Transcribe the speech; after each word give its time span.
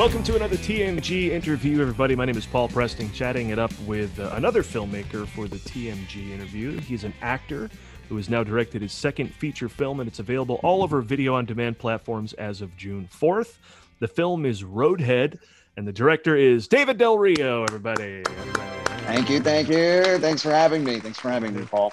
Welcome 0.00 0.22
to 0.22 0.34
another 0.34 0.56
TMG 0.56 1.28
interview, 1.28 1.82
everybody. 1.82 2.16
My 2.16 2.24
name 2.24 2.38
is 2.38 2.46
Paul 2.46 2.68
Preston, 2.68 3.12
chatting 3.12 3.50
it 3.50 3.58
up 3.58 3.70
with 3.80 4.18
uh, 4.18 4.30
another 4.32 4.62
filmmaker 4.62 5.28
for 5.28 5.46
the 5.46 5.58
TMG 5.58 6.30
interview. 6.30 6.80
He's 6.80 7.04
an 7.04 7.12
actor 7.20 7.68
who 8.08 8.16
has 8.16 8.30
now 8.30 8.42
directed 8.42 8.80
his 8.80 8.94
second 8.94 9.28
feature 9.34 9.68
film, 9.68 10.00
and 10.00 10.08
it's 10.08 10.18
available 10.18 10.58
all 10.62 10.82
over 10.82 11.02
video 11.02 11.34
on 11.34 11.44
demand 11.44 11.78
platforms 11.78 12.32
as 12.32 12.62
of 12.62 12.74
June 12.78 13.10
4th. 13.12 13.58
The 13.98 14.08
film 14.08 14.46
is 14.46 14.62
Roadhead, 14.62 15.38
and 15.76 15.86
the 15.86 15.92
director 15.92 16.34
is 16.34 16.66
David 16.66 16.96
Del 16.96 17.18
Rio, 17.18 17.64
everybody. 17.64 18.22
everybody. 18.26 19.04
Thank 19.04 19.28
you, 19.28 19.40
thank 19.40 19.68
you. 19.68 20.16
Thanks 20.16 20.40
for 20.40 20.50
having 20.50 20.82
me. 20.82 20.98
Thanks 20.98 21.18
for 21.18 21.28
having 21.28 21.54
me, 21.54 21.66
Paul. 21.66 21.92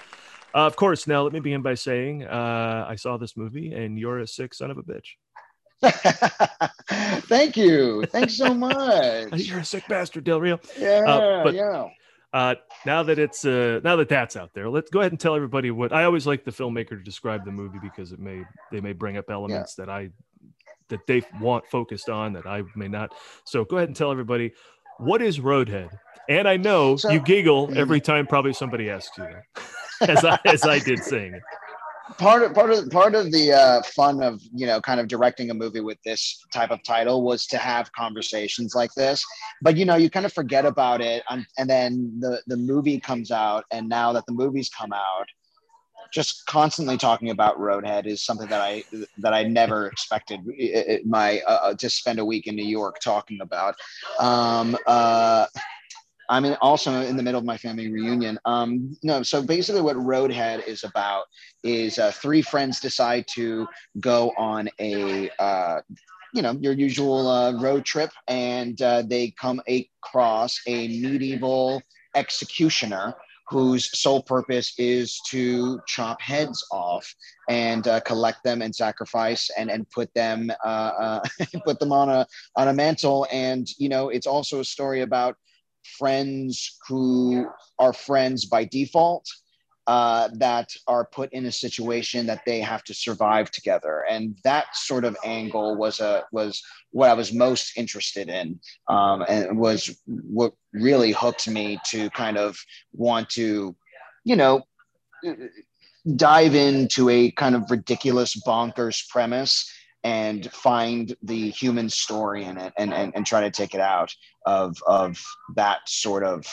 Uh, 0.56 0.66
of 0.66 0.78
course, 0.78 1.08
now 1.08 1.24
let 1.24 1.34
me 1.34 1.42
begin 1.42 1.62
by 1.62 1.74
saying 1.74 2.24
uh, 2.24 2.86
I 2.88 2.96
saw 2.96 3.18
this 3.18 3.36
movie, 3.36 3.74
and 3.74 4.00
you're 4.00 4.20
a 4.20 4.28
sick 4.28 4.54
son 4.54 4.72
of 4.72 4.78
a 4.78 4.84
bitch. 4.84 5.16
Thank 7.28 7.58
you. 7.58 8.06
Thanks 8.08 8.36
so 8.36 8.54
much. 8.54 9.34
You're 9.34 9.60
a 9.60 9.66
sick 9.66 9.88
bastard, 9.88 10.24
Del 10.24 10.40
Rio. 10.42 10.60
Yeah, 10.80 11.04
Uh, 11.08 11.44
but- 11.44 11.54
yeah. 11.54 11.88
Uh, 12.34 12.56
now 12.86 13.02
that 13.04 13.18
it's 13.18 13.46
uh, 13.46 13.80
now 13.86 13.96
that 13.96 14.10
that's 14.10 14.36
out 14.36 14.54
there, 14.54 14.70
let's 14.70 14.90
go 14.92 15.00
ahead 15.00 15.14
and 15.14 15.20
tell 15.20 15.34
everybody 15.34 15.72
what 15.72 15.94
I 15.94 16.04
always 16.04 16.28
like 16.28 16.44
the 16.44 16.52
filmmaker 16.52 16.90
to 16.90 17.02
describe 17.02 17.46
the 17.46 17.52
movie 17.54 17.80
because 17.82 18.12
it 18.12 18.20
may 18.20 18.44
they 18.70 18.82
may 18.82 18.92
bring 18.92 19.16
up 19.18 19.30
elements 19.30 19.76
that 19.76 19.90
I 19.90 20.10
that 20.90 21.00
they 21.08 21.24
want 21.40 21.66
focused 21.68 22.10
on 22.10 22.34
that 22.34 22.46
I 22.46 22.64
may 22.76 22.90
not. 22.90 23.14
So 23.46 23.64
go 23.64 23.78
ahead 23.78 23.88
and 23.90 23.96
tell 23.96 24.12
everybody 24.12 24.52
what 24.98 25.22
is 25.22 25.40
Roadhead. 25.40 25.90
And 26.28 26.50
I 26.50 26.58
know 26.58 26.98
So- 26.98 27.10
you 27.12 27.22
giggle 27.22 27.72
every 27.76 28.02
time 28.02 28.28
probably 28.28 28.54
somebody 28.54 28.90
asks 28.90 29.18
you 29.18 29.24
that, 29.24 30.10
as 30.10 30.26
I 30.26 30.38
as 30.46 30.64
I 30.66 30.80
did 30.80 31.00
saying 31.00 31.34
it. 31.34 31.42
Part 32.18 32.42
of 32.42 32.54
part 32.54 32.72
of 32.72 32.90
part 32.90 33.16
of 33.16 33.32
the 33.32 33.52
uh, 33.52 33.82
fun 33.84 34.24
of 34.24 34.42
you 34.54 34.66
know 34.66 34.80
kind 34.80 35.00
of 35.00 35.08
directing 35.08 35.52
a 35.52 35.54
movie 35.54 35.82
with 35.82 36.02
this 36.04 36.46
type 36.54 36.72
of 36.72 36.82
title 36.84 37.22
was 37.22 37.46
to 37.48 37.58
have 37.58 37.92
conversations 37.92 38.74
like 38.74 38.94
this. 38.94 39.26
But 39.62 39.76
you 39.76 39.84
know 39.84 39.96
you 39.96 40.10
kind 40.10 40.26
of 40.26 40.32
forget 40.32 40.66
about 40.66 41.02
it, 41.02 41.24
and, 41.30 41.46
and 41.58 41.70
then 41.70 42.18
the 42.20 42.42
the 42.48 42.58
movie 42.58 43.00
comes 43.00 43.30
out, 43.30 43.66
and 43.72 43.90
now 43.90 44.14
that 44.14 44.26
the 44.26 44.32
movie's 44.32 44.70
come 44.70 44.94
out, 44.94 45.28
just 46.12 46.46
constantly 46.46 46.98
talking 46.98 47.30
about 47.30 47.60
Roadhead 47.60 48.06
is 48.06 48.24
something 48.24 48.48
that 48.48 48.62
I 48.62 48.84
that 49.18 49.34
I 49.34 49.44
never 49.44 49.88
expected 49.88 50.42
my 51.06 51.42
uh, 51.42 51.60
uh, 51.64 51.74
to 51.76 51.90
spend 51.90 52.20
a 52.20 52.26
week 52.26 52.48
in 52.48 52.56
New 52.56 52.66
York 52.66 53.00
talking 53.00 53.40
about. 53.42 53.76
Um, 54.20 54.78
uh, 54.86 55.48
I'm 56.30 56.46
in, 56.46 56.56
also 56.56 57.02
in 57.02 57.16
the 57.16 57.24
middle 57.24 57.40
of 57.40 57.46
my 57.46 57.58
family 57.58 57.92
reunion. 57.92 58.40
Um, 58.46 58.98
no, 59.04 59.24
so 59.24 59.42
basically, 59.42 59.82
what 59.82 59.96
Roadhead 59.96 60.68
is 60.68 60.84
about 60.84 61.26
is 61.64 62.00
uh, 62.00 62.12
three 62.12 62.42
friends 62.42 62.80
decide 62.80 63.26
to 63.36 63.68
go 64.00 64.34
on 64.38 64.70
a 64.80 65.30
uh, 65.40 65.82
you 66.34 66.42
know 66.42 66.58
your 66.60 66.74
usual 66.74 67.28
uh, 67.28 67.54
road 67.62 67.86
trip, 67.86 68.12
and 68.28 68.82
uh, 68.82 69.04
they 69.04 69.32
come 69.40 69.62
across 69.68 70.60
a 70.68 70.88
medieval 71.00 71.82
executioner 72.16 73.16
whose 73.50 73.98
sole 73.98 74.22
purpose 74.22 74.74
is 74.78 75.22
to 75.28 75.80
chop 75.88 76.22
heads 76.22 76.66
off 76.72 77.08
and 77.50 77.88
uh, 77.88 78.00
collect 78.02 78.44
them 78.44 78.62
and 78.62 78.76
sacrifice 78.76 79.50
and 79.58 79.70
and 79.72 79.90
put 79.90 80.14
them 80.14 80.52
uh, 80.66 80.92
uh, 81.00 81.20
put 81.66 81.80
them 81.80 81.92
on 81.92 82.10
a 82.10 82.28
on 82.56 82.68
a 82.68 82.74
mantle. 82.74 83.26
And 83.32 83.68
you 83.78 83.90
know, 83.90 84.10
it's 84.10 84.28
also 84.28 84.60
a 84.60 84.66
story 84.66 85.02
about 85.02 85.38
friends 85.98 86.78
who 86.88 87.48
are 87.80 87.94
friends 87.94 88.46
by 88.46 88.66
default 88.66 89.26
uh, 89.88 90.28
that 90.34 90.70
are 90.88 91.06
put 91.06 91.32
in 91.32 91.46
a 91.46 91.52
situation 91.52 92.26
that 92.26 92.42
they 92.46 92.60
have 92.60 92.84
to 92.84 92.94
survive 92.94 93.50
together. 93.52 94.04
And 94.10 94.38
that 94.44 94.66
sort 94.76 95.06
of 95.06 95.16
angle 95.24 95.78
was 95.78 96.02
a 96.02 96.26
was 96.34 96.62
what 96.92 97.10
i 97.10 97.14
was 97.14 97.32
most 97.32 97.78
interested 97.78 98.28
in 98.28 98.60
um, 98.90 99.24
and 99.30 99.58
was 99.58 99.96
what 100.06 100.54
really 100.74 101.12
hooked 101.12 101.48
me 101.48 101.80
to 101.86 102.10
kind 102.10 102.38
of 102.38 102.58
want 102.92 103.30
to 103.30 103.76
you 104.26 104.36
know 104.36 104.64
dive 106.16 106.56
into 106.56 107.10
a 107.10 107.32
kind 107.32 107.56
of 107.56 107.70
ridiculous 107.70 108.36
bonkers 108.46 109.08
premise 109.10 109.72
and 110.08 110.50
find 110.54 111.18
the 111.22 111.50
human 111.50 111.90
story 111.90 112.46
in 112.46 112.58
it 112.58 112.72
and, 112.78 112.94
and, 112.94 113.14
and 113.14 113.26
try 113.26 113.42
to 113.42 113.52
take 113.52 113.74
it 113.74 113.82
out 113.82 114.16
of 114.46 114.78
of 114.88 115.22
that 115.56 115.80
sort 115.86 116.24
of 116.24 116.46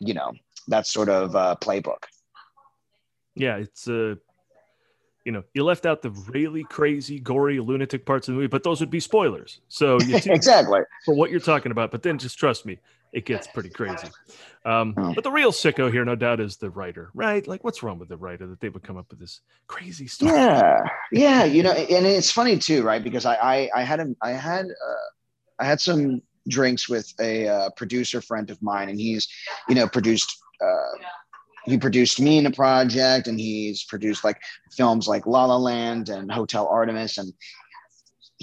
you 0.00 0.12
know 0.12 0.32
that 0.66 0.84
sort 0.84 1.08
of 1.08 1.36
uh, 1.36 1.54
playbook. 1.60 2.02
Yeah, 3.36 3.58
it's 3.58 3.88
uh 3.88 4.16
you 5.24 5.30
know, 5.30 5.44
you 5.54 5.62
left 5.62 5.86
out 5.86 6.02
the 6.02 6.10
really 6.10 6.64
crazy, 6.64 7.20
gory, 7.20 7.60
lunatic 7.60 8.04
parts 8.04 8.26
of 8.26 8.34
the 8.34 8.36
movie, 8.38 8.48
but 8.48 8.64
those 8.64 8.80
would 8.80 8.90
be 8.90 8.98
spoilers. 8.98 9.60
So 9.68 10.00
you 10.00 10.16
exactly. 10.26 10.80
for 11.04 11.14
what 11.14 11.30
you're 11.30 11.38
talking 11.38 11.70
about, 11.70 11.92
but 11.92 12.02
then 12.02 12.18
just 12.18 12.36
trust 12.36 12.66
me, 12.66 12.80
it 13.12 13.24
gets 13.26 13.46
pretty 13.46 13.68
crazy. 13.68 14.08
Um, 14.64 14.94
Oh. 14.96 15.12
But 15.14 15.24
the 15.24 15.30
real 15.30 15.50
sicko 15.52 15.90
here, 15.90 16.04
no 16.04 16.14
doubt, 16.14 16.40
is 16.40 16.56
the 16.56 16.70
writer, 16.70 17.10
right? 17.14 17.46
Like, 17.46 17.64
what's 17.64 17.82
wrong 17.82 17.98
with 17.98 18.08
the 18.08 18.16
writer 18.16 18.46
that 18.46 18.60
they 18.60 18.68
would 18.68 18.82
come 18.82 18.96
up 18.96 19.06
with 19.10 19.18
this 19.18 19.40
crazy 19.66 20.06
story? 20.06 20.32
yeah 20.32 20.84
yeah 21.10 21.44
you 21.44 21.62
know 21.62 21.72
and 21.72 22.06
it's 22.06 22.30
funny 22.30 22.58
too 22.58 22.82
right 22.82 23.02
because 23.02 23.26
i 23.26 23.34
i, 23.34 23.70
I 23.74 23.82
had 23.82 24.00
a, 24.00 24.14
i 24.22 24.30
had 24.30 24.66
uh, 24.66 25.08
i 25.58 25.64
had 25.64 25.80
some 25.80 26.22
drinks 26.48 26.88
with 26.88 27.12
a 27.20 27.48
uh, 27.48 27.70
producer 27.76 28.20
friend 28.20 28.50
of 28.50 28.60
mine 28.62 28.88
and 28.88 28.98
he's 29.00 29.28
you 29.68 29.74
know 29.74 29.88
produced 29.88 30.30
uh, 30.64 30.98
he 31.64 31.78
produced 31.78 32.20
me 32.20 32.38
in 32.38 32.46
a 32.46 32.50
project 32.50 33.28
and 33.28 33.38
he's 33.38 33.84
produced 33.84 34.24
like 34.24 34.40
films 34.72 35.06
like 35.06 35.26
La 35.26 35.44
La 35.44 35.56
Land 35.56 36.08
and 36.08 36.30
Hotel 36.30 36.66
Artemis 36.66 37.18
and 37.18 37.32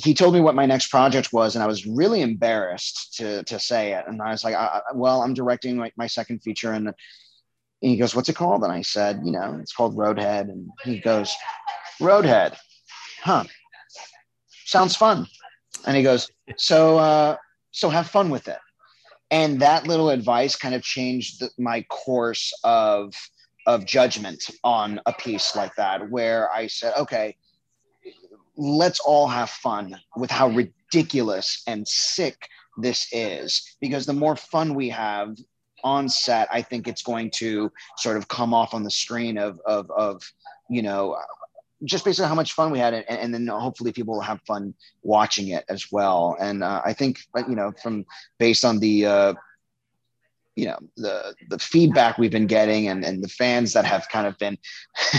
he 0.03 0.13
told 0.13 0.33
me 0.33 0.39
what 0.39 0.55
my 0.55 0.65
next 0.65 0.87
project 0.87 1.33
was 1.33 1.55
and 1.55 1.63
I 1.63 1.67
was 1.67 1.85
really 1.85 2.21
embarrassed 2.21 3.15
to 3.17 3.43
to 3.43 3.59
say 3.59 3.93
it. 3.93 4.05
And 4.07 4.21
I 4.21 4.31
was 4.31 4.43
like 4.43 4.55
I, 4.55 4.81
well 4.93 5.21
I'm 5.21 5.33
directing 5.33 5.77
like 5.77 5.93
my 5.97 6.07
second 6.07 6.39
feature 6.39 6.71
and 6.71 6.93
he 7.81 7.97
goes 7.97 8.15
what's 8.15 8.29
it 8.29 8.35
called? 8.35 8.63
And 8.63 8.71
I 8.71 8.81
said 8.81 9.21
you 9.23 9.31
know 9.31 9.57
it's 9.61 9.73
called 9.73 9.95
Roadhead. 9.95 10.49
And 10.49 10.69
he 10.83 10.99
goes 10.99 11.33
Roadhead. 11.99 12.57
Huh. 13.21 13.43
Sounds 14.65 14.95
fun. 14.95 15.27
And 15.85 15.97
he 15.97 16.03
goes 16.03 16.29
so 16.57 16.97
uh 16.97 17.35
so 17.71 17.89
have 17.89 18.07
fun 18.07 18.29
with 18.29 18.47
it. 18.47 18.59
And 19.31 19.61
that 19.61 19.85
little 19.85 20.09
advice 20.09 20.55
kind 20.55 20.73
of 20.73 20.81
changed 20.81 21.41
the, 21.41 21.49
my 21.57 21.81
course 21.83 22.53
of 22.63 23.13
of 23.67 23.85
judgment 23.85 24.49
on 24.63 24.99
a 25.05 25.13
piece 25.13 25.55
like 25.55 25.75
that 25.75 26.09
where 26.09 26.51
i 26.51 26.66
said 26.66 26.93
okay 26.97 27.35
let's 28.59 29.00
all 29.00 29.28
have 29.28 29.50
fun 29.50 29.96
with 30.18 30.30
how 30.30 30.50
ridiculous 30.50 31.64
and 31.66 31.88
sick 31.88 32.47
this 32.78 33.08
is. 33.12 33.78
Because 33.80 34.06
the 34.06 34.14
more 34.14 34.36
fun 34.36 34.75
we 34.75 34.90
have 34.90 35.36
on 35.84 36.09
set 36.09 36.46
i 36.52 36.62
think 36.62 36.90
it's 36.90 37.02
going 37.02 37.31
to 37.31 37.72
sort 37.97 38.18
of 38.18 38.28
come 38.28 38.53
off 38.53 38.74
on 38.74 38.84
the 38.84 38.92
screen 38.92 39.38
of 39.38 39.62
of 39.66 39.90
of 39.92 40.22
you 40.70 40.81
know 40.81 41.18
just 41.86 42.03
based 42.03 42.20
on 42.20 42.28
how 42.28 42.36
much 42.36 42.52
fun 42.52 42.70
we 42.70 42.80
had 42.80 42.94
and, 42.94 43.06
and 43.08 43.34
then 43.34 43.47
hopefully 43.47 43.94
people 43.94 44.16
will 44.16 44.22
have 44.22 44.42
fun 44.42 44.74
watching 45.03 45.50
it 45.50 45.64
as 45.70 45.90
well. 45.91 46.36
And 46.40 46.64
uh, 46.64 46.81
i 46.84 46.94
think 46.94 47.20
uh, 47.38 47.44
you 47.47 47.56
know 47.56 47.72
from 47.81 48.06
based 48.38 48.66
on 48.66 48.80
the 48.80 49.06
uh, 49.06 49.34
you 50.59 50.66
know 50.66 50.80
the 50.97 51.34
the 51.50 51.58
feedback 51.59 52.18
we've 52.18 52.31
been 52.40 52.47
getting 52.47 52.88
and, 52.90 53.06
and 53.06 53.24
the 53.24 53.30
fans 53.30 53.72
that 53.74 53.86
have 53.86 54.03
kind 54.09 54.28
of 54.28 54.38
been 54.38 54.58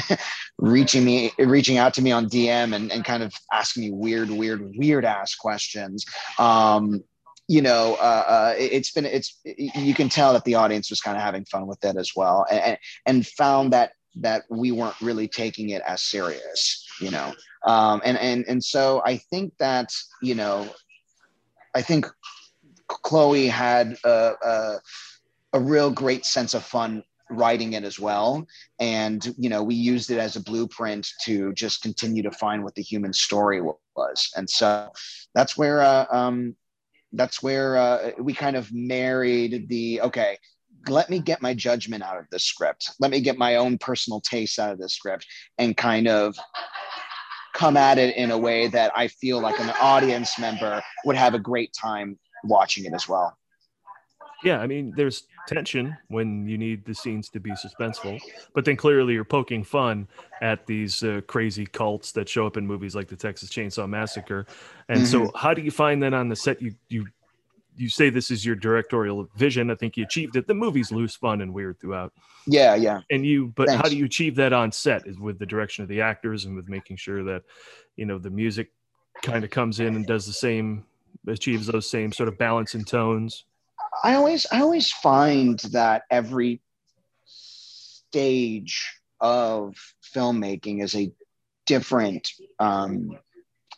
reaching 0.58 1.02
me 1.04 1.32
reaching 1.38 1.78
out 1.78 1.94
to 1.94 2.02
me 2.02 2.12
on 2.12 2.26
dm 2.28 2.74
and, 2.76 2.92
and 2.92 3.04
kind 3.04 3.22
of 3.22 3.32
asking 3.52 3.84
me 3.84 3.90
weird 3.90 4.28
weird 4.30 4.60
weird 4.76 5.04
ass 5.04 5.34
questions. 5.34 6.04
Um 6.38 7.02
you 7.48 7.62
know 7.62 7.96
uh, 8.00 8.24
uh 8.36 8.54
it- 8.58 8.72
it's 8.76 8.92
been 8.92 9.06
it's 9.06 9.40
you 9.44 9.94
can 9.94 10.08
tell 10.08 10.32
that 10.34 10.44
the 10.44 10.56
audience 10.62 10.90
was 10.90 11.00
kind 11.00 11.16
of 11.16 11.22
having 11.22 11.44
fun 11.46 11.66
with 11.66 11.82
it 11.84 11.96
as 11.96 12.10
well 12.14 12.46
and 12.50 12.76
and 13.06 13.26
found 13.26 13.72
that 13.72 13.92
that 14.16 14.42
we 14.50 14.70
weren't 14.72 15.00
really 15.00 15.28
taking 15.28 15.70
it 15.70 15.82
as 15.86 16.02
serious 16.02 16.86
you 17.00 17.10
know. 17.10 17.32
Um 17.66 17.96
and 18.04 18.16
and 18.18 18.44
and 18.50 18.62
so 18.74 18.82
i 19.12 19.14
think 19.30 19.48
that 19.58 19.88
you 20.22 20.34
know 20.34 20.68
i 21.74 21.82
think 21.82 22.06
chloe 23.02 23.46
had 23.46 23.96
a, 24.04 24.32
a 24.44 24.78
a 25.52 25.60
real 25.60 25.90
great 25.90 26.24
sense 26.24 26.54
of 26.54 26.64
fun 26.64 27.02
writing 27.30 27.74
it 27.74 27.84
as 27.84 27.98
well. 27.98 28.46
And 28.78 29.34
you 29.38 29.48
know 29.48 29.62
we 29.62 29.74
used 29.74 30.10
it 30.10 30.18
as 30.18 30.36
a 30.36 30.42
blueprint 30.42 31.08
to 31.22 31.52
just 31.54 31.82
continue 31.82 32.22
to 32.22 32.30
find 32.30 32.64
what 32.64 32.74
the 32.74 32.82
human 32.82 33.12
story 33.12 33.60
was. 33.60 34.30
And 34.36 34.48
so 34.48 34.90
that's 35.34 35.56
where 35.56 35.80
uh, 35.80 36.06
um 36.10 36.56
that's 37.12 37.42
where 37.42 37.76
uh, 37.76 38.10
we 38.20 38.32
kind 38.32 38.56
of 38.56 38.72
married 38.72 39.68
the 39.68 40.00
okay 40.02 40.38
let 40.88 41.10
me 41.10 41.18
get 41.18 41.42
my 41.42 41.52
judgment 41.52 42.02
out 42.02 42.16
of 42.16 42.24
this 42.30 42.46
script. 42.46 42.92
Let 43.00 43.10
me 43.10 43.20
get 43.20 43.36
my 43.36 43.56
own 43.56 43.76
personal 43.76 44.18
taste 44.18 44.58
out 44.58 44.72
of 44.72 44.78
this 44.78 44.94
script 44.94 45.26
and 45.58 45.76
kind 45.76 46.08
of 46.08 46.34
come 47.52 47.76
at 47.76 47.98
it 47.98 48.16
in 48.16 48.30
a 48.30 48.38
way 48.38 48.68
that 48.68 48.92
i 48.94 49.08
feel 49.08 49.40
like 49.40 49.58
an 49.60 49.68
audience 49.80 50.38
member 50.38 50.80
would 51.04 51.16
have 51.16 51.34
a 51.34 51.38
great 51.38 51.74
time 51.78 52.18
watching 52.44 52.84
it 52.84 52.94
as 52.94 53.08
well. 53.08 53.36
Yeah, 54.42 54.60
I 54.60 54.66
mean, 54.66 54.94
there's 54.96 55.24
tension 55.50 55.96
when 56.08 56.46
you 56.46 56.56
need 56.56 56.84
the 56.84 56.94
scenes 56.94 57.28
to 57.30 57.40
be 57.40 57.50
suspenseful, 57.50 58.20
but 58.54 58.64
then 58.64 58.76
clearly 58.76 59.14
you're 59.14 59.24
poking 59.24 59.64
fun 59.64 60.06
at 60.40 60.66
these 60.66 61.02
uh, 61.02 61.20
crazy 61.26 61.66
cults 61.66 62.12
that 62.12 62.28
show 62.28 62.46
up 62.46 62.56
in 62.56 62.66
movies 62.66 62.94
like 62.94 63.08
the 63.08 63.16
Texas 63.16 63.50
Chainsaw 63.50 63.88
Massacre. 63.88 64.46
And 64.88 64.98
mm-hmm. 64.98 65.06
so, 65.06 65.32
how 65.34 65.52
do 65.54 65.62
you 65.62 65.70
find 65.70 66.02
that 66.02 66.14
on 66.14 66.28
the 66.28 66.36
set? 66.36 66.62
You 66.62 66.74
you 66.88 67.06
you 67.76 67.88
say 67.88 68.10
this 68.10 68.30
is 68.30 68.44
your 68.44 68.56
directorial 68.56 69.28
vision. 69.36 69.70
I 69.70 69.74
think 69.74 69.96
you 69.96 70.04
achieved 70.04 70.36
it. 70.36 70.46
The 70.46 70.54
movie's 70.54 70.92
loose, 70.92 71.16
fun, 71.16 71.40
and 71.40 71.52
weird 71.52 71.80
throughout. 71.80 72.12
Yeah, 72.46 72.74
yeah. 72.74 73.00
And 73.10 73.24
you, 73.24 73.48
but 73.56 73.68
Thanks. 73.68 73.82
how 73.82 73.88
do 73.88 73.96
you 73.96 74.04
achieve 74.04 74.36
that 74.36 74.52
on 74.52 74.70
set? 74.70 75.06
Is 75.06 75.18
with 75.18 75.38
the 75.38 75.46
direction 75.46 75.82
of 75.82 75.88
the 75.88 76.00
actors 76.00 76.44
and 76.44 76.54
with 76.54 76.68
making 76.68 76.96
sure 76.96 77.24
that 77.24 77.42
you 77.96 78.06
know 78.06 78.18
the 78.18 78.30
music 78.30 78.70
kind 79.22 79.44
of 79.44 79.50
comes 79.50 79.80
in 79.80 79.96
and 79.96 80.06
does 80.06 80.26
the 80.26 80.32
same, 80.32 80.84
achieves 81.26 81.66
those 81.66 81.88
same 81.88 82.12
sort 82.12 82.28
of 82.28 82.38
balance 82.38 82.74
and 82.74 82.86
tones. 82.86 83.44
I 84.02 84.14
always, 84.14 84.46
I 84.50 84.60
always 84.60 84.90
find 84.90 85.58
that 85.72 86.02
every 86.10 86.62
stage 87.24 88.92
of 89.20 89.76
filmmaking 90.14 90.82
is 90.82 90.94
a 90.94 91.12
different. 91.66 92.30
Um, 92.58 93.18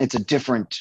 it's 0.01 0.15
a 0.15 0.25
different 0.25 0.79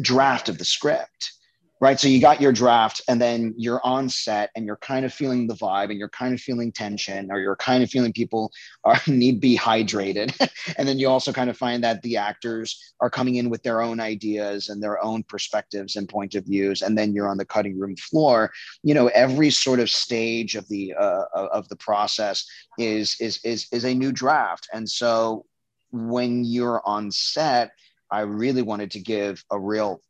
draft 0.00 0.48
of 0.48 0.58
the 0.58 0.64
script 0.64 1.32
right? 1.80 1.98
So 1.98 2.08
you 2.08 2.20
got 2.20 2.42
your 2.42 2.52
draft 2.52 3.00
and 3.08 3.20
then 3.20 3.54
you're 3.56 3.80
on 3.84 4.10
set 4.10 4.50
and 4.54 4.66
you're 4.66 4.76
kind 4.76 5.06
of 5.06 5.14
feeling 5.14 5.46
the 5.46 5.54
vibe 5.54 5.88
and 5.88 5.98
you're 5.98 6.10
kind 6.10 6.34
of 6.34 6.40
feeling 6.40 6.70
tension 6.72 7.30
or 7.30 7.40
you're 7.40 7.56
kind 7.56 7.82
of 7.82 7.88
feeling 7.88 8.12
people 8.12 8.52
are 8.84 9.00
need 9.06 9.40
be 9.40 9.56
hydrated. 9.56 10.36
And 10.76 10.86
then 10.86 10.98
you 10.98 11.08
also 11.08 11.32
kind 11.32 11.50
of 11.50 11.56
find 11.56 11.82
that 11.84 12.02
the 12.02 12.16
actors 12.16 12.94
are 13.00 13.10
coming 13.10 13.36
in 13.36 13.50
with 13.50 13.62
their 13.62 13.80
own 13.80 13.98
ideas 13.98 14.68
and 14.68 14.82
their 14.82 15.02
own 15.02 15.22
perspectives 15.24 15.96
and 15.96 16.08
point 16.08 16.34
of 16.34 16.44
views. 16.44 16.82
And 16.82 16.96
then 16.96 17.12
you're 17.12 17.28
on 17.28 17.38
the 17.38 17.44
cutting 17.44 17.78
room 17.78 17.96
floor. 17.96 18.52
You 18.82 18.94
know 18.94 19.08
every 19.08 19.50
sort 19.50 19.80
of 19.80 19.90
stage 19.90 20.54
of 20.54 20.68
the 20.68 20.94
uh, 20.94 21.24
of 21.34 21.68
the 21.68 21.76
process 21.76 22.46
is 22.78 23.16
is 23.20 23.40
is 23.44 23.66
is 23.72 23.84
a 23.84 23.94
new 23.94 24.12
draft. 24.12 24.68
And 24.72 24.88
so 24.88 25.46
when 25.90 26.44
you're 26.44 26.82
on 26.84 27.10
set 27.10 27.72
I 28.10 28.20
really 28.20 28.62
wanted 28.62 28.90
to 28.92 29.00
give 29.00 29.44
a 29.50 29.58
real 29.58 30.02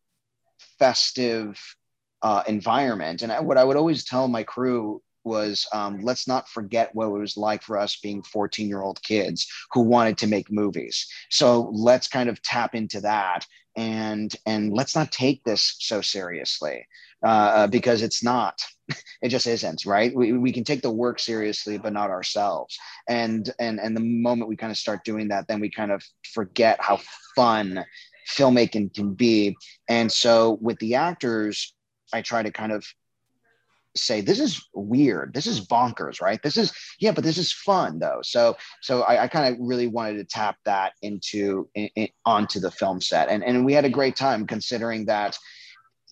festive 0.81 1.61
uh, 2.23 2.43
environment. 2.49 3.23
And 3.23 3.31
I, 3.31 3.41
what 3.41 3.59
I 3.59 3.65
would 3.65 3.77
always 3.77 4.05
tell 4.05 4.27
my 4.27 4.43
crew 4.43 5.01
was 5.23 5.67
um, 5.73 6.01
let's 6.01 6.27
not 6.27 6.49
forget 6.49 6.95
what 6.95 7.07
it 7.07 7.11
was 7.11 7.37
like 7.37 7.63
for 7.63 7.79
us 7.79 7.97
being 8.03 8.23
14 8.23 8.69
year 8.69 8.83
old 8.83 9.03
kids 9.03 9.47
who 9.73 9.83
wanted 9.83 10.19
to 10.19 10.27
make 10.27 10.51
movies. 10.51 11.07
So 11.31 11.71
let's 11.73 12.09
kind 12.09 12.29
of 12.29 12.43
tap 12.43 12.75
into 12.75 13.01
that 13.03 13.47
and 13.77 14.35
and 14.47 14.73
let's 14.73 14.97
not 14.97 15.13
take 15.13 15.45
this 15.45 15.77
so 15.79 16.01
seriously 16.01 16.87
uh, 17.25 17.67
because 17.69 18.03
it's 18.03 18.23
not 18.23 18.61
it 19.23 19.29
just 19.29 19.47
isn't 19.47 19.87
right 19.87 20.15
we, 20.15 20.33
we 20.33 20.53
can 20.53 20.65
take 20.65 20.83
the 20.83 20.91
work 20.91 21.21
seriously 21.21 21.79
but 21.79 21.93
not 21.93 22.11
ourselves 22.11 22.77
and 23.09 23.51
and 23.61 23.79
and 23.79 23.97
the 23.97 24.01
moment 24.01 24.49
we 24.49 24.57
kind 24.57 24.73
of 24.73 24.77
start 24.77 25.05
doing 25.05 25.29
that 25.29 25.47
then 25.47 25.61
we 25.61 25.71
kind 25.71 25.93
of 25.93 26.03
forget 26.35 26.79
how 26.81 26.99
fun 27.37 27.85
filmmaking 28.37 28.95
can 28.95 29.15
be. 29.15 29.57
And 29.89 30.11
so 30.11 30.59
with 30.61 30.79
the 30.79 30.95
actors 30.95 31.75
i 32.13 32.21
try 32.21 32.43
to 32.43 32.51
kind 32.51 32.73
of 32.73 32.85
say 33.97 34.21
this 34.21 34.39
is 34.39 34.65
weird. 34.73 35.35
This 35.35 35.49
is 35.49 35.67
bonkers 35.67 36.21
right? 36.21 36.41
This 36.43 36.57
is 36.57 36.73
yeah 37.01 37.13
but 37.13 37.25
this 37.25 37.39
is 37.39 37.53
fun 37.53 37.99
though. 37.99 38.21
So 38.23 38.57
so 38.81 39.03
i, 39.03 39.25
I 39.25 39.29
kind 39.29 39.53
of 39.53 39.61
really 39.61 39.87
wanted 39.87 40.17
to 40.19 40.25
tap 40.25 40.57
that 40.65 40.93
into 41.03 41.69
in, 41.75 41.89
in, 41.97 42.09
onto 42.25 42.61
the 42.61 42.71
film 42.71 43.01
set. 43.01 43.29
And 43.29 43.43
and 43.43 43.65
we 43.65 43.73
had 43.73 43.85
a 43.85 43.91
great 43.91 44.17
time 44.17 44.47
considering 44.47 45.07
that 45.07 45.37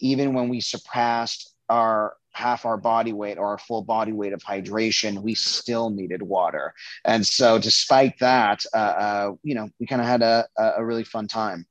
even 0.01 0.35
when 0.35 0.49
we 0.49 0.61
surpassed 0.61 1.55
our 1.69 2.15
half 2.33 2.65
our 2.65 2.77
body 2.77 3.13
weight 3.13 3.37
or 3.37 3.49
our 3.49 3.59
full 3.59 3.83
body 3.83 4.13
weight 4.13 4.33
of 4.33 4.43
hydration, 4.43 5.23
we 5.23 5.35
still 5.35 5.91
needed 5.91 6.23
water. 6.23 6.73
And 7.05 7.27
so, 7.27 7.59
despite 7.59 8.19
that, 8.21 8.65
uh, 8.73 8.77
uh, 8.77 9.33
you 9.43 9.55
know, 9.55 9.69
we 9.81 9.87
kind 9.87 10.01
of 10.01 10.07
had 10.07 10.23
a, 10.23 10.47
a 10.57 10.85
really 10.85 11.05
fun 11.05 11.27
time. 11.27 11.67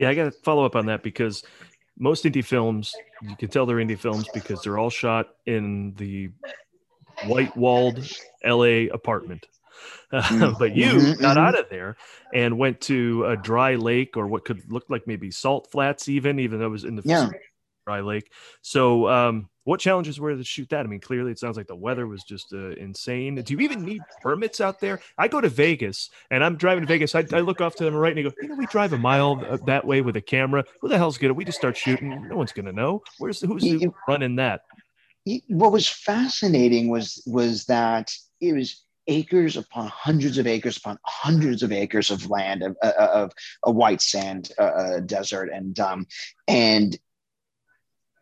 Yeah, 0.00 0.08
I 0.08 0.14
got 0.14 0.24
to 0.24 0.30
follow 0.32 0.64
up 0.64 0.74
on 0.74 0.86
that 0.86 1.02
because 1.02 1.44
most 1.98 2.24
indie 2.24 2.44
films, 2.44 2.94
you 3.22 3.36
can 3.36 3.50
tell 3.50 3.66
they're 3.66 3.76
indie 3.76 3.98
films 3.98 4.26
because 4.32 4.62
they're 4.62 4.78
all 4.78 4.90
shot 4.90 5.28
in 5.44 5.94
the 5.98 6.30
white 7.26 7.54
walled 7.56 8.04
LA 8.44 8.86
apartment. 8.92 9.46
Mm-hmm. 10.12 10.58
but 10.58 10.74
you 10.74 10.86
mm-hmm, 10.86 11.22
got 11.22 11.36
mm-hmm. 11.36 11.46
out 11.46 11.58
of 11.58 11.68
there 11.70 11.96
and 12.34 12.58
went 12.58 12.80
to 12.82 13.26
a 13.26 13.36
dry 13.36 13.76
lake 13.76 14.16
or 14.16 14.26
what 14.26 14.44
could 14.44 14.60
look 14.68 14.86
like 14.88 15.06
maybe 15.06 15.30
salt 15.30 15.68
flats, 15.70 16.08
even, 16.08 16.40
even 16.40 16.58
though 16.58 16.66
it 16.66 16.70
was 16.70 16.82
in 16.82 16.96
the 16.96 17.02
yeah. 17.04 17.28
dry 17.86 18.00
lake. 18.00 18.28
So, 18.60 19.06
um, 19.08 19.48
what 19.64 19.80
challenges 19.80 20.18
were 20.18 20.34
to 20.34 20.44
shoot 20.44 20.68
that? 20.70 20.86
I 20.86 20.88
mean, 20.88 21.00
clearly 21.00 21.32
it 21.32 21.38
sounds 21.38 21.56
like 21.56 21.66
the 21.66 21.76
weather 21.76 22.06
was 22.06 22.24
just 22.24 22.52
uh, 22.52 22.70
insane. 22.70 23.34
Do 23.36 23.54
you 23.54 23.60
even 23.60 23.84
need 23.84 24.02
permits 24.22 24.60
out 24.60 24.80
there? 24.80 25.00
I 25.18 25.28
go 25.28 25.40
to 25.40 25.48
Vegas 25.48 26.10
and 26.30 26.42
I'm 26.42 26.56
driving 26.56 26.82
to 26.82 26.86
Vegas. 26.86 27.14
I, 27.14 27.24
I 27.32 27.40
look 27.40 27.60
off 27.60 27.74
to 27.76 27.84
them 27.84 27.94
right 27.94 28.16
and 28.16 28.26
I 28.26 28.30
go, 28.30 28.34
you 28.40 28.48
know, 28.48 28.54
we 28.56 28.66
drive 28.66 28.92
a 28.92 28.98
mile 28.98 29.44
uh, 29.48 29.58
that 29.66 29.86
way 29.86 30.00
with 30.00 30.16
a 30.16 30.20
camera. 30.20 30.64
Who 30.80 30.88
the 30.88 30.98
hell's 30.98 31.18
gonna? 31.18 31.34
We 31.34 31.44
just 31.44 31.58
start 31.58 31.76
shooting. 31.76 32.28
No 32.28 32.36
one's 32.36 32.52
gonna 32.52 32.72
know. 32.72 33.02
Where's 33.18 33.40
who's 33.40 33.64
you, 33.64 33.94
running 34.08 34.36
that? 34.36 34.62
What 35.48 35.72
was 35.72 35.86
fascinating 35.86 36.88
was 36.88 37.22
was 37.26 37.66
that 37.66 38.12
it 38.40 38.54
was 38.54 38.82
acres 39.06 39.56
upon 39.56 39.88
hundreds 39.88 40.38
of 40.38 40.46
acres 40.46 40.76
upon 40.76 40.98
hundreds 41.04 41.62
of 41.62 41.72
acres 41.72 42.10
of 42.10 42.30
land 42.30 42.62
of, 42.62 42.76
uh, 42.82 42.92
of 42.96 43.32
a 43.64 43.70
white 43.70 44.00
sand 44.00 44.52
uh, 44.58 44.62
uh, 44.62 45.00
desert 45.00 45.50
and 45.52 45.78
um, 45.80 46.06
and 46.48 46.98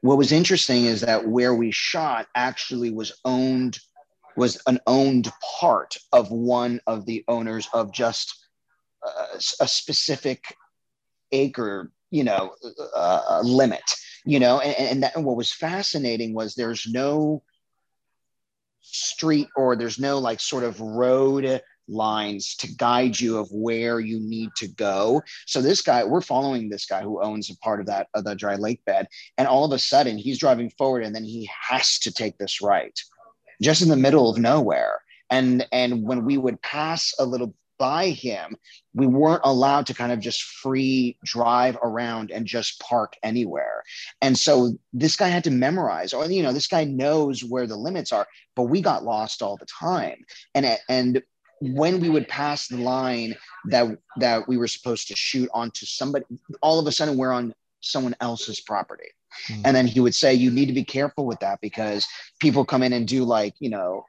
what 0.00 0.18
was 0.18 0.32
interesting 0.32 0.84
is 0.84 1.00
that 1.00 1.26
where 1.26 1.54
we 1.54 1.70
shot 1.70 2.26
actually 2.34 2.90
was 2.90 3.12
owned 3.24 3.78
was 4.36 4.60
an 4.66 4.78
owned 4.86 5.30
part 5.60 5.96
of 6.12 6.30
one 6.30 6.80
of 6.86 7.04
the 7.06 7.24
owners 7.26 7.68
of 7.72 7.92
just 7.92 8.46
a, 9.04 9.36
a 9.60 9.68
specific 9.68 10.54
acre 11.32 11.90
you 12.10 12.24
know 12.24 12.54
uh, 12.94 13.40
limit 13.42 13.82
you 14.24 14.38
know 14.38 14.60
and, 14.60 14.88
and, 14.90 15.02
that, 15.02 15.16
and 15.16 15.24
what 15.24 15.36
was 15.36 15.52
fascinating 15.52 16.34
was 16.34 16.54
there's 16.54 16.86
no 16.86 17.42
street 18.80 19.48
or 19.56 19.76
there's 19.76 19.98
no 19.98 20.18
like 20.18 20.40
sort 20.40 20.64
of 20.64 20.80
road 20.80 21.60
lines 21.88 22.54
to 22.56 22.74
guide 22.74 23.18
you 23.18 23.38
of 23.38 23.48
where 23.50 24.00
you 24.00 24.20
need 24.20 24.50
to 24.56 24.68
go. 24.68 25.22
So 25.46 25.60
this 25.60 25.80
guy, 25.80 26.04
we're 26.04 26.20
following 26.20 26.68
this 26.68 26.86
guy 26.86 27.02
who 27.02 27.22
owns 27.22 27.50
a 27.50 27.56
part 27.58 27.80
of 27.80 27.86
that 27.86 28.08
of 28.14 28.24
the 28.24 28.34
dry 28.34 28.56
lake 28.56 28.84
bed, 28.84 29.08
and 29.36 29.48
all 29.48 29.64
of 29.64 29.72
a 29.72 29.78
sudden 29.78 30.18
he's 30.18 30.38
driving 30.38 30.70
forward, 30.70 31.04
and 31.04 31.14
then 31.14 31.24
he 31.24 31.48
has 31.68 31.98
to 32.00 32.12
take 32.12 32.38
this 32.38 32.60
right, 32.60 32.98
just 33.60 33.82
in 33.82 33.88
the 33.88 33.96
middle 33.96 34.30
of 34.30 34.38
nowhere. 34.38 35.00
And 35.30 35.66
and 35.72 36.04
when 36.04 36.24
we 36.24 36.38
would 36.38 36.60
pass 36.62 37.14
a 37.18 37.24
little 37.24 37.54
by 37.78 38.10
him, 38.10 38.56
we 38.92 39.06
weren't 39.06 39.42
allowed 39.44 39.86
to 39.86 39.94
kind 39.94 40.12
of 40.12 40.20
just 40.20 40.42
free 40.42 41.16
drive 41.24 41.78
around 41.82 42.30
and 42.30 42.44
just 42.44 42.80
park 42.80 43.14
anywhere. 43.22 43.82
And 44.20 44.36
so 44.36 44.72
this 44.92 45.16
guy 45.16 45.28
had 45.28 45.44
to 45.44 45.50
memorize, 45.50 46.12
or 46.12 46.26
you 46.26 46.42
know, 46.42 46.52
this 46.52 46.66
guy 46.66 46.84
knows 46.84 47.44
where 47.44 47.66
the 47.66 47.76
limits 47.76 48.12
are, 48.12 48.26
but 48.56 48.64
we 48.64 48.80
got 48.80 49.04
lost 49.04 49.42
all 49.42 49.56
the 49.56 49.66
time. 49.66 50.24
And 50.54 50.78
and 50.88 51.22
when 51.60 52.00
we 52.00 52.08
would 52.08 52.28
pass 52.28 52.68
the 52.68 52.76
line 52.76 53.36
that 53.66 53.86
that 54.16 54.46
we 54.48 54.56
were 54.56 54.68
supposed 54.68 55.08
to 55.08 55.16
shoot 55.16 55.48
onto 55.52 55.86
somebody 55.86 56.24
all 56.62 56.78
of 56.78 56.86
a 56.86 56.92
sudden 56.92 57.16
we're 57.16 57.32
on 57.32 57.54
someone 57.80 58.14
else's 58.20 58.60
property. 58.60 59.08
Mm. 59.50 59.62
and 59.66 59.76
then 59.76 59.86
he 59.86 60.00
would 60.00 60.14
say 60.14 60.32
you 60.32 60.50
need 60.50 60.66
to 60.66 60.72
be 60.72 60.84
careful 60.84 61.26
with 61.26 61.38
that 61.40 61.60
because 61.60 62.06
people 62.40 62.64
come 62.64 62.82
in 62.82 62.94
and 62.94 63.06
do 63.06 63.24
like 63.24 63.54
you 63.58 63.68
know 63.68 64.06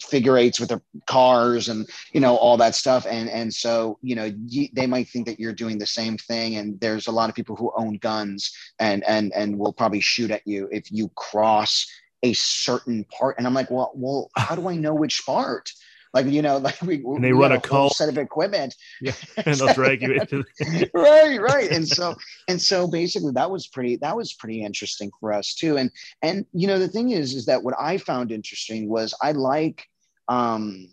figure 0.00 0.36
eights 0.36 0.60
with 0.60 0.68
their 0.68 0.82
cars 1.06 1.68
and 1.68 1.88
you 2.12 2.20
know 2.20 2.36
all 2.36 2.56
that 2.56 2.74
stuff. 2.74 3.06
And 3.08 3.28
and 3.30 3.52
so 3.52 3.98
you 4.02 4.14
know 4.14 4.32
you, 4.46 4.68
they 4.72 4.86
might 4.86 5.08
think 5.08 5.26
that 5.26 5.40
you're 5.40 5.52
doing 5.52 5.78
the 5.78 5.86
same 5.86 6.18
thing. 6.18 6.56
And 6.56 6.78
there's 6.80 7.06
a 7.06 7.12
lot 7.12 7.30
of 7.30 7.34
people 7.34 7.56
who 7.56 7.72
own 7.76 7.94
guns 7.98 8.54
and 8.78 9.02
and 9.04 9.32
and 9.34 9.58
will 9.58 9.72
probably 9.72 10.00
shoot 10.00 10.30
at 10.30 10.46
you 10.46 10.68
if 10.70 10.90
you 10.92 11.08
cross 11.14 11.86
a 12.22 12.32
certain 12.34 13.04
part. 13.04 13.36
And 13.38 13.46
i'm 13.46 13.54
like 13.54 13.70
well 13.70 13.92
well 13.94 14.30
how 14.36 14.54
do 14.54 14.68
i 14.68 14.76
know 14.76 14.94
which 14.94 15.24
part 15.24 15.72
like 16.14 16.26
you 16.26 16.42
know, 16.42 16.56
like 16.58 16.80
we 16.82 16.96
and 16.96 17.22
they 17.24 17.32
we 17.32 17.38
run 17.40 17.52
a, 17.52 17.56
a 17.56 17.60
call. 17.60 17.90
set 17.90 18.08
of 18.08 18.18
equipment, 18.18 18.74
yeah, 19.00 19.12
and 19.44 19.56
they'll 19.56 19.74
drag 19.74 20.02
you 20.02 20.12
into 20.12 20.44
the- 20.58 20.90
right, 20.94 21.40
right, 21.40 21.70
and 21.70 21.86
so 21.86 22.14
and 22.48 22.60
so 22.60 22.86
basically 22.86 23.32
that 23.32 23.50
was 23.50 23.66
pretty 23.68 23.96
that 23.96 24.16
was 24.16 24.32
pretty 24.34 24.62
interesting 24.64 25.10
for 25.20 25.32
us 25.32 25.54
too, 25.54 25.76
and 25.76 25.90
and 26.22 26.46
you 26.52 26.66
know 26.66 26.78
the 26.78 26.88
thing 26.88 27.10
is 27.10 27.34
is 27.34 27.46
that 27.46 27.62
what 27.62 27.74
I 27.78 27.98
found 27.98 28.32
interesting 28.32 28.88
was 28.88 29.14
I 29.22 29.32
like 29.32 29.86
um, 30.28 30.88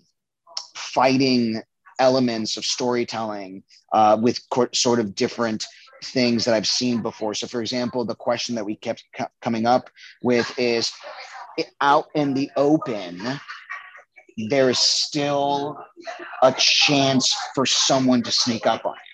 fighting 0.75 1.61
elements 1.99 2.57
of 2.57 2.65
storytelling 2.65 3.63
uh, 3.93 4.17
with 4.21 4.39
co- 4.49 4.69
sort 4.73 4.99
of 4.99 5.15
different 5.15 5.65
things 6.03 6.45
that 6.45 6.53
I've 6.55 6.67
seen 6.67 7.01
before. 7.01 7.33
So, 7.33 7.45
for 7.45 7.61
example, 7.61 8.05
the 8.05 8.15
question 8.15 8.55
that 8.55 8.65
we 8.65 8.77
kept 8.77 9.03
coming 9.41 9.65
up 9.65 9.89
with 10.23 10.51
is 10.57 10.93
out 11.81 12.05
in 12.15 12.33
the 12.33 12.49
open 12.55 13.21
there 14.47 14.69
is 14.69 14.79
still 14.79 15.77
a 16.43 16.53
chance 16.53 17.35
for 17.53 17.65
someone 17.65 18.21
to 18.23 18.31
sneak 18.31 18.65
up 18.65 18.85
on 18.85 18.93
you 18.93 19.09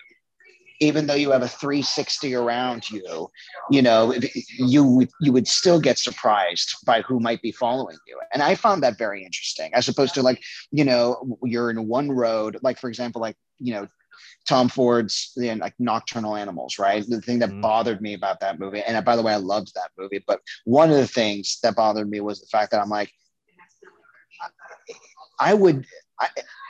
even 0.80 1.06
though 1.06 1.14
you 1.14 1.30
have 1.30 1.42
a 1.42 1.48
360 1.48 2.34
around 2.34 2.90
you, 2.90 3.30
you 3.70 3.82
know, 3.82 4.14
you 4.58 4.84
would 4.84 5.10
you 5.20 5.32
would 5.32 5.48
still 5.48 5.80
get 5.80 5.98
surprised 5.98 6.76
by 6.84 7.02
who 7.02 7.20
might 7.20 7.42
be 7.42 7.52
following 7.52 7.96
you. 8.06 8.18
And 8.32 8.42
I 8.42 8.54
found 8.54 8.82
that 8.82 8.98
very 8.98 9.24
interesting, 9.24 9.72
as 9.74 9.88
opposed 9.88 10.14
to 10.14 10.22
like, 10.22 10.42
you 10.70 10.84
know, 10.84 11.38
you're 11.42 11.70
in 11.70 11.88
one 11.88 12.10
road, 12.10 12.58
like 12.62 12.78
for 12.78 12.88
example, 12.88 13.20
like, 13.20 13.36
you 13.58 13.72
know, 13.72 13.88
Tom 14.48 14.68
Ford's 14.68 15.32
you 15.36 15.54
know, 15.54 15.62
like 15.62 15.74
Nocturnal 15.78 16.36
Animals, 16.36 16.78
right? 16.78 17.04
The 17.06 17.20
thing 17.20 17.38
that 17.40 17.50
mm-hmm. 17.50 17.60
bothered 17.60 18.00
me 18.00 18.14
about 18.14 18.40
that 18.40 18.58
movie, 18.58 18.82
and 18.82 19.02
by 19.04 19.16
the 19.16 19.22
way, 19.22 19.32
I 19.32 19.36
loved 19.36 19.74
that 19.74 19.90
movie, 19.98 20.22
but 20.26 20.40
one 20.64 20.90
of 20.90 20.96
the 20.96 21.06
things 21.06 21.58
that 21.62 21.76
bothered 21.76 22.08
me 22.08 22.20
was 22.20 22.40
the 22.40 22.46
fact 22.46 22.70
that 22.72 22.80
I'm 22.80 22.88
like, 22.88 23.12
I 25.38 25.54
would, 25.54 25.86
I, 26.20 26.28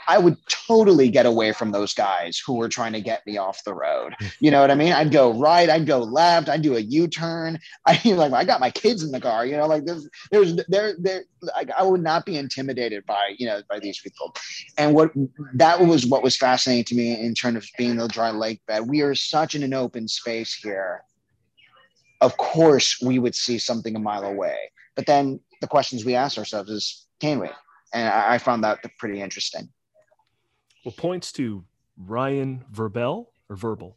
I 0.09 0.19
would 0.19 0.37
totally 0.49 1.09
get 1.09 1.27
away 1.27 1.53
from 1.53 1.73
those 1.73 1.93
guys 1.93 2.41
who 2.45 2.55
were 2.55 2.69
trying 2.69 2.93
to 2.93 3.01
get 3.01 3.27
me 3.27 3.39
off 3.39 3.65
the 3.65 3.75
road. 3.75 4.15
You 4.39 4.51
know 4.51 4.61
what 4.61 4.71
I 4.71 4.75
mean? 4.75 4.93
I'd 4.93 5.13
go 5.13 5.33
right, 5.33 5.69
I'd 5.69 5.87
go 5.87 6.01
left, 6.01 6.49
I'd 6.49 6.63
do 6.63 6.77
a 6.77 6.81
U-turn. 6.81 7.59
I 7.87 8.01
like 8.05 8.33
I 8.33 8.45
got 8.45 8.61
my 8.61 8.71
kids 8.71 9.03
in 9.03 9.11
the 9.11 9.21
car, 9.21 9.47
you 9.47 9.57
know, 9.57 9.67
like 9.67 9.87
there's 9.87 10.09
there's 10.31 10.57
there 10.69 10.95
there 10.99 11.23
like 11.57 11.71
I 11.77 11.83
would 11.83 12.03
not 12.03 12.27
be 12.27 12.37
intimidated 12.37 13.07
by, 13.07 13.35
you 13.39 13.47
know, 13.47 13.63
by 13.69 13.79
these 13.79 13.99
people. 14.01 14.35
And 14.77 14.95
what 14.95 15.11
that 15.55 15.81
was 15.81 16.07
what 16.07 16.23
was 16.23 16.37
fascinating 16.37 16.85
to 16.85 16.95
me 16.95 17.19
in 17.19 17.35
terms 17.35 17.57
of 17.57 17.69
being 17.79 17.97
the 17.97 18.09
dry 18.09 18.31
lake 18.31 18.61
bed. 18.67 18.89
We 18.89 19.01
are 19.01 19.15
such 19.15 19.55
in 19.55 19.63
an 19.63 19.73
open 19.73 20.07
space 20.07 20.55
here. 20.55 21.03
Of 22.21 22.37
course, 22.37 23.01
we 23.01 23.19
would 23.19 23.35
see 23.35 23.59
something 23.59 23.97
a 23.97 24.01
mile 24.01 24.25
away. 24.25 24.59
But 24.95 25.07
then 25.07 25.41
the 25.61 25.67
questions 25.67 26.05
we 26.05 26.15
ask 26.15 26.37
ourselves 26.37 26.71
is, 26.71 27.07
can 27.21 27.41
we? 27.41 27.49
And 27.93 28.09
I, 28.09 28.35
I 28.35 28.39
found 28.39 28.65
that 28.65 28.81
pretty 28.99 29.21
interesting. 29.21 29.69
Well, 30.85 30.95
points 30.97 31.33
to 31.33 31.65
Ryan 31.97 32.65
Verbel 32.71 33.33
or 33.49 33.57
Verbal. 33.57 33.97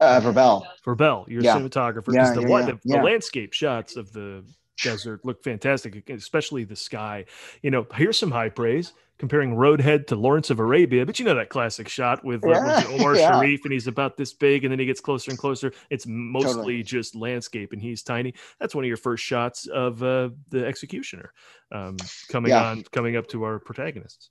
Uh, 0.00 0.20
Verbel. 0.20 0.64
Verbel, 0.84 1.24
your 1.28 1.42
yeah. 1.42 1.56
cinematographer. 1.56 2.14
Yeah, 2.14 2.32
the, 2.32 2.42
yeah, 2.42 2.62
the, 2.66 2.78
the 2.84 3.02
landscape 3.02 3.52
shots 3.52 3.96
of 3.96 4.12
the 4.12 4.44
desert 4.80 5.24
look 5.24 5.42
fantastic, 5.42 6.08
especially 6.08 6.64
the 6.64 6.76
sky. 6.76 7.24
You 7.62 7.70
know, 7.70 7.86
here's 7.94 8.16
some 8.16 8.30
high 8.30 8.48
praise 8.48 8.92
comparing 9.18 9.54
Roadhead 9.54 10.06
to 10.08 10.16
Lawrence 10.16 10.50
of 10.50 10.60
Arabia, 10.60 11.04
but 11.04 11.18
you 11.18 11.24
know 11.24 11.34
that 11.34 11.48
classic 11.48 11.88
shot 11.88 12.24
with 12.24 12.44
uh, 12.44 12.82
Omar 12.88 13.16
Sharif, 13.16 13.64
and 13.64 13.72
he's 13.72 13.86
about 13.86 14.16
this 14.16 14.32
big, 14.32 14.64
and 14.64 14.72
then 14.72 14.78
he 14.78 14.86
gets 14.86 15.00
closer 15.00 15.30
and 15.30 15.38
closer. 15.38 15.72
It's 15.90 16.06
mostly 16.06 16.52
totally. 16.52 16.82
just 16.82 17.14
landscape, 17.14 17.72
and 17.72 17.82
he's 17.82 18.02
tiny. 18.02 18.34
That's 18.60 18.74
one 18.74 18.84
of 18.84 18.88
your 18.88 18.96
first 18.96 19.24
shots 19.24 19.66
of 19.66 20.02
uh, 20.02 20.30
the 20.50 20.64
executioner 20.64 21.32
um, 21.72 21.96
coming 22.28 22.52
on, 22.52 22.84
coming 22.92 23.16
up 23.16 23.26
to 23.28 23.42
our 23.42 23.58
protagonists. 23.58 24.30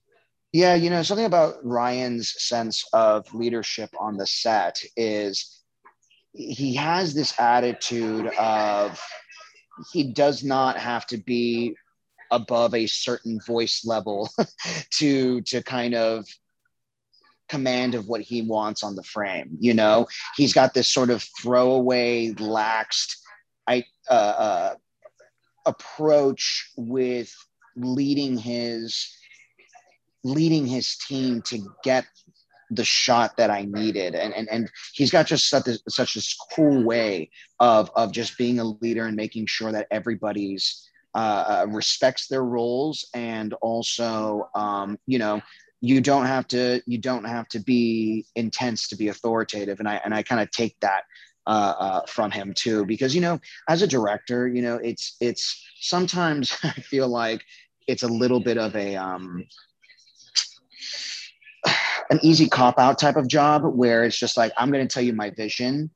Yeah, 0.54 0.76
you 0.76 0.90
know, 0.90 1.04
something 1.04 1.26
about 1.26 1.56
Ryan's 1.64 2.34
sense 2.42 2.86
of 2.94 3.32
leadership 3.34 3.90
on 4.00 4.16
the 4.16 4.26
set 4.26 4.82
is 4.96 5.62
he 6.34 6.76
has 6.76 7.14
this 7.14 7.38
attitude 7.40 8.28
of 8.40 9.02
he 9.92 10.12
does 10.14 10.44
not 10.44 10.78
have 10.78 11.06
to 11.08 11.18
be 11.18 11.76
above 12.32 12.74
a 12.74 12.88
certain 12.88 13.40
voice 13.46 13.86
level 13.86 14.30
to 14.92 15.42
to 15.42 15.62
kind 15.64 15.96
of 15.96 16.26
command 17.50 17.96
of 17.96 18.08
what 18.08 18.22
he 18.22 18.42
wants 18.42 18.84
on 18.84 18.96
the 18.96 19.04
frame 19.04 19.58
you 19.60 19.74
know 19.74 20.06
he's 20.36 20.54
got 20.54 20.74
this 20.74 20.90
sort 20.90 21.10
of 21.10 21.26
throwaway 21.42 22.30
laxed 22.34 23.16
i 23.68 23.84
uh, 24.10 24.14
uh, 24.14 24.76
approach 25.66 26.72
with 26.76 27.34
leading 27.76 28.38
his 28.38 29.14
leading 30.24 30.66
his 30.66 30.98
team 30.98 31.42
to 31.44 31.60
get 31.84 32.06
the 32.72 32.84
shot 32.84 33.38
that 33.38 33.50
I 33.50 33.64
needed. 33.64 34.16
And, 34.16 34.34
and, 34.34 34.48
and 34.50 34.70
he's 34.94 35.12
got 35.12 35.28
just 35.28 35.50
such 35.50 35.68
such 35.88 36.14
this 36.16 36.36
cool 36.54 36.84
way 36.84 37.30
of, 37.60 37.90
of 37.96 38.12
just 38.12 38.38
being 38.38 38.60
a 38.60 38.66
leader 38.66 39.06
and 39.06 39.16
making 39.16 39.46
sure 39.46 39.72
that 39.72 39.88
everybody's 39.92 40.87
uh, 41.18 41.64
uh, 41.64 41.66
respects 41.72 42.28
their 42.28 42.44
roles. 42.44 43.10
And 43.16 43.56
also, 43.56 44.52
um, 44.54 45.00
you 45.08 45.18
know, 45.18 45.42
you 45.82 46.00
don't 46.00 46.28
have 46.28 46.48
to, 46.50 46.80
you 46.86 47.00
don't 47.00 47.24
have 47.24 47.48
to 47.50 47.60
be 47.60 48.28
intense 48.36 48.88
to 48.90 48.96
be 48.96 49.08
authoritative. 49.08 49.80
And 49.80 49.90
I, 49.90 50.00
and 50.06 50.14
I 50.14 50.22
kind 50.22 50.40
of 50.40 50.52
take 50.52 50.80
that 50.82 51.06
uh, 51.48 51.74
uh, 51.80 52.02
from 52.08 52.30
him 52.30 52.54
too, 52.56 52.86
because, 52.86 53.16
you 53.16 53.22
know, 53.22 53.40
as 53.68 53.82
a 53.82 53.88
director, 53.88 54.48
you 54.48 54.62
know, 54.62 54.76
it's, 54.76 55.18
it's 55.20 55.60
sometimes 55.82 56.56
I 56.64 56.70
feel 56.74 57.08
like 57.08 57.44
it's 57.88 58.04
a 58.04 58.08
little 58.08 58.40
bit 58.40 58.60
of 58.60 58.76
a, 58.76 58.96
um, 58.96 59.44
an 62.12 62.20
easy 62.22 62.48
cop 62.48 62.78
out 62.78 63.00
type 63.00 63.16
of 63.16 63.28
job 63.28 63.64
where 63.66 64.04
it's 64.04 64.18
just 64.18 64.38
like 64.38 64.54
i'm 64.56 64.72
going 64.72 64.88
to 64.88 64.94
tell 64.94 65.04
you 65.04 65.12
my 65.12 65.30
vision 65.32 65.90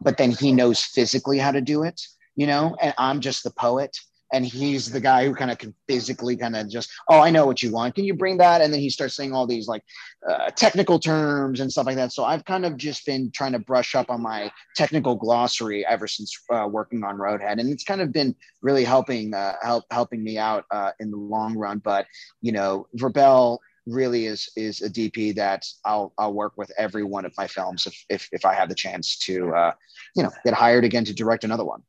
but 0.00 0.16
then 0.16 0.30
he 0.30 0.52
knows 0.52 0.80
physically 0.80 1.38
how 1.38 1.50
to 1.50 1.60
do 1.60 1.82
it 1.82 2.00
you 2.36 2.46
know 2.46 2.76
and 2.80 2.94
i'm 2.98 3.20
just 3.20 3.42
the 3.42 3.50
poet 3.50 3.98
and 4.32 4.44
he's 4.44 4.90
the 4.90 5.00
guy 5.00 5.26
who 5.26 5.34
kind 5.34 5.50
of 5.50 5.58
can 5.58 5.74
physically 5.88 6.36
kind 6.36 6.56
of 6.56 6.68
just 6.68 6.90
oh 7.08 7.20
i 7.20 7.30
know 7.30 7.46
what 7.46 7.62
you 7.62 7.70
want. 7.70 7.94
Can 7.94 8.04
you 8.04 8.14
bring 8.14 8.38
that? 8.38 8.60
And 8.60 8.72
then 8.72 8.80
he 8.80 8.90
starts 8.90 9.14
saying 9.14 9.32
all 9.32 9.46
these 9.46 9.68
like 9.68 9.82
uh, 10.28 10.50
technical 10.50 10.98
terms 10.98 11.60
and 11.60 11.70
stuff 11.70 11.86
like 11.86 11.96
that. 11.96 12.12
So 12.12 12.24
i've 12.24 12.44
kind 12.44 12.64
of 12.64 12.76
just 12.76 13.06
been 13.06 13.30
trying 13.30 13.52
to 13.52 13.58
brush 13.58 13.94
up 13.94 14.10
on 14.10 14.22
my 14.22 14.50
technical 14.76 15.14
glossary 15.14 15.86
ever 15.86 16.06
since 16.06 16.36
uh, 16.52 16.68
working 16.70 17.04
on 17.04 17.18
roadhead. 17.18 17.58
And 17.58 17.70
it's 17.70 17.84
kind 17.84 18.00
of 18.00 18.12
been 18.12 18.34
really 18.62 18.84
helping 18.84 19.34
uh, 19.34 19.54
help 19.62 19.84
helping 19.90 20.22
me 20.22 20.38
out 20.38 20.64
uh, 20.70 20.92
in 21.00 21.10
the 21.10 21.16
long 21.16 21.56
run. 21.56 21.78
But 21.78 22.06
you 22.40 22.52
know 22.52 22.86
verbel 22.94 23.60
really 23.86 24.26
is 24.26 24.50
is 24.56 24.82
a 24.82 24.90
DP 24.90 25.34
that 25.36 25.66
I'll 25.84 26.12
I'll 26.18 26.32
work 26.32 26.52
with 26.56 26.70
every 26.78 27.04
one 27.04 27.24
of 27.24 27.32
my 27.36 27.46
films 27.46 27.86
if 27.86 28.04
if, 28.08 28.28
if 28.32 28.44
I 28.44 28.54
have 28.54 28.68
the 28.68 28.74
chance 28.74 29.18
to 29.20 29.54
uh, 29.54 29.72
you 30.14 30.22
know 30.22 30.30
get 30.44 30.54
hired 30.54 30.84
again 30.84 31.04
to 31.06 31.14
direct 31.14 31.44
another 31.44 31.64
one. 31.64 31.82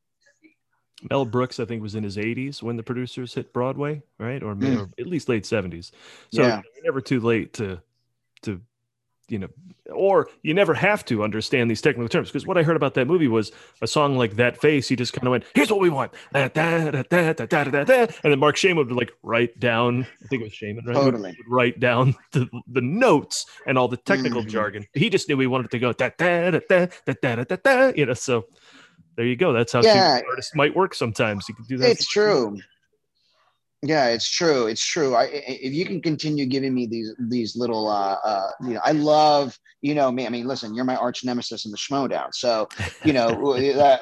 Mel 1.09 1.25
Brooks, 1.25 1.59
I 1.59 1.65
think, 1.65 1.81
was 1.81 1.95
in 1.95 2.03
his 2.03 2.17
80s 2.17 2.61
when 2.61 2.77
the 2.77 2.83
producers 2.83 3.33
hit 3.33 3.53
Broadway, 3.53 4.01
right, 4.19 4.41
or, 4.43 4.55
mm. 4.55 4.81
or 4.81 4.89
at 4.99 5.07
least 5.07 5.29
late 5.29 5.43
70s. 5.43 5.91
So 6.31 6.43
yeah. 6.43 6.61
never 6.83 7.01
too 7.01 7.19
late 7.19 7.53
to 7.53 7.81
to 8.43 8.59
you 9.31 9.39
know, 9.39 9.47
or 9.91 10.29
you 10.43 10.53
never 10.53 10.73
have 10.73 11.05
to 11.05 11.23
understand 11.23 11.71
these 11.71 11.81
technical 11.81 12.09
terms. 12.09 12.27
Because 12.27 12.45
what 12.45 12.57
I 12.57 12.63
heard 12.63 12.75
about 12.75 12.93
that 12.95 13.07
movie 13.07 13.29
was 13.29 13.51
a 13.81 13.87
song 13.87 14.17
like 14.17 14.35
That 14.35 14.59
Face, 14.59 14.89
he 14.89 14.95
just 14.95 15.13
kind 15.13 15.25
of 15.25 15.31
went, 15.31 15.45
here's 15.55 15.71
what 15.71 15.79
we 15.79 15.89
want. 15.89 16.11
and 18.23 18.31
then 18.31 18.39
Marc 18.39 18.57
Shaiman 18.57 18.85
would 18.85 18.91
like 18.91 19.11
write 19.23 19.57
down, 19.59 20.05
I 20.23 20.27
think 20.27 20.41
it 20.41 20.45
was 20.45 20.53
Shaiman, 20.53 20.85
right? 20.85 20.93
Totally. 20.93 21.37
Write 21.47 21.79
down 21.79 22.15
the, 22.33 22.49
the 22.67 22.81
notes 22.81 23.45
and 23.65 23.77
all 23.77 23.87
the 23.87 23.97
technical 23.97 24.41
mm-hmm. 24.41 24.49
jargon. 24.49 24.85
He 24.93 25.09
just 25.09 25.29
knew 25.29 25.37
we 25.37 25.47
wanted 25.47 25.71
to 25.71 25.79
go, 25.79 25.93
da, 25.93 26.09
da, 26.17 26.51
da, 26.51 26.59
da, 26.67 26.87
da, 27.05 27.13
da, 27.21 27.43
da, 27.43 27.55
da, 27.55 27.93
you 27.95 28.05
know, 28.05 28.13
so 28.13 28.45
there 29.15 29.25
you 29.25 29.35
go. 29.35 29.53
That's 29.53 29.73
how 29.73 29.81
yeah. 29.81 30.21
artists 30.29 30.55
might 30.55 30.75
work 30.75 30.93
sometimes. 30.93 31.47
You 31.49 31.55
can 31.55 31.65
do 31.65 31.77
that. 31.77 31.89
It's 31.89 32.07
true. 32.07 32.57
Yeah, 33.83 34.09
it's 34.09 34.29
true. 34.29 34.67
It's 34.67 34.85
true. 34.85 35.15
I, 35.15 35.23
if 35.31 35.73
you 35.73 35.85
can 35.85 36.01
continue 36.01 36.45
giving 36.45 36.73
me 36.73 36.85
these 36.85 37.15
these 37.29 37.55
little, 37.55 37.87
uh, 37.87 38.17
uh, 38.23 38.51
you 38.61 38.75
know, 38.75 38.81
I 38.83 38.91
love, 38.91 39.57
you 39.81 39.95
know, 39.95 40.11
me. 40.11 40.27
I 40.27 40.29
mean, 40.29 40.47
listen, 40.47 40.75
you're 40.75 40.85
my 40.85 40.95
arch 40.95 41.25
nemesis 41.25 41.65
in 41.65 41.71
the 41.71 41.77
Schmoedown. 41.77 42.31
So, 42.31 42.69
you 43.03 43.11
know, 43.11 43.29
uh, 43.53 43.97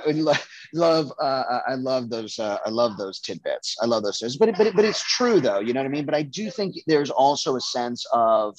love. 0.74 1.14
Uh, 1.18 1.60
I 1.66 1.76
love 1.76 2.10
those. 2.10 2.38
Uh, 2.38 2.58
I 2.66 2.70
love 2.70 2.98
those 2.98 3.22
tidbits. 3.22 3.78
I 3.82 3.86
love 3.86 4.04
those. 4.04 4.20
things. 4.20 4.36
But 4.36 4.58
but 4.58 4.76
but 4.76 4.84
it's 4.84 5.02
true 5.02 5.40
though. 5.40 5.60
You 5.60 5.72
know 5.72 5.80
what 5.80 5.88
I 5.88 5.92
mean. 5.92 6.06
But 6.06 6.16
I 6.16 6.24
do 6.24 6.52
think 6.52 6.76
there's 6.86 7.10
also 7.10 7.56
a 7.56 7.62
sense 7.62 8.06
of 8.12 8.58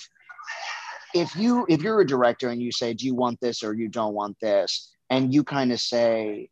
if 1.15 1.37
you 1.37 1.67
if 1.69 1.83
you're 1.83 2.01
a 2.01 2.07
director 2.07 2.49
and 2.49 2.63
you 2.63 2.73
say, 2.73 2.95
do 2.95 3.05
you 3.05 3.15
want 3.15 3.39
this 3.41 3.63
or 3.63 3.75
you 3.75 3.89
don't 3.89 4.15
want 4.15 4.37
this, 4.41 4.91
and 5.11 5.35
you 5.35 5.45
kind 5.45 5.73
of 5.73 5.81
say, 5.81 6.49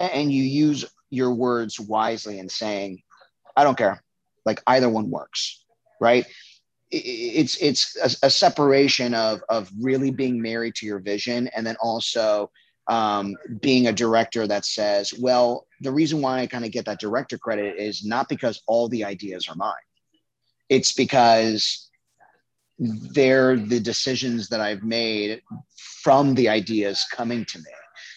and 0.00 0.32
you 0.32 0.42
use 0.42 0.84
your 1.10 1.32
words 1.32 1.78
wisely 1.78 2.38
in 2.38 2.48
saying 2.48 3.02
I 3.56 3.64
don't 3.64 3.78
care. 3.78 4.02
Like 4.44 4.60
either 4.66 4.88
one 4.88 5.10
works, 5.10 5.64
right? 6.00 6.26
It's 6.90 7.56
it's 7.62 7.96
a, 7.96 8.26
a 8.26 8.30
separation 8.30 9.14
of 9.14 9.42
of 9.48 9.70
really 9.80 10.10
being 10.10 10.40
married 10.40 10.74
to 10.76 10.86
your 10.86 10.98
vision, 10.98 11.48
and 11.48 11.66
then 11.66 11.76
also 11.80 12.50
um, 12.88 13.34
being 13.60 13.86
a 13.86 13.92
director 13.92 14.46
that 14.46 14.64
says, 14.64 15.14
well, 15.14 15.66
the 15.80 15.92
reason 15.92 16.20
why 16.20 16.40
I 16.40 16.46
kind 16.46 16.64
of 16.64 16.72
get 16.72 16.84
that 16.86 17.00
director 17.00 17.38
credit 17.38 17.78
is 17.78 18.04
not 18.04 18.28
because 18.28 18.62
all 18.66 18.88
the 18.88 19.04
ideas 19.04 19.48
are 19.48 19.56
mine. 19.56 19.72
It's 20.68 20.92
because 20.92 21.90
they're 22.78 23.56
the 23.56 23.80
decisions 23.80 24.48
that 24.48 24.60
I've 24.60 24.82
made 24.82 25.42
from 26.04 26.34
the 26.34 26.48
ideas 26.48 27.04
coming 27.10 27.44
to 27.46 27.58
me 27.58 27.74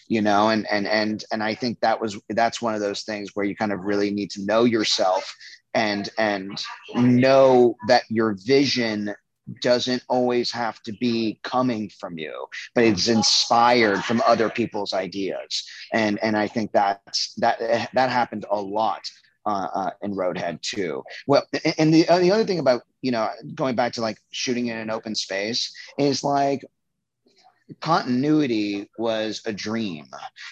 you 0.08 0.20
know 0.20 0.50
and 0.50 0.66
and 0.70 0.86
and 0.86 1.24
and 1.32 1.42
i 1.42 1.54
think 1.54 1.80
that 1.80 2.00
was 2.00 2.18
that's 2.30 2.62
one 2.62 2.74
of 2.74 2.80
those 2.80 3.02
things 3.02 3.30
where 3.34 3.46
you 3.46 3.56
kind 3.56 3.72
of 3.72 3.80
really 3.80 4.10
need 4.10 4.30
to 4.30 4.44
know 4.44 4.64
yourself 4.64 5.34
and 5.74 6.10
and 6.18 6.62
know 6.94 7.76
that 7.88 8.02
your 8.08 8.36
vision 8.44 9.14
doesn't 9.62 10.04
always 10.08 10.50
have 10.50 10.82
to 10.82 10.92
be 10.92 11.40
coming 11.42 11.90
from 11.98 12.18
you 12.18 12.34
but 12.74 12.84
it's 12.84 13.08
inspired 13.08 14.02
from 14.04 14.22
other 14.26 14.50
people's 14.50 14.92
ideas. 14.92 15.64
And 15.94 16.18
and 16.22 16.36
i 16.36 16.46
think 16.46 16.72
that's 16.72 17.34
that 17.36 17.58
that 17.94 18.10
happened 18.10 18.44
a 18.50 18.60
lot 18.60 19.08
uh, 19.46 19.68
uh, 19.72 19.90
in 20.02 20.14
roadhead 20.14 20.60
too. 20.60 21.02
Well 21.26 21.46
and 21.78 21.94
the, 21.94 22.06
uh, 22.06 22.18
the 22.18 22.30
other 22.30 22.44
thing 22.44 22.58
about 22.58 22.82
you 23.00 23.10
know 23.10 23.30
going 23.54 23.76
back 23.76 23.94
to 23.94 24.02
like 24.02 24.18
shooting 24.30 24.66
in 24.66 24.76
an 24.76 24.90
open 24.90 25.14
space 25.14 25.72
is 25.98 26.22
like 26.22 26.62
continuity 27.80 28.90
was 28.96 29.42
a 29.44 29.52
dream 29.52 30.06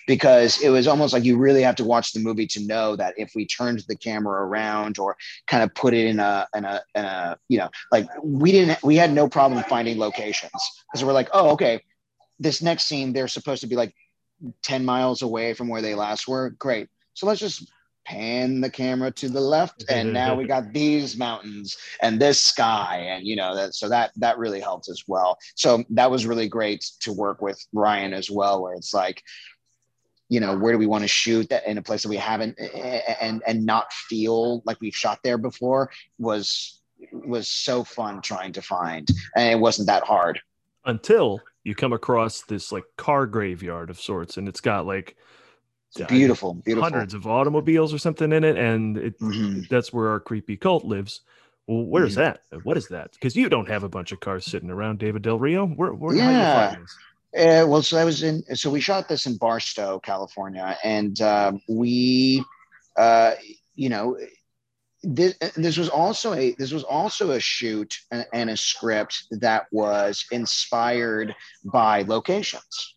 because 0.06 0.60
it 0.60 0.68
was 0.68 0.86
almost 0.86 1.12
like 1.12 1.24
you 1.24 1.38
really 1.38 1.62
have 1.62 1.76
to 1.76 1.84
watch 1.84 2.12
the 2.12 2.20
movie 2.20 2.46
to 2.46 2.66
know 2.66 2.96
that 2.96 3.14
if 3.16 3.32
we 3.34 3.46
turned 3.46 3.82
the 3.88 3.96
camera 3.96 4.44
around 4.44 4.98
or 4.98 5.16
kind 5.46 5.62
of 5.62 5.74
put 5.74 5.94
it 5.94 6.06
in 6.06 6.20
a 6.20 6.46
in 6.54 6.64
a, 6.64 6.82
in 6.94 7.04
a 7.04 7.38
you 7.48 7.58
know 7.58 7.70
like 7.90 8.06
we 8.22 8.52
didn't 8.52 8.82
we 8.82 8.96
had 8.96 9.12
no 9.12 9.28
problem 9.28 9.62
finding 9.64 9.98
locations. 9.98 10.52
Because 10.92 11.04
we're 11.04 11.12
like 11.12 11.28
oh 11.32 11.50
okay 11.50 11.82
this 12.38 12.60
next 12.60 12.84
scene 12.84 13.12
they're 13.12 13.28
supposed 13.28 13.62
to 13.62 13.66
be 13.66 13.76
like 13.76 13.94
10 14.62 14.84
miles 14.84 15.22
away 15.22 15.54
from 15.54 15.68
where 15.68 15.82
they 15.82 15.94
last 15.94 16.28
were. 16.28 16.50
Great. 16.50 16.88
So 17.14 17.26
let's 17.26 17.40
just 17.40 17.70
pan 18.06 18.60
the 18.60 18.70
camera 18.70 19.10
to 19.10 19.28
the 19.28 19.40
left 19.40 19.84
and 19.90 20.12
now 20.12 20.34
we 20.34 20.46
got 20.46 20.72
these 20.72 21.16
mountains 21.16 21.76
and 22.00 22.20
this 22.20 22.40
sky 22.40 23.04
and 23.08 23.26
you 23.26 23.36
know 23.36 23.54
that 23.54 23.74
so 23.74 23.88
that 23.88 24.12
that 24.16 24.38
really 24.38 24.60
helped 24.60 24.88
as 24.88 25.02
well. 25.06 25.38
So 25.54 25.84
that 25.90 26.10
was 26.10 26.26
really 26.26 26.48
great 26.48 26.84
to 27.00 27.12
work 27.12 27.42
with 27.42 27.62
ryan 27.72 28.12
as 28.12 28.30
well 28.30 28.62
where 28.62 28.74
it's 28.74 28.94
like 28.94 29.22
you 30.28 30.40
know 30.40 30.56
where 30.56 30.72
do 30.72 30.78
we 30.78 30.86
want 30.86 31.02
to 31.02 31.08
shoot 31.08 31.48
that 31.48 31.66
in 31.66 31.78
a 31.78 31.82
place 31.82 32.02
that 32.02 32.08
we 32.08 32.16
haven't 32.16 32.58
and 33.20 33.42
and 33.46 33.66
not 33.66 33.92
feel 33.92 34.62
like 34.64 34.80
we've 34.80 34.96
shot 34.96 35.18
there 35.22 35.38
before 35.38 35.90
was 36.18 36.80
was 37.12 37.48
so 37.48 37.84
fun 37.84 38.20
trying 38.22 38.52
to 38.52 38.62
find 38.62 39.08
and 39.36 39.52
it 39.52 39.58
wasn't 39.58 39.86
that 39.86 40.04
hard. 40.04 40.40
Until 40.84 41.40
you 41.64 41.74
come 41.74 41.92
across 41.92 42.42
this 42.42 42.70
like 42.72 42.84
car 42.96 43.26
graveyard 43.26 43.90
of 43.90 44.00
sorts 44.00 44.36
and 44.36 44.48
it's 44.48 44.60
got 44.60 44.86
like 44.86 45.16
beautiful, 46.04 46.54
beautiful. 46.54 46.90
Hundreds 46.90 47.14
of 47.14 47.26
automobiles 47.26 47.92
or 47.92 47.98
something 47.98 48.32
in 48.32 48.44
it, 48.44 48.56
and 48.56 48.96
it, 48.96 49.20
mm-hmm. 49.20 49.62
that's 49.70 49.92
where 49.92 50.08
our 50.08 50.20
creepy 50.20 50.56
cult 50.56 50.84
lives. 50.84 51.22
Well, 51.66 51.84
where's 51.84 52.16
mm-hmm. 52.16 52.36
that? 52.50 52.64
What 52.64 52.76
is 52.76 52.88
that? 52.88 53.12
Because 53.12 53.34
you 53.34 53.48
don't 53.48 53.68
have 53.68 53.82
a 53.82 53.88
bunch 53.88 54.12
of 54.12 54.20
cars 54.20 54.44
sitting 54.44 54.70
around, 54.70 54.98
David 54.98 55.22
Del 55.22 55.38
Rio. 55.38 55.66
Where, 55.66 55.92
where 55.92 56.14
yeah. 56.14 56.76
Uh, 57.36 57.66
well, 57.66 57.82
so 57.82 57.98
I 57.98 58.04
was 58.04 58.22
in. 58.22 58.42
So 58.54 58.70
we 58.70 58.80
shot 58.80 59.08
this 59.08 59.26
in 59.26 59.36
Barstow, 59.36 59.98
California, 59.98 60.76
and 60.84 61.20
uh, 61.20 61.52
we, 61.68 62.44
uh, 62.96 63.32
you 63.74 63.88
know, 63.88 64.16
this, 65.02 65.34
this 65.56 65.76
was 65.76 65.88
also 65.88 66.32
a 66.34 66.54
this 66.54 66.72
was 66.72 66.82
also 66.82 67.32
a 67.32 67.40
shoot 67.40 67.94
and, 68.10 68.26
and 68.32 68.50
a 68.50 68.56
script 68.56 69.26
that 69.30 69.66
was 69.70 70.24
inspired 70.30 71.34
by 71.64 72.02
locations 72.02 72.94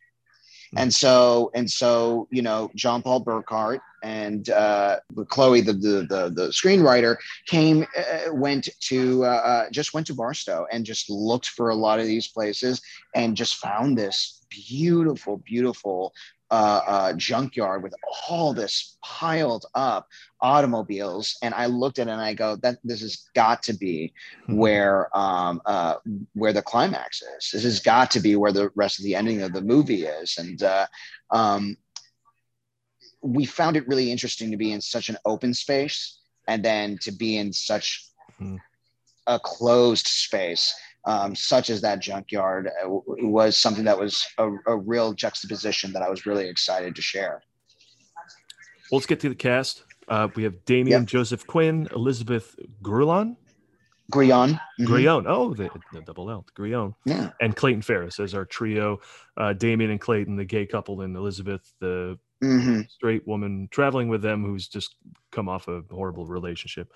and 0.75 0.93
so 0.93 1.51
and 1.53 1.69
so 1.69 2.27
you 2.31 2.41
know 2.41 2.71
Jean 2.75 3.01
Paul 3.01 3.23
Burkhart 3.23 3.79
and 4.03 4.49
uh, 4.49 4.97
Chloe 5.27 5.61
the, 5.61 5.73
the, 5.73 6.05
the 6.09 6.31
the 6.33 6.47
screenwriter 6.49 7.17
came 7.45 7.85
uh, 7.97 8.33
went 8.33 8.69
to 8.81 9.25
uh, 9.25 9.27
uh, 9.27 9.69
just 9.71 9.93
went 9.93 10.07
to 10.07 10.13
Barstow 10.13 10.65
and 10.71 10.85
just 10.85 11.09
looked 11.09 11.49
for 11.49 11.69
a 11.69 11.75
lot 11.75 11.99
of 11.99 12.05
these 12.05 12.27
places 12.27 12.81
and 13.15 13.35
just 13.35 13.55
found 13.55 13.97
this 13.97 14.45
beautiful 14.49 15.37
beautiful 15.45 16.13
uh, 16.51 16.81
uh, 16.87 17.13
junkyard 17.13 17.83
with 17.83 17.93
all 18.27 18.53
this 18.53 18.97
piled 19.03 19.65
up 19.75 20.07
automobiles, 20.41 21.37
and 21.43 21.53
I 21.53 21.67
looked 21.67 21.99
at 21.99 22.07
it 22.07 22.11
and 22.11 22.21
I 22.21 22.33
go, 22.33 22.55
"That 22.55 22.79
this 22.83 23.01
has 23.01 23.29
got 23.35 23.63
to 23.63 23.73
be 23.73 24.13
mm-hmm. 24.43 24.57
where 24.57 25.15
um, 25.17 25.61
uh, 25.65 25.95
where 26.33 26.53
the 26.53 26.61
climax 26.61 27.21
is. 27.21 27.51
This 27.51 27.63
has 27.63 27.79
got 27.79 28.11
to 28.11 28.19
be 28.19 28.35
where 28.35 28.51
the 28.51 28.71
rest 28.75 28.99
of 28.99 29.05
the 29.05 29.15
ending 29.15 29.41
of 29.41 29.53
the 29.53 29.61
movie 29.61 30.05
is." 30.05 30.37
And 30.37 30.61
uh, 30.63 30.87
um, 31.29 31.77
we 33.21 33.45
found 33.45 33.77
it 33.77 33.87
really 33.87 34.11
interesting 34.11 34.51
to 34.51 34.57
be 34.57 34.71
in 34.71 34.81
such 34.81 35.09
an 35.09 35.17
open 35.25 35.53
space, 35.53 36.19
and 36.47 36.63
then 36.63 36.97
to 37.01 37.11
be 37.11 37.37
in 37.37 37.53
such 37.53 38.07
mm-hmm. 38.41 38.57
a 39.27 39.39
closed 39.39 40.07
space 40.07 40.73
um, 41.05 41.35
such 41.35 41.69
as 41.69 41.81
that 41.81 41.99
junkyard 41.99 42.67
uh, 42.67 42.87
was 42.87 43.57
something 43.57 43.85
that 43.85 43.97
was 43.97 44.25
a, 44.37 44.49
a, 44.67 44.77
real 44.77 45.13
juxtaposition 45.13 45.93
that 45.93 46.01
I 46.01 46.09
was 46.09 46.25
really 46.25 46.47
excited 46.47 46.95
to 46.95 47.01
share. 47.01 47.41
Well, 48.91 48.97
let's 48.99 49.05
get 49.05 49.19
to 49.21 49.29
the 49.29 49.35
cast. 49.35 49.83
Uh, 50.07 50.27
we 50.35 50.43
have 50.43 50.65
Damien 50.65 51.01
yep. 51.01 51.07
Joseph 51.07 51.45
Quinn, 51.47 51.87
Elizabeth 51.95 52.55
Grillon. 52.81 53.37
Grion. 54.09 54.53
Mm-hmm. 54.53 54.85
Grion. 54.85 55.25
Oh, 55.27 55.53
the, 55.53 55.69
the, 55.93 56.01
double 56.01 56.31
L. 56.31 56.45
Grion. 56.55 56.95
Yeah. 57.05 57.29
And 57.41 57.55
Clayton 57.55 57.83
Farris 57.83 58.19
as 58.19 58.33
our 58.33 58.45
trio. 58.45 58.99
Uh, 59.37 59.53
Damien 59.53 59.91
and 59.91 60.01
Clayton, 60.01 60.35
the 60.35 60.45
gay 60.45 60.65
couple, 60.65 61.01
and 61.01 61.15
Elizabeth, 61.15 61.71
the 61.79 62.17
mm-hmm. 62.43 62.81
straight 62.89 63.27
woman 63.27 63.67
traveling 63.71 64.09
with 64.09 64.21
them 64.21 64.43
who's 64.43 64.67
just 64.67 64.95
come 65.31 65.47
off 65.47 65.67
a 65.67 65.83
horrible 65.91 66.25
relationship. 66.25 66.91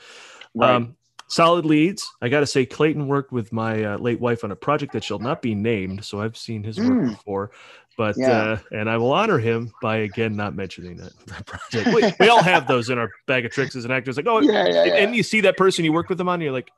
Right. 0.56 0.76
Um, 0.76 0.96
solid 1.34 1.66
leads. 1.66 2.10
I 2.22 2.30
got 2.30 2.42
to 2.42 2.46
say, 2.46 2.66
Clayton 2.66 3.08
worked 3.08 3.32
with 3.32 3.52
my 3.52 3.84
uh, 3.84 3.98
late 3.98 4.20
wife 4.20 4.44
on 4.44 4.52
a 4.52 4.56
project 4.56 4.94
that 4.94 5.04
shall 5.04 5.20
not 5.20 5.42
be 5.42 5.56
named, 5.56 6.06
so 6.06 6.22
I've 6.22 6.38
seen 6.38 6.64
his 6.64 6.78
work 6.78 6.90
mm. 6.90 7.10
before. 7.10 7.52
But 7.98 8.16
yeah. 8.18 8.32
uh, 8.32 8.58
and 8.72 8.90
I 8.90 8.98
will 8.98 9.12
honor 9.12 9.38
him 9.38 9.72
by 9.82 9.98
again 9.98 10.36
not 10.36 10.56
mentioning 10.56 10.98
that, 10.98 11.14
that 11.28 11.46
project. 11.46 11.94
We, 11.94 12.14
we, 12.26 12.30
all 12.30 12.42
have 12.42 12.68
those 12.68 12.90
in 12.90 12.98
our 12.98 13.12
bag 13.28 13.46
of 13.46 13.52
tricks 13.52 13.76
as 13.76 13.86
an 13.86 13.92
actor. 13.92 14.10
It's 14.10 14.18
like, 14.18 14.28
oh, 14.28 14.40
yeah, 14.40 14.68
yeah, 14.68 14.96
and, 14.96 15.16
you 15.16 15.24
see 15.24 15.42
that 15.42 15.58
person 15.58 15.86
you 15.86 15.94
work 15.94 16.10
with 16.10 16.18
them 16.18 16.30
on, 16.30 16.42
you're 16.42 16.52
like, 16.52 16.72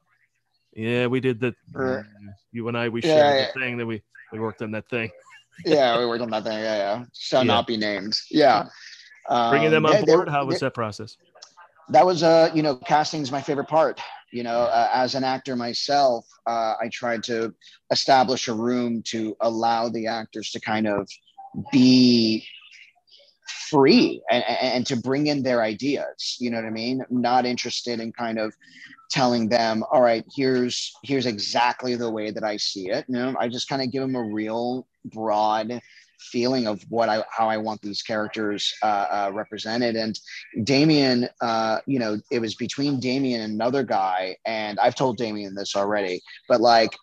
yeah, 0.73 1.07
we 1.07 1.19
did 1.19 1.39
that. 1.41 1.55
Uh, 1.73 2.03
you 2.51 2.67
and 2.67 2.77
I, 2.77 2.89
we 2.89 3.01
shared 3.01 3.49
the 3.55 3.59
thing 3.59 3.77
that 3.77 3.85
we 3.85 4.01
we 4.31 4.39
worked 4.39 4.61
on 4.61 4.71
that 4.71 4.89
thing. 4.89 5.09
yeah, 5.65 5.97
we 5.97 6.05
worked 6.05 6.21
on 6.21 6.29
that 6.31 6.43
thing. 6.43 6.59
Yeah, 6.59 6.75
yeah. 6.75 7.05
Shall 7.13 7.45
not 7.45 7.67
be 7.67 7.77
named. 7.77 8.17
Yeah. 8.29 8.67
Bringing 9.27 9.71
them 9.71 9.85
um, 9.85 9.95
on 9.95 10.05
board. 10.05 10.29
How 10.29 10.45
was 10.45 10.59
that 10.59 10.73
process? 10.73 11.17
That 11.89 12.05
was, 12.05 12.23
uh, 12.23 12.51
you 12.53 12.61
know, 12.61 12.75
casting 12.75 13.21
is 13.21 13.31
my 13.31 13.41
favorite 13.41 13.67
part 13.67 14.01
you 14.31 14.43
know 14.43 14.61
uh, 14.61 14.89
as 14.93 15.15
an 15.15 15.23
actor 15.23 15.55
myself 15.55 16.25
uh, 16.47 16.73
i 16.81 16.89
tried 16.91 17.23
to 17.23 17.53
establish 17.91 18.47
a 18.47 18.53
room 18.53 19.01
to 19.03 19.35
allow 19.41 19.89
the 19.89 20.07
actors 20.07 20.51
to 20.51 20.59
kind 20.59 20.87
of 20.87 21.07
be 21.71 22.45
free 23.69 24.21
and, 24.31 24.43
and 24.47 24.85
to 24.87 24.95
bring 24.95 25.27
in 25.27 25.43
their 25.43 25.61
ideas 25.61 26.37
you 26.39 26.49
know 26.49 26.57
what 26.57 26.65
i 26.65 26.71
mean? 26.71 27.01
I'm 27.09 27.21
not 27.21 27.45
interested 27.45 27.99
in 27.99 28.11
kind 28.11 28.39
of 28.39 28.53
telling 29.11 29.47
them 29.47 29.83
all 29.91 30.01
right 30.01 30.25
here's 30.35 30.93
here's 31.03 31.27
exactly 31.27 31.95
the 31.95 32.09
way 32.09 32.31
that 32.31 32.43
i 32.43 32.57
see 32.57 32.89
it. 32.89 33.05
You 33.07 33.15
know 33.15 33.35
i 33.39 33.47
just 33.47 33.69
kind 33.69 33.81
of 33.81 33.91
give 33.91 34.01
them 34.01 34.15
a 34.15 34.23
real 34.23 34.87
broad 35.05 35.79
feeling 36.19 36.67
of 36.67 36.83
what 36.89 37.09
I 37.09 37.23
how 37.31 37.49
I 37.49 37.57
want 37.57 37.81
these 37.81 38.01
characters 38.01 38.73
uh, 38.83 38.85
uh, 39.09 39.31
represented. 39.33 39.95
And 39.95 40.19
Damien, 40.63 41.29
uh, 41.41 41.79
you 41.85 41.99
know, 41.99 42.19
it 42.31 42.39
was 42.39 42.55
between 42.55 42.99
Damien 42.99 43.41
and 43.41 43.53
another 43.53 43.83
guy, 43.83 44.37
and 44.45 44.79
I've 44.79 44.95
told 44.95 45.17
Damien 45.17 45.55
this 45.55 45.75
already, 45.75 46.21
but 46.47 46.61
like 46.61 46.95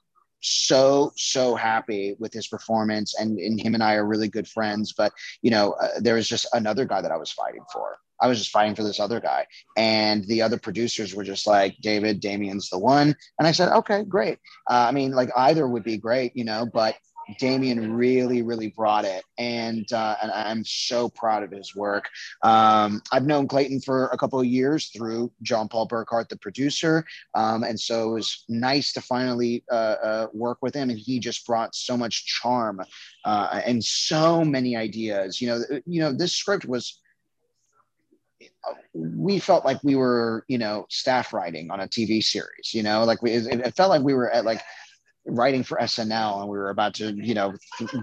so 0.42 1.12
so 1.16 1.54
happy 1.54 2.16
with 2.18 2.32
his 2.32 2.48
performance 2.48 3.18
and, 3.18 3.38
and 3.38 3.60
him 3.60 3.74
and 3.74 3.82
i 3.82 3.94
are 3.94 4.04
really 4.04 4.28
good 4.28 4.48
friends 4.48 4.92
but 4.92 5.12
you 5.40 5.50
know 5.50 5.72
uh, 5.80 6.00
there 6.00 6.16
was 6.16 6.28
just 6.28 6.46
another 6.52 6.84
guy 6.84 7.00
that 7.00 7.12
i 7.12 7.16
was 7.16 7.30
fighting 7.32 7.64
for. 7.72 7.96
I 8.20 8.28
was 8.28 8.38
just 8.38 8.52
fighting 8.52 8.76
for 8.76 8.84
this 8.84 9.00
other 9.00 9.18
guy. 9.18 9.46
And 9.76 10.24
the 10.28 10.42
other 10.42 10.56
producers 10.56 11.12
were 11.12 11.24
just 11.24 11.46
like 11.46 11.76
david 11.80 12.20
damien's 12.20 12.70
the 12.70 12.78
one. 12.78 13.16
And 13.38 13.48
i 13.48 13.52
said 13.52 13.72
okay 13.72 14.04
great. 14.04 14.38
Uh, 14.70 14.86
i 14.88 14.92
mean 14.92 15.12
like 15.12 15.30
either 15.36 15.66
would 15.66 15.84
be 15.84 15.96
great 15.96 16.36
you 16.36 16.44
know 16.44 16.66
but 16.72 16.96
Damien 17.38 17.94
really, 17.94 18.42
really 18.42 18.68
brought 18.68 19.04
it, 19.04 19.24
and 19.38 19.90
uh, 19.92 20.16
and 20.22 20.30
I'm 20.32 20.64
so 20.64 21.08
proud 21.08 21.42
of 21.42 21.50
his 21.50 21.74
work. 21.74 22.08
Um, 22.42 23.02
I've 23.12 23.26
known 23.26 23.48
Clayton 23.48 23.80
for 23.80 24.08
a 24.08 24.18
couple 24.18 24.40
of 24.40 24.46
years 24.46 24.88
through 24.88 25.32
John 25.42 25.68
Paul 25.68 25.88
Burkhart, 25.88 26.28
the 26.28 26.36
producer, 26.36 27.04
um, 27.34 27.62
and 27.62 27.78
so 27.78 28.10
it 28.10 28.14
was 28.14 28.44
nice 28.48 28.92
to 28.92 29.00
finally 29.00 29.64
uh, 29.70 29.96
uh, 30.02 30.26
work 30.32 30.58
with 30.62 30.74
him. 30.74 30.90
And 30.90 30.98
he 30.98 31.18
just 31.18 31.46
brought 31.46 31.74
so 31.74 31.96
much 31.96 32.26
charm 32.26 32.80
uh, 33.24 33.60
and 33.64 33.82
so 33.82 34.44
many 34.44 34.76
ideas. 34.76 35.40
You 35.40 35.48
know, 35.48 35.62
you 35.86 36.00
know, 36.00 36.12
this 36.12 36.34
script 36.34 36.64
was 36.64 36.98
we 38.94 39.38
felt 39.38 39.64
like 39.64 39.82
we 39.82 39.96
were, 39.96 40.44
you 40.48 40.58
know, 40.58 40.86
staff 40.88 41.32
writing 41.32 41.70
on 41.70 41.80
a 41.80 41.88
TV 41.88 42.22
series, 42.22 42.72
you 42.72 42.82
know, 42.82 43.04
like 43.04 43.22
we, 43.22 43.32
it, 43.32 43.46
it 43.46 43.76
felt 43.76 43.90
like 43.90 44.02
we 44.02 44.14
were 44.14 44.30
at 44.30 44.44
like 44.44 44.60
writing 45.26 45.62
for 45.62 45.78
SNL 45.78 46.40
and 46.40 46.50
we 46.50 46.58
were 46.58 46.70
about 46.70 46.94
to, 46.94 47.12
you 47.12 47.34
know, 47.34 47.54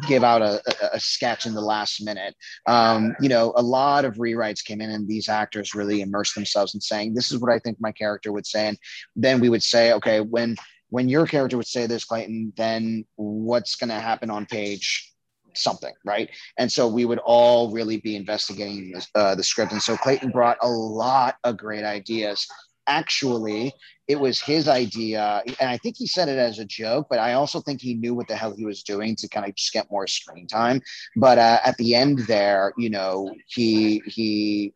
give 0.07 0.23
out 0.23 0.41
a, 0.41 0.61
a, 0.93 0.99
sketch 0.99 1.45
in 1.45 1.53
the 1.53 1.61
last 1.61 2.03
minute. 2.03 2.35
Um, 2.65 3.15
you 3.19 3.29
know, 3.29 3.53
a 3.55 3.61
lot 3.61 4.05
of 4.05 4.15
rewrites 4.15 4.63
came 4.63 4.79
in 4.81 4.89
and 4.89 5.07
these 5.07 5.27
actors 5.27 5.75
really 5.75 6.01
immersed 6.01 6.35
themselves 6.35 6.73
in 6.75 6.81
saying, 6.81 7.13
this 7.13 7.31
is 7.31 7.39
what 7.39 7.51
I 7.51 7.59
think 7.59 7.77
my 7.79 7.91
character 7.91 8.31
would 8.31 8.45
say. 8.45 8.69
And 8.69 8.77
then 9.15 9.39
we 9.39 9.49
would 9.49 9.63
say, 9.63 9.91
okay, 9.93 10.21
when, 10.21 10.55
when 10.89 11.09
your 11.09 11.27
character 11.27 11.57
would 11.57 11.67
say 11.67 11.87
this, 11.87 12.05
Clayton, 12.05 12.53
then 12.55 13.05
what's 13.15 13.75
going 13.75 13.89
to 13.89 13.95
happen 13.95 14.29
on 14.29 14.45
page 14.45 15.13
something, 15.55 15.93
right? 16.05 16.29
And 16.57 16.71
so 16.71 16.87
we 16.87 17.05
would 17.05 17.19
all 17.19 17.71
really 17.71 17.97
be 17.97 18.15
investigating 18.15 18.93
uh, 19.15 19.35
the 19.35 19.43
script. 19.43 19.71
And 19.71 19.81
so 19.81 19.97
Clayton 19.97 20.31
brought 20.31 20.57
a 20.61 20.69
lot 20.69 21.35
of 21.43 21.57
great 21.57 21.83
ideas 21.83 22.47
actually 22.89 23.71
it 24.07 24.19
was 24.19 24.41
his 24.41 24.67
idea 24.67 25.41
and 25.59 25.69
i 25.69 25.77
think 25.77 25.95
he 25.95 26.07
said 26.07 26.27
it 26.27 26.37
as 26.37 26.59
a 26.59 26.65
joke 26.65 27.07
but 27.09 27.19
i 27.19 27.33
also 27.33 27.61
think 27.61 27.79
he 27.79 27.93
knew 27.93 28.13
what 28.13 28.27
the 28.27 28.35
hell 28.35 28.53
he 28.53 28.65
was 28.65 28.83
doing 28.83 29.15
to 29.15 29.27
kind 29.29 29.45
of 29.47 29.55
just 29.55 29.71
get 29.71 29.89
more 29.91 30.07
screen 30.07 30.47
time 30.47 30.81
but 31.15 31.37
uh, 31.37 31.59
at 31.63 31.77
the 31.77 31.95
end 31.95 32.19
there 32.27 32.73
you 32.77 32.89
know 32.89 33.33
he 33.47 34.01
he 34.05 34.73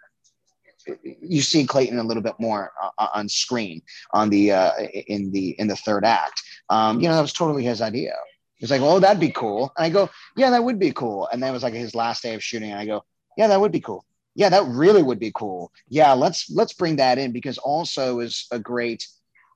you 1.21 1.41
see 1.41 1.65
Clayton 1.65 1.97
a 1.97 2.03
little 2.03 2.23
bit 2.23 2.35
more 2.39 2.71
uh, 2.97 3.07
on 3.13 3.29
screen 3.29 3.81
on 4.11 4.29
the 4.29 4.51
uh, 4.51 4.71
in 5.07 5.31
the 5.31 5.51
in 5.59 5.67
the 5.67 5.75
third 5.75 6.03
act. 6.03 6.41
Um, 6.69 6.99
you 6.99 7.07
know, 7.07 7.15
that 7.15 7.21
was 7.21 7.33
totally 7.33 7.63
his 7.63 7.81
idea. 7.81 8.15
He's 8.55 8.71
like, 8.71 8.81
"Oh, 8.81 8.99
that'd 8.99 9.19
be 9.19 9.31
cool." 9.31 9.71
And 9.77 9.85
I 9.85 9.89
go, 9.89 10.09
"Yeah, 10.35 10.49
that 10.49 10.63
would 10.63 10.79
be 10.79 10.91
cool." 10.91 11.27
And 11.31 11.41
then 11.41 11.49
it 11.49 11.53
was 11.53 11.63
like 11.63 11.73
his 11.73 11.95
last 11.95 12.23
day 12.23 12.33
of 12.33 12.43
shooting, 12.43 12.71
and 12.71 12.79
I 12.79 12.85
go, 12.85 13.03
"Yeah, 13.37 13.47
that 13.47 13.61
would 13.61 13.71
be 13.71 13.79
cool. 13.79 14.05
Yeah, 14.35 14.49
that 14.49 14.65
really 14.65 15.03
would 15.03 15.19
be 15.19 15.31
cool. 15.33 15.71
Yeah, 15.89 16.13
let's 16.13 16.49
let's 16.49 16.73
bring 16.73 16.95
that 16.97 17.17
in 17.17 17.31
because 17.31 17.57
also 17.59 18.19
is 18.19 18.47
a 18.51 18.59
great 18.59 19.07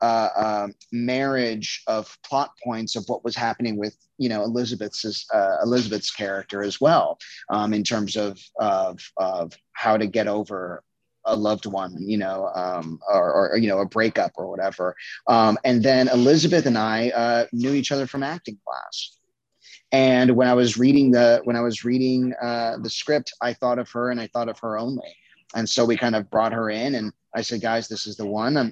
uh, 0.02 0.30
uh, 0.36 0.68
marriage 0.92 1.82
of 1.88 2.16
plot 2.24 2.52
points 2.64 2.96
of 2.96 3.04
what 3.08 3.24
was 3.24 3.36
happening 3.36 3.78
with 3.78 3.98
you 4.18 4.30
know 4.30 4.44
Elizabeth's 4.44 5.26
uh, 5.34 5.58
Elizabeth's 5.64 6.12
character 6.12 6.62
as 6.62 6.80
well 6.80 7.18
um, 7.50 7.74
in 7.74 7.84
terms 7.84 8.16
of, 8.16 8.40
of 8.60 9.00
of 9.18 9.54
how 9.74 9.98
to 9.98 10.06
get 10.06 10.28
over 10.28 10.84
a 11.26 11.36
loved 11.36 11.66
one, 11.66 11.94
you 12.00 12.18
know, 12.18 12.50
um, 12.56 13.00
or, 13.12 13.52
or, 13.52 13.58
you 13.58 13.68
know 13.68 13.80
a 13.80 13.86
breakup 13.86 14.32
or 14.36 14.50
whatever. 14.50 14.96
Um, 15.28 15.58
and 15.66 15.84
then 15.84 16.08
Elizabeth 16.08 16.66
and 16.66 16.78
I 16.78 17.10
uh, 17.10 17.46
knew 17.52 17.74
each 17.74 17.92
other 17.92 18.08
from 18.08 18.24
acting 18.24 18.58
class. 18.66 19.17
And 19.92 20.36
when 20.36 20.48
I 20.48 20.54
was 20.54 20.78
reading 20.78 21.12
the 21.12 21.42
when 21.46 21.56
I 21.56 21.62
was 21.62 21.86
reading 21.86 22.34
uh, 22.42 22.78
the 22.82 22.90
script, 22.90 23.34
I 23.42 23.54
thought 23.54 23.80
of 23.80 23.90
her 23.92 24.12
and 24.12 24.20
I 24.20 24.28
thought 24.28 24.50
of 24.50 24.60
her 24.60 24.78
only. 24.78 25.16
And 25.56 25.70
so 25.70 25.86
we 25.86 25.96
kind 25.96 26.16
of 26.16 26.30
brought 26.30 26.52
her 26.52 26.70
in, 26.70 26.96
and 26.96 27.14
I 27.34 27.42
said, 27.42 27.62
"Guys, 27.62 27.88
this 27.88 28.06
is 28.06 28.18
the 28.18 28.26
one. 28.26 28.58
Uh, 28.58 28.72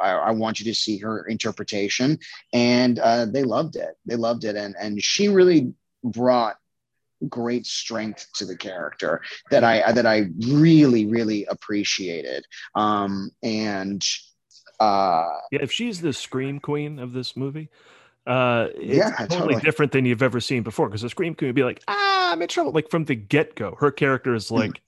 I, 0.00 0.10
I, 0.10 0.30
want 0.32 0.58
you 0.58 0.64
to 0.64 0.74
see 0.74 0.98
her 0.98 1.24
interpretation." 1.26 2.18
And 2.52 2.98
uh, 2.98 3.26
they 3.26 3.44
loved 3.44 3.76
it. 3.76 3.96
They 4.06 4.16
loved 4.16 4.44
it, 4.44 4.56
and 4.56 4.74
and 4.80 5.00
she 5.00 5.28
really 5.28 5.72
brought 6.02 6.56
great 7.28 7.64
strength 7.64 8.26
to 8.34 8.44
the 8.44 8.56
character 8.56 9.22
that 9.50 9.62
I 9.62 9.92
that 9.92 10.06
I 10.06 10.26
really 10.40 11.06
really 11.06 11.44
appreciated. 11.46 12.44
Um, 12.74 13.30
and 13.42 14.04
uh, 14.80 15.26
yeah, 15.52 15.60
if 15.62 15.70
she's 15.70 16.00
the 16.00 16.12
scream 16.12 16.58
queen 16.58 16.98
of 16.98 17.12
this 17.12 17.36
movie, 17.36 17.70
uh, 18.26 18.68
it's 18.74 18.98
Yeah, 18.98 19.10
totally, 19.28 19.56
totally. 19.56 19.60
different 19.62 19.92
than 19.92 20.04
you've 20.04 20.22
ever 20.22 20.40
seen 20.40 20.62
before. 20.62 20.88
Because 20.88 21.02
the 21.02 21.10
scream 21.10 21.34
queen 21.34 21.48
would 21.48 21.54
be 21.54 21.64
like, 21.64 21.82
ah, 21.88 22.32
I'm 22.32 22.42
in 22.42 22.48
trouble. 22.48 22.72
Like 22.72 22.90
from 22.90 23.04
the 23.04 23.14
get 23.14 23.54
go, 23.54 23.76
her 23.80 23.90
character 23.90 24.34
is 24.34 24.50
Mm-hmm. 24.56 24.72
like 24.72 24.80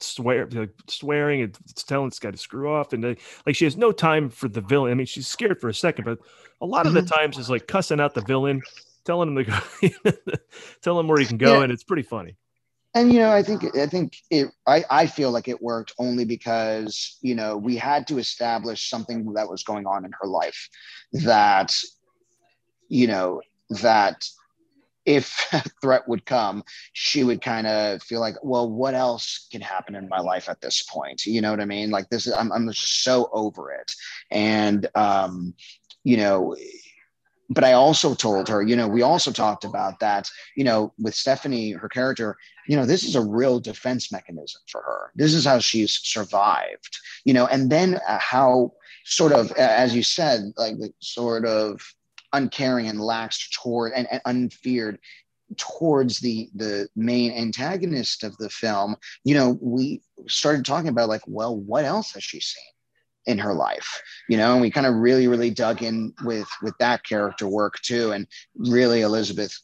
swear, 0.00 0.46
like 0.52 0.70
swearing 0.88 1.42
and 1.42 1.58
it's 1.70 1.82
telling 1.84 2.10
this 2.10 2.18
guy 2.18 2.30
to 2.30 2.36
screw 2.36 2.70
off, 2.72 2.92
and 2.92 3.04
uh, 3.04 3.14
like 3.46 3.56
she 3.56 3.64
has 3.64 3.76
no 3.76 3.92
time 3.92 4.30
for 4.30 4.48
the 4.48 4.60
villain. 4.60 4.90
I 4.92 4.94
mean, 4.94 5.06
she's 5.06 5.26
scared 5.28 5.60
for 5.60 5.68
a 5.68 5.74
second, 5.74 6.04
but 6.04 6.18
a 6.60 6.66
lot 6.66 6.86
of 6.86 6.92
Mm-hmm. 6.92 6.94
the 6.94 7.02
times 7.02 7.38
is 7.38 7.50
like 7.50 7.66
cussing 7.66 8.00
out 8.00 8.14
the 8.14 8.20
villain, 8.22 8.62
telling 9.04 9.28
him 9.36 9.36
to 9.36 9.44
go, 9.44 10.12
tell 10.82 10.98
him 11.00 11.08
where 11.08 11.18
he 11.20 11.26
can 11.26 11.38
go, 11.38 11.60
Yeah. 11.60 11.62
and 11.62 11.72
it's 11.72 11.84
pretty 11.84 12.02
funny. 12.02 12.36
and 12.94 13.12
you 13.12 13.18
know 13.18 13.30
i 13.30 13.42
think 13.42 13.64
i 13.76 13.86
think 13.86 14.16
it 14.30 14.48
I, 14.66 14.84
I 14.90 15.06
feel 15.06 15.30
like 15.30 15.48
it 15.48 15.60
worked 15.60 15.92
only 15.98 16.24
because 16.24 17.18
you 17.22 17.34
know 17.34 17.56
we 17.56 17.76
had 17.76 18.06
to 18.08 18.18
establish 18.18 18.88
something 18.88 19.32
that 19.34 19.48
was 19.48 19.62
going 19.64 19.86
on 19.86 20.04
in 20.04 20.12
her 20.20 20.28
life 20.28 20.68
that 21.12 21.74
you 22.94 23.08
know 23.08 23.40
that 23.82 24.28
if 25.04 25.46
a 25.52 25.62
threat 25.82 26.08
would 26.08 26.24
come 26.24 26.62
she 26.92 27.24
would 27.24 27.42
kind 27.42 27.66
of 27.66 28.02
feel 28.02 28.20
like 28.20 28.36
well 28.42 28.70
what 28.70 28.94
else 28.94 29.48
can 29.50 29.60
happen 29.60 29.94
in 29.94 30.08
my 30.08 30.20
life 30.20 30.48
at 30.48 30.60
this 30.60 30.82
point? 30.82 31.26
You 31.26 31.40
know 31.40 31.50
what 31.50 31.60
i 31.60 31.64
mean? 31.64 31.90
Like 31.90 32.08
this 32.08 32.26
is 32.26 32.32
i'm, 32.32 32.52
I'm 32.52 32.68
just 32.70 33.02
so 33.02 33.28
over 33.32 33.72
it. 33.72 33.92
And 34.30 34.86
um 34.94 35.54
you 36.04 36.16
know 36.16 36.56
but 37.50 37.62
I 37.62 37.74
also 37.74 38.14
told 38.14 38.48
her, 38.48 38.62
you 38.62 38.74
know, 38.74 38.88
we 38.88 39.02
also 39.02 39.30
talked 39.30 39.64
about 39.64 40.00
that, 40.00 40.30
you 40.56 40.64
know, 40.64 40.94
with 40.98 41.14
Stephanie, 41.14 41.72
her 41.72 41.90
character, 41.90 42.38
you 42.66 42.74
know, 42.74 42.86
this 42.86 43.04
is 43.04 43.16
a 43.16 43.20
real 43.20 43.60
defense 43.60 44.10
mechanism 44.10 44.62
for 44.66 44.80
her. 44.80 45.12
This 45.14 45.34
is 45.34 45.44
how 45.44 45.58
she's 45.58 45.92
survived, 45.92 46.98
you 47.26 47.34
know, 47.34 47.46
and 47.46 47.70
then 47.70 48.00
uh, 48.08 48.18
how 48.18 48.72
sort 49.04 49.32
of, 49.32 49.52
as 49.52 49.94
you 49.94 50.02
said, 50.02 50.54
like 50.56 50.78
the 50.78 50.90
sort 51.00 51.44
of 51.44 51.82
uncaring 52.34 52.88
and 52.88 53.00
lax 53.00 53.48
toward 53.50 53.92
and, 53.94 54.06
and 54.10 54.20
unfeared 54.26 54.98
towards 55.56 56.20
the 56.20 56.48
the 56.54 56.88
main 56.96 57.32
antagonist 57.32 58.24
of 58.24 58.36
the 58.38 58.48
film 58.48 58.96
you 59.24 59.34
know 59.34 59.58
we 59.60 60.02
started 60.26 60.64
talking 60.64 60.88
about 60.88 61.08
like 61.08 61.22
well 61.26 61.56
what 61.56 61.84
else 61.84 62.12
has 62.12 62.24
she 62.24 62.40
seen 62.40 62.64
in 63.26 63.38
her 63.38 63.54
life? 63.54 64.02
You 64.28 64.36
know 64.36 64.52
and 64.52 64.60
we 64.60 64.70
kind 64.70 64.86
of 64.86 64.94
really 64.94 65.26
really 65.26 65.50
dug 65.50 65.82
in 65.82 66.12
with 66.24 66.48
with 66.62 66.74
that 66.78 67.04
character 67.04 67.48
work 67.48 67.80
too. 67.80 68.12
And 68.12 68.26
really 68.56 69.02
elizabeth 69.02 69.56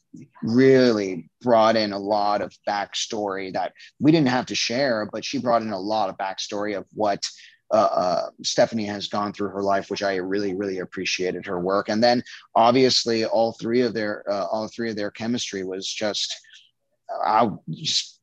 really 0.42 1.30
brought 1.42 1.76
in 1.76 1.92
a 1.92 1.98
lot 1.98 2.42
of 2.42 2.54
backstory 2.68 3.52
that 3.52 3.72
we 4.00 4.12
didn't 4.12 4.28
have 4.28 4.46
to 4.46 4.54
share 4.54 5.09
but 5.12 5.24
she 5.24 5.38
brought 5.38 5.62
in 5.62 5.70
a 5.70 5.78
lot 5.78 6.11
of 6.11 6.16
backstory 6.16 6.76
of 6.76 6.85
what 6.94 7.24
uh, 7.72 7.74
uh, 7.74 8.30
Stephanie 8.42 8.87
has 8.87 9.09
gone 9.09 9.33
through 9.33 9.48
her 9.50 9.62
life, 9.62 9.90
which 9.90 10.02
I 10.02 10.16
really, 10.16 10.54
really 10.54 10.78
appreciated 10.80 11.46
her 11.46 11.61
work. 11.61 11.88
And 11.88 12.02
then 12.02 12.22
obviously, 12.54 13.24
all 13.24 13.52
three 13.52 13.83
of 13.83 13.94
their, 13.94 14.24
uh, 14.30 14.46
all 14.46 14.68
three 14.68 14.90
of 14.90 14.96
their 14.96 15.11
chemistry 15.11 15.62
was 15.64 15.87
just, 15.87 16.35
I 17.24 17.48
just 17.70 18.18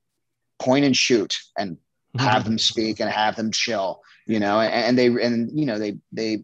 point 0.59 0.85
and 0.85 0.95
shoot 0.95 1.37
and 1.57 1.77
have 2.17 2.45
them 2.45 2.57
speak 2.57 2.99
and 2.99 3.09
have 3.09 3.35
them 3.35 3.51
chill, 3.51 4.01
you 4.25 4.39
know, 4.39 4.59
and, 4.59 4.73
and 4.73 4.97
they, 4.97 5.07
and 5.23 5.57
you 5.57 5.65
know, 5.65 5.77
they, 5.77 5.97
they 6.11 6.43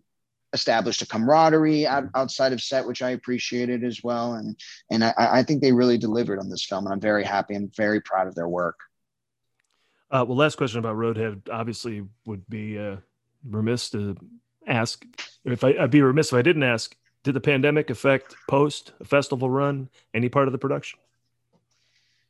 established 0.53 1.01
a 1.01 1.07
camaraderie 1.07 1.87
out, 1.87 2.05
outside 2.15 2.53
of 2.53 2.61
set, 2.61 2.85
which 2.85 3.01
I 3.01 3.09
appreciated 3.09 3.83
as 3.83 4.03
well. 4.03 4.33
And, 4.35 4.55
and 4.91 5.03
I, 5.03 5.13
I 5.17 5.43
think 5.43 5.61
they 5.61 5.71
really 5.71 5.97
delivered 5.97 6.39
on 6.39 6.49
this 6.49 6.63
film, 6.63 6.85
and 6.85 6.93
I'm 6.93 7.01
very 7.01 7.23
happy 7.23 7.55
and 7.55 7.75
very 7.75 7.99
proud 8.01 8.27
of 8.27 8.35
their 8.35 8.47
work. 8.47 8.79
Uh, 10.13 10.23
well, 10.27 10.37
last 10.37 10.57
question 10.57 10.77
about 10.77 10.95
Roadhead 10.95 11.49
obviously 11.51 12.03
would 12.27 12.47
be 12.47 12.77
uh, 12.77 12.97
remiss 13.49 13.89
to 13.89 14.15
ask. 14.67 15.03
If 15.43 15.63
I, 15.63 15.69
I'd 15.69 15.89
be 15.89 16.03
remiss 16.03 16.27
if 16.31 16.37
I 16.37 16.43
didn't 16.43 16.61
ask. 16.63 16.95
Did 17.23 17.33
the 17.33 17.41
pandemic 17.41 17.89
affect 17.89 18.35
post 18.47 18.91
a 18.99 19.05
festival 19.05 19.49
run 19.49 19.89
any 20.13 20.29
part 20.29 20.47
of 20.47 20.51
the 20.51 20.59
production? 20.59 20.99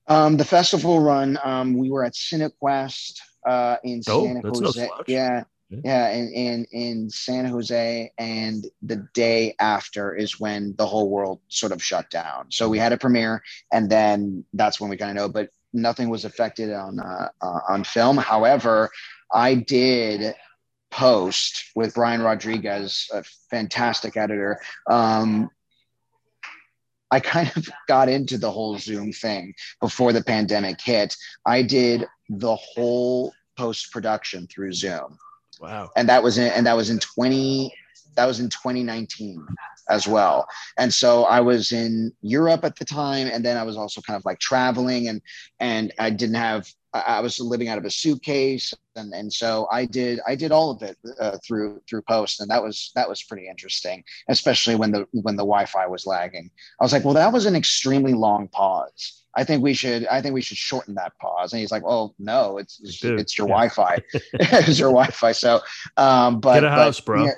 Um, 0.08 0.38
the 0.38 0.46
festival 0.46 1.02
run, 1.02 1.38
um, 1.44 1.74
we 1.78 1.90
were 1.90 2.06
at 2.06 2.14
Cinequest 2.14 3.20
uh, 3.46 3.78
in 3.84 4.02
Oh, 4.08 4.26
San 4.26 4.42
that's 4.42 4.60
no 4.62 4.68
Jose. 4.68 4.90
yeah, 5.08 5.44
Yeah. 5.70 5.80
yeah, 5.84 6.10
in, 6.10 6.30
in 6.30 6.66
in 6.72 7.10
San 7.10 7.46
Jose, 7.46 8.12
and 8.18 8.66
the 8.82 9.08
day 9.14 9.56
after 9.60 10.16
is 10.16 10.40
when 10.40 10.76
the 10.78 10.86
whole 10.86 11.10
world 11.10 11.40
sort 11.48 11.72
of 11.72 11.82
shut 11.84 12.10
down. 12.10 12.48
So 12.50 12.70
we 12.70 12.78
had 12.78 12.94
a 12.94 12.98
premiere, 12.98 13.42
and 13.72 13.90
then 13.90 14.46
that's 14.54 14.80
when 14.80 14.90
we 14.90 14.98
kind 14.98 15.12
of 15.12 15.16
know. 15.16 15.30
But 15.30 15.50
nothing 15.74 16.10
was 16.10 16.26
affected 16.26 16.72
on 16.72 17.00
uh, 17.00 17.30
uh, 17.42 17.60
on 17.68 17.84
film. 17.84 18.18
However, 18.18 18.90
I 19.34 19.56
did 19.56 20.36
post 20.92 21.66
with 21.76 21.96
Brian 21.96 22.22
Rodriguez, 22.22 23.10
a 23.14 23.24
fantastic 23.50 24.16
editor. 24.16 24.60
Um, 24.90 25.50
I 27.12 27.20
kind 27.20 27.52
of 27.56 27.68
got 27.88 28.10
into 28.10 28.38
the 28.38 28.52
whole 28.52 28.78
Zoom 28.78 29.12
thing 29.12 29.54
before 29.82 30.14
the 30.14 30.24
pandemic 30.24 30.80
hit. 30.82 31.16
I 31.46 31.62
did 31.64 32.06
the 32.30 32.56
whole 32.56 33.34
post 33.58 33.92
production 33.92 34.48
through 34.48 34.74
Zoom, 34.74 35.18
Wow. 35.60 35.92
and 35.96 36.08
that 36.10 36.24
was 36.24 36.38
in 36.38 36.52
and 36.52 36.66
that 36.68 36.76
was 36.76 36.90
in 36.90 37.00
twenty 37.00 37.74
that 38.16 38.26
was 38.28 38.40
in 38.40 38.48
2019 38.50 39.44
as 39.90 40.08
well. 40.08 40.48
And 40.78 40.94
so 40.94 41.24
I 41.26 41.40
was 41.42 41.72
in 41.72 42.12
Europe 42.22 42.64
at 42.64 42.78
the 42.78 42.86
time, 42.86 43.28
and 43.28 43.44
then 43.44 43.58
I 43.58 43.64
was 43.64 43.78
also 43.78 44.02
kind 44.02 44.18
of 44.18 44.26
like 44.26 44.40
traveling, 44.40 45.08
and 45.08 45.22
and 45.60 45.94
I 46.00 46.10
didn't 46.10 46.36
have 46.36 46.68
I 46.94 47.22
was 47.22 47.40
living 47.40 47.70
out 47.70 47.80
of 47.80 47.86
a 47.86 47.90
suitcase, 47.90 48.74
and 48.96 49.14
and 49.14 49.34
so 49.34 49.68
I 49.72 49.86
did 49.86 50.20
I 50.28 50.36
did 50.36 50.52
all 50.52 50.70
of 50.70 50.84
it 50.84 50.98
uh, 51.20 51.38
through 51.46 51.82
through 51.90 52.04
post, 52.04 52.40
and 52.40 52.50
that 52.52 52.62
was 52.62 52.92
that 52.96 53.10
was 53.10 53.24
pretty 53.24 53.48
interesting, 53.48 54.04
especially 54.30 54.76
when 54.76 54.92
the 54.92 55.08
when 55.12 55.36
the 55.36 55.44
Wi-Fi 55.44 55.88
was 55.88 56.06
lagging. 56.06 56.52
I 56.80 56.84
was 56.84 56.94
like, 56.94 57.04
well, 57.04 57.16
that 57.16 57.34
was 57.34 57.48
an 57.48 57.56
extremely 57.56 58.14
long 58.14 58.48
pause. 58.48 59.24
I 59.36 59.44
think 59.44 59.64
we 59.64 59.74
should 59.74 60.06
I 60.08 60.22
think 60.22 60.36
we 60.36 60.42
should 60.42 60.58
shorten 60.58 60.94
that 60.96 61.14
pause. 61.20 61.52
And 61.52 61.60
he's 61.60 61.72
like, 61.72 61.84
well, 61.84 62.14
no, 62.20 62.60
it's 62.60 62.80
it's, 62.84 63.04
it's 63.04 63.38
your 63.40 63.48
yeah. 63.48 63.54
Wi-Fi, 63.56 63.98
it's 64.34 64.80
your 64.80 64.90
Wi-Fi. 64.90 65.32
So, 65.32 65.62
um, 65.98 66.40
but 66.40 66.56
Get 66.56 66.66
a 66.66 66.68
but, 66.68 66.74
house, 66.74 67.00
bro. 67.00 67.26
yeah, 67.26 67.32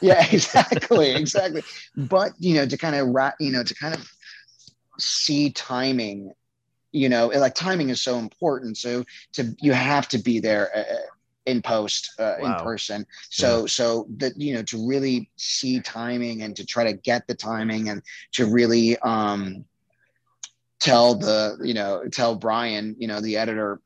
yeah, 0.00 0.26
exactly, 0.32 1.16
exactly. 1.16 1.62
But 1.96 2.32
you 2.38 2.54
know, 2.54 2.66
to 2.66 2.76
kind 2.76 2.94
of 2.94 3.08
you 3.40 3.52
know, 3.52 3.62
to 3.64 3.74
kind 3.74 3.94
of 3.94 4.08
see 4.98 5.50
timing, 5.50 6.32
you 6.92 7.08
know, 7.08 7.28
like 7.28 7.54
timing 7.54 7.90
is 7.90 8.02
so 8.02 8.18
important. 8.18 8.76
So 8.78 9.04
to 9.34 9.54
you 9.60 9.72
have 9.72 10.08
to 10.08 10.18
be 10.18 10.40
there 10.40 10.70
uh, 10.76 10.84
in 11.46 11.62
post 11.62 12.10
uh, 12.18 12.36
Wow. 12.36 12.44
in 12.44 12.56
person. 12.56 13.06
So 13.30 13.66
so 13.66 14.06
that 14.18 14.32
you 14.36 14.54
know 14.54 14.62
to 14.64 14.86
really 14.88 15.30
see 15.36 15.80
timing 15.80 16.42
and 16.42 16.56
to 16.56 16.64
try 16.66 16.84
to 16.84 16.92
get 16.94 17.26
the 17.26 17.34
timing 17.34 17.88
and 17.88 18.02
to 18.32 18.46
really 18.46 18.98
um 18.98 19.64
tell 20.80 21.14
the 21.14 21.58
you 21.62 21.74
know 21.74 22.02
tell 22.10 22.36
Brian, 22.36 22.96
you 22.98 23.06
know, 23.08 23.20
the 23.20 23.36
editor. 23.36 23.80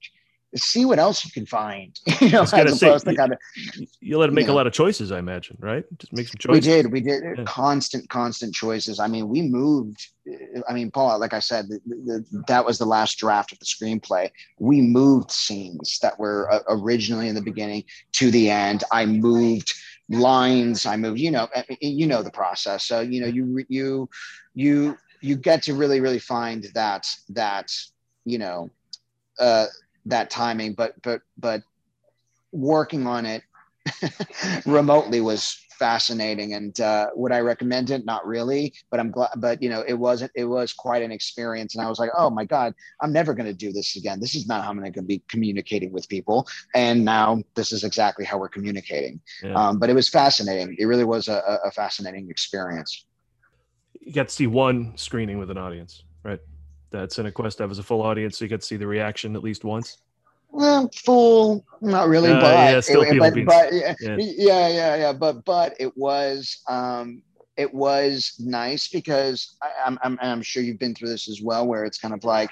See 0.56 0.84
what 0.84 0.98
else 0.98 1.24
you 1.24 1.30
can 1.30 1.46
find, 1.46 1.96
you 2.20 2.30
know, 2.30 2.40
was 2.40 2.50
say, 2.50 2.92
you- 3.12 3.16
kind 3.16 3.32
of 3.32 3.38
You 4.00 4.18
let 4.18 4.28
him 4.28 4.34
make 4.34 4.46
you 4.46 4.52
a 4.52 4.54
lot 4.54 4.66
of 4.66 4.72
choices, 4.72 5.12
I 5.12 5.20
imagine, 5.20 5.56
right? 5.60 5.84
Just 5.98 6.12
make 6.12 6.26
some 6.26 6.38
choices. 6.38 6.66
We 6.66 6.72
did. 6.72 6.92
We 6.92 7.00
did 7.00 7.22
Yeah. 7.22 7.44
constant, 7.44 8.08
constant 8.08 8.52
choices. 8.52 8.98
I 8.98 9.06
mean, 9.06 9.28
we 9.28 9.42
moved. 9.42 10.08
I 10.68 10.74
mean, 10.74 10.90
Paul, 10.90 11.20
like 11.20 11.32
I 11.34 11.38
said, 11.38 11.68
the, 11.68 11.80
the, 11.86 12.44
that 12.48 12.64
was 12.64 12.78
the 12.78 12.84
last 12.84 13.16
draft 13.18 13.52
of 13.52 13.60
the 13.60 13.64
screenplay. 13.64 14.30
We 14.58 14.80
moved 14.80 15.30
scenes 15.30 16.00
that 16.02 16.18
were 16.18 16.50
uh, 16.52 16.60
originally 16.68 17.28
in 17.28 17.36
the 17.36 17.42
beginning 17.42 17.84
to 18.14 18.32
the 18.32 18.50
end. 18.50 18.82
I 18.90 19.06
moved 19.06 19.72
lines. 20.08 20.84
I 20.84 20.96
moved. 20.96 21.20
You 21.20 21.30
know, 21.30 21.48
you 21.80 22.08
know 22.08 22.22
the 22.24 22.30
process. 22.32 22.84
So 22.86 23.00
you 23.00 23.20
know, 23.20 23.28
you 23.28 23.64
you 23.68 24.08
you 24.54 24.98
you 25.20 25.36
get 25.36 25.62
to 25.64 25.74
really 25.74 26.00
really 26.00 26.18
find 26.18 26.66
that 26.74 27.06
that 27.28 27.72
you 28.24 28.38
know 28.38 28.68
uh, 29.38 29.66
that 30.06 30.30
timing, 30.30 30.74
but 30.74 31.00
but 31.02 31.22
but 31.38 31.62
working 32.52 33.06
on 33.06 33.26
it 33.26 33.42
remotely 34.66 35.20
was 35.20 35.58
fascinating. 35.78 36.52
And 36.52 36.78
uh, 36.78 37.08
would 37.14 37.32
i 37.32 37.40
recommend 37.40 37.90
it? 37.90 38.04
Not 38.04 38.26
really 38.26 38.74
but 38.90 39.00
i'm 39.00 39.10
glad 39.10 39.30
but 39.36 39.62
you 39.62 39.70
know 39.70 39.82
it 39.88 39.94
wasn't 39.94 40.30
it 40.34 40.44
was 40.44 40.72
quite 40.72 41.02
an 41.02 41.10
experience. 41.10 41.74
And 41.74 41.84
i 41.84 41.88
was 41.88 41.98
like 41.98 42.10
oh 42.16 42.28
my 42.30 42.44
god 42.44 42.74
i'm 43.00 43.12
never 43.12 43.32
going 43.32 43.46
to 43.46 43.54
do 43.54 43.72
this 43.72 43.96
again. 43.96 44.20
This 44.20 44.34
is 44.34 44.46
not 44.46 44.62
how 44.62 44.70
i'm 44.70 44.78
going 44.78 44.92
to 44.92 45.02
be 45.02 45.22
communicating 45.28 45.90
with 45.90 46.08
people. 46.08 46.46
And 46.74 47.04
now 47.04 47.42
this 47.54 47.72
is 47.72 47.82
exactly 47.82 48.24
how 48.24 48.38
we're 48.38 48.48
communicating. 48.48 49.20
Yeah. 49.42 49.54
um, 49.54 49.78
but 49.78 49.88
it 49.88 49.94
was 49.94 50.08
fascinating. 50.08 50.76
It 50.78 50.84
really 50.84 51.04
was 51.04 51.28
a, 51.28 51.58
a 51.64 51.70
fascinating 51.70 52.28
experience. 52.30 53.06
You 54.00 54.12
got 54.12 54.28
to 54.28 54.34
see 54.34 54.46
one 54.46 54.96
screening 54.96 55.38
with 55.38 55.50
an 55.50 55.58
audience 55.58 56.04
right 56.22 56.40
that 56.90 57.10
Cinequest 57.10 57.56
that 57.58 57.68
was 57.68 57.78
a 57.78 57.82
full 57.82 58.02
audience, 58.02 58.38
so 58.38 58.44
you 58.44 58.48
got 58.48 58.60
to 58.60 58.66
see 58.66 58.76
the 58.76 58.86
reaction 58.86 59.36
at 59.36 59.42
least 59.42 59.64
once. 59.64 59.98
Well, 60.52 60.90
full, 60.94 61.64
not 61.80 62.08
really, 62.08 62.30
uh, 62.30 62.40
but, 62.40 62.52
yeah, 62.52 62.80
still 62.80 63.02
it, 63.02 63.18
but, 63.18 63.32
but 63.46 63.72
yeah, 63.72 63.94
yeah, 64.00 64.68
yeah, 64.68 64.96
yeah, 64.96 65.12
but 65.12 65.44
but 65.44 65.76
it 65.78 65.96
was 65.96 66.62
um, 66.68 67.22
it 67.56 67.72
was 67.72 68.34
nice 68.40 68.88
because 68.88 69.56
I, 69.62 69.70
I'm, 69.86 69.98
I'm 70.02 70.18
I'm 70.20 70.42
sure 70.42 70.62
you've 70.62 70.80
been 70.80 70.94
through 70.94 71.10
this 71.10 71.28
as 71.28 71.40
well, 71.40 71.66
where 71.66 71.84
it's 71.84 71.98
kind 71.98 72.12
of 72.12 72.24
like, 72.24 72.50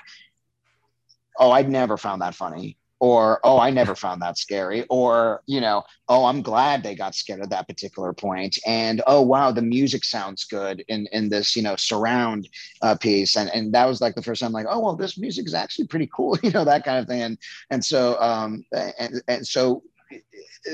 oh, 1.40 1.50
I'd 1.50 1.68
never 1.68 1.96
found 1.96 2.22
that 2.22 2.36
funny, 2.36 2.77
or 3.00 3.40
oh 3.44 3.58
i 3.58 3.70
never 3.70 3.94
found 3.94 4.20
that 4.20 4.38
scary 4.38 4.84
or 4.90 5.42
you 5.46 5.60
know 5.60 5.82
oh 6.08 6.24
i'm 6.24 6.42
glad 6.42 6.82
they 6.82 6.94
got 6.94 7.14
scared 7.14 7.40
at 7.40 7.50
that 7.50 7.68
particular 7.68 8.12
point 8.12 8.58
and 8.66 9.02
oh 9.06 9.22
wow 9.22 9.50
the 9.50 9.62
music 9.62 10.04
sounds 10.04 10.44
good 10.44 10.84
in 10.88 11.06
in 11.12 11.28
this 11.28 11.56
you 11.56 11.62
know 11.62 11.76
surround 11.76 12.48
uh, 12.82 12.96
piece 12.96 13.36
and 13.36 13.50
and 13.50 13.72
that 13.72 13.86
was 13.86 14.00
like 14.00 14.14
the 14.14 14.22
first 14.22 14.40
time 14.40 14.52
like 14.52 14.66
oh 14.68 14.80
well 14.80 14.96
this 14.96 15.18
music 15.18 15.46
is 15.46 15.54
actually 15.54 15.86
pretty 15.86 16.08
cool 16.14 16.36
you 16.42 16.50
know 16.50 16.64
that 16.64 16.84
kind 16.84 16.98
of 16.98 17.06
thing 17.06 17.22
and 17.22 17.38
and 17.70 17.84
so 17.84 18.20
um 18.20 18.64
and, 18.98 19.22
and 19.28 19.46
so 19.46 19.82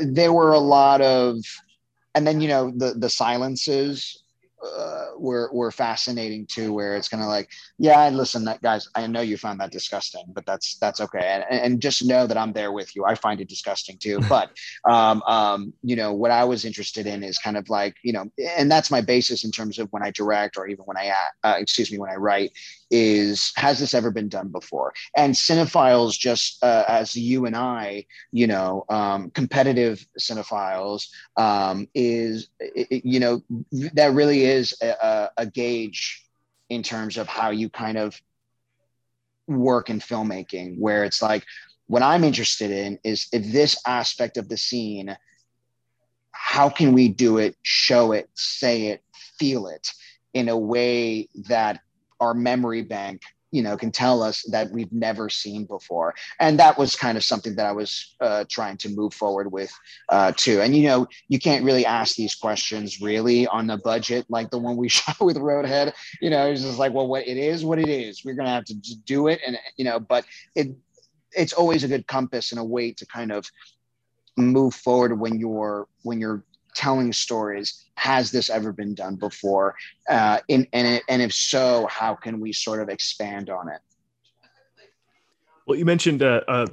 there 0.02 0.32
were 0.32 0.52
a 0.52 0.58
lot 0.58 1.00
of 1.00 1.36
and 2.14 2.26
then 2.26 2.40
you 2.40 2.48
know 2.48 2.72
the 2.76 2.94
the 2.94 3.10
silences 3.10 4.23
uh, 4.64 5.06
were 5.18 5.50
were 5.52 5.70
fascinating 5.70 6.46
too. 6.46 6.72
Where 6.72 6.96
it's 6.96 7.08
kind 7.08 7.22
of 7.22 7.28
like, 7.28 7.50
yeah, 7.78 8.08
listen, 8.08 8.44
that 8.44 8.62
guys, 8.62 8.88
I 8.94 9.06
know 9.06 9.20
you 9.20 9.36
found 9.36 9.60
that 9.60 9.70
disgusting, 9.70 10.24
but 10.28 10.46
that's 10.46 10.76
that's 10.78 11.00
okay, 11.00 11.44
and, 11.48 11.60
and 11.60 11.82
just 11.82 12.04
know 12.04 12.26
that 12.26 12.36
I'm 12.36 12.52
there 12.52 12.72
with 12.72 12.94
you. 12.96 13.04
I 13.04 13.14
find 13.14 13.40
it 13.40 13.48
disgusting 13.48 13.98
too, 13.98 14.20
but 14.28 14.50
um, 14.88 15.22
um, 15.26 15.72
you 15.82 15.96
know 15.96 16.12
what 16.12 16.30
I 16.30 16.44
was 16.44 16.64
interested 16.64 17.06
in 17.06 17.22
is 17.22 17.38
kind 17.38 17.56
of 17.56 17.68
like 17.68 17.96
you 18.02 18.12
know, 18.12 18.24
and 18.56 18.70
that's 18.70 18.90
my 18.90 19.00
basis 19.00 19.44
in 19.44 19.50
terms 19.50 19.78
of 19.78 19.88
when 19.92 20.02
I 20.02 20.10
direct 20.10 20.56
or 20.56 20.66
even 20.66 20.84
when 20.84 20.96
I 20.96 21.12
uh, 21.42 21.56
excuse 21.58 21.90
me 21.90 21.98
when 21.98 22.10
I 22.10 22.16
write 22.16 22.52
is 22.96 23.52
has 23.56 23.80
this 23.80 23.92
ever 23.92 24.12
been 24.12 24.28
done 24.28 24.48
before? 24.48 24.94
And 25.16 25.34
cinephiles, 25.34 26.16
just 26.16 26.62
uh, 26.62 26.84
as 26.86 27.16
you 27.16 27.44
and 27.44 27.56
I, 27.56 28.06
you 28.30 28.46
know, 28.46 28.84
um, 28.88 29.30
competitive 29.30 30.06
cinephiles, 30.18 31.08
um, 31.36 31.88
is 31.92 32.48
it, 32.60 33.04
you 33.04 33.18
know 33.18 33.42
that 33.94 34.12
really 34.12 34.44
is 34.44 34.76
a, 34.80 35.28
a 35.36 35.46
gauge 35.46 36.24
in 36.68 36.84
terms 36.84 37.16
of 37.16 37.26
how 37.26 37.50
you 37.50 37.68
kind 37.68 37.98
of 37.98 38.20
work 39.48 39.90
in 39.90 39.98
filmmaking, 39.98 40.78
where 40.78 41.02
it's 41.02 41.20
like 41.20 41.44
what 41.88 42.02
I'm 42.02 42.22
interested 42.22 42.70
in 42.70 43.00
is 43.02 43.26
if 43.32 43.50
this 43.50 43.76
aspect 43.88 44.36
of 44.36 44.48
the 44.48 44.56
scene, 44.56 45.16
how 46.30 46.68
can 46.68 46.92
we 46.92 47.08
do 47.08 47.38
it, 47.38 47.56
show 47.64 48.12
it, 48.12 48.30
say 48.34 48.86
it, 48.86 49.02
feel 49.40 49.66
it 49.66 49.90
in 50.32 50.48
a 50.48 50.56
way 50.56 51.28
that 51.48 51.80
our 52.24 52.34
memory 52.34 52.82
bank 52.82 53.20
you 53.54 53.62
know 53.62 53.76
can 53.76 53.92
tell 53.92 54.20
us 54.20 54.42
that 54.50 54.72
we've 54.72 54.92
never 54.92 55.28
seen 55.28 55.64
before. 55.64 56.12
And 56.40 56.58
that 56.58 56.76
was 56.76 56.96
kind 56.96 57.16
of 57.16 57.22
something 57.22 57.54
that 57.54 57.66
i 57.66 57.72
was 57.72 58.16
uh, 58.20 58.44
trying 58.50 58.76
to 58.78 58.88
move 58.88 59.14
forward 59.14 59.52
with 59.52 59.72
uh, 60.08 60.32
too. 60.36 60.60
And 60.60 60.74
you 60.76 60.82
know 60.88 61.06
you 61.28 61.38
can't 61.38 61.64
really 61.64 61.86
ask 61.86 62.16
these 62.16 62.34
questions 62.34 63.00
really 63.00 63.46
on 63.46 63.70
a 63.70 63.78
budget 63.78 64.26
like 64.28 64.50
the 64.50 64.58
one 64.58 64.76
we 64.76 64.88
shot 64.98 65.20
with 65.20 65.36
roadhead. 65.36 65.92
You 66.20 66.30
know 66.30 66.50
it's 66.50 66.62
just 66.62 66.80
like 66.80 66.92
well 66.92 67.06
what 67.06 67.28
it 67.28 67.36
is 67.36 67.64
what 67.64 67.78
it 67.78 67.88
is. 67.88 68.24
We're 68.24 68.34
gonna 68.34 68.50
have 68.50 68.64
to 68.64 68.74
do 69.06 69.28
it 69.28 69.40
and 69.46 69.56
you 69.76 69.84
know 69.84 70.00
but 70.00 70.24
it 70.56 70.68
it's 71.36 71.52
always 71.52 71.84
a 71.84 71.88
good 71.88 72.06
compass 72.08 72.50
and 72.50 72.60
a 72.60 72.64
way 72.64 72.92
to 72.92 73.06
kind 73.06 73.30
of 73.30 73.48
move 74.36 74.74
forward 74.74 75.18
when 75.18 75.38
you're 75.38 75.86
when 76.02 76.18
you're 76.18 76.44
telling 76.74 77.12
stories 77.12 77.84
has 77.96 78.30
this 78.30 78.50
ever 78.50 78.72
been 78.72 78.94
done 78.94 79.16
before? 79.16 79.74
Uh, 80.08 80.38
in, 80.48 80.66
and, 80.72 81.00
and 81.08 81.22
if 81.22 81.32
so 81.32 81.86
how 81.90 82.14
can 82.14 82.40
we 82.40 82.52
sort 82.52 82.80
of 82.80 82.88
expand 82.88 83.50
on 83.50 83.68
it? 83.68 83.80
Well 85.66 85.78
you 85.78 85.84
mentioned 85.84 86.22
uh, 86.22 86.42
uh, 86.46 86.66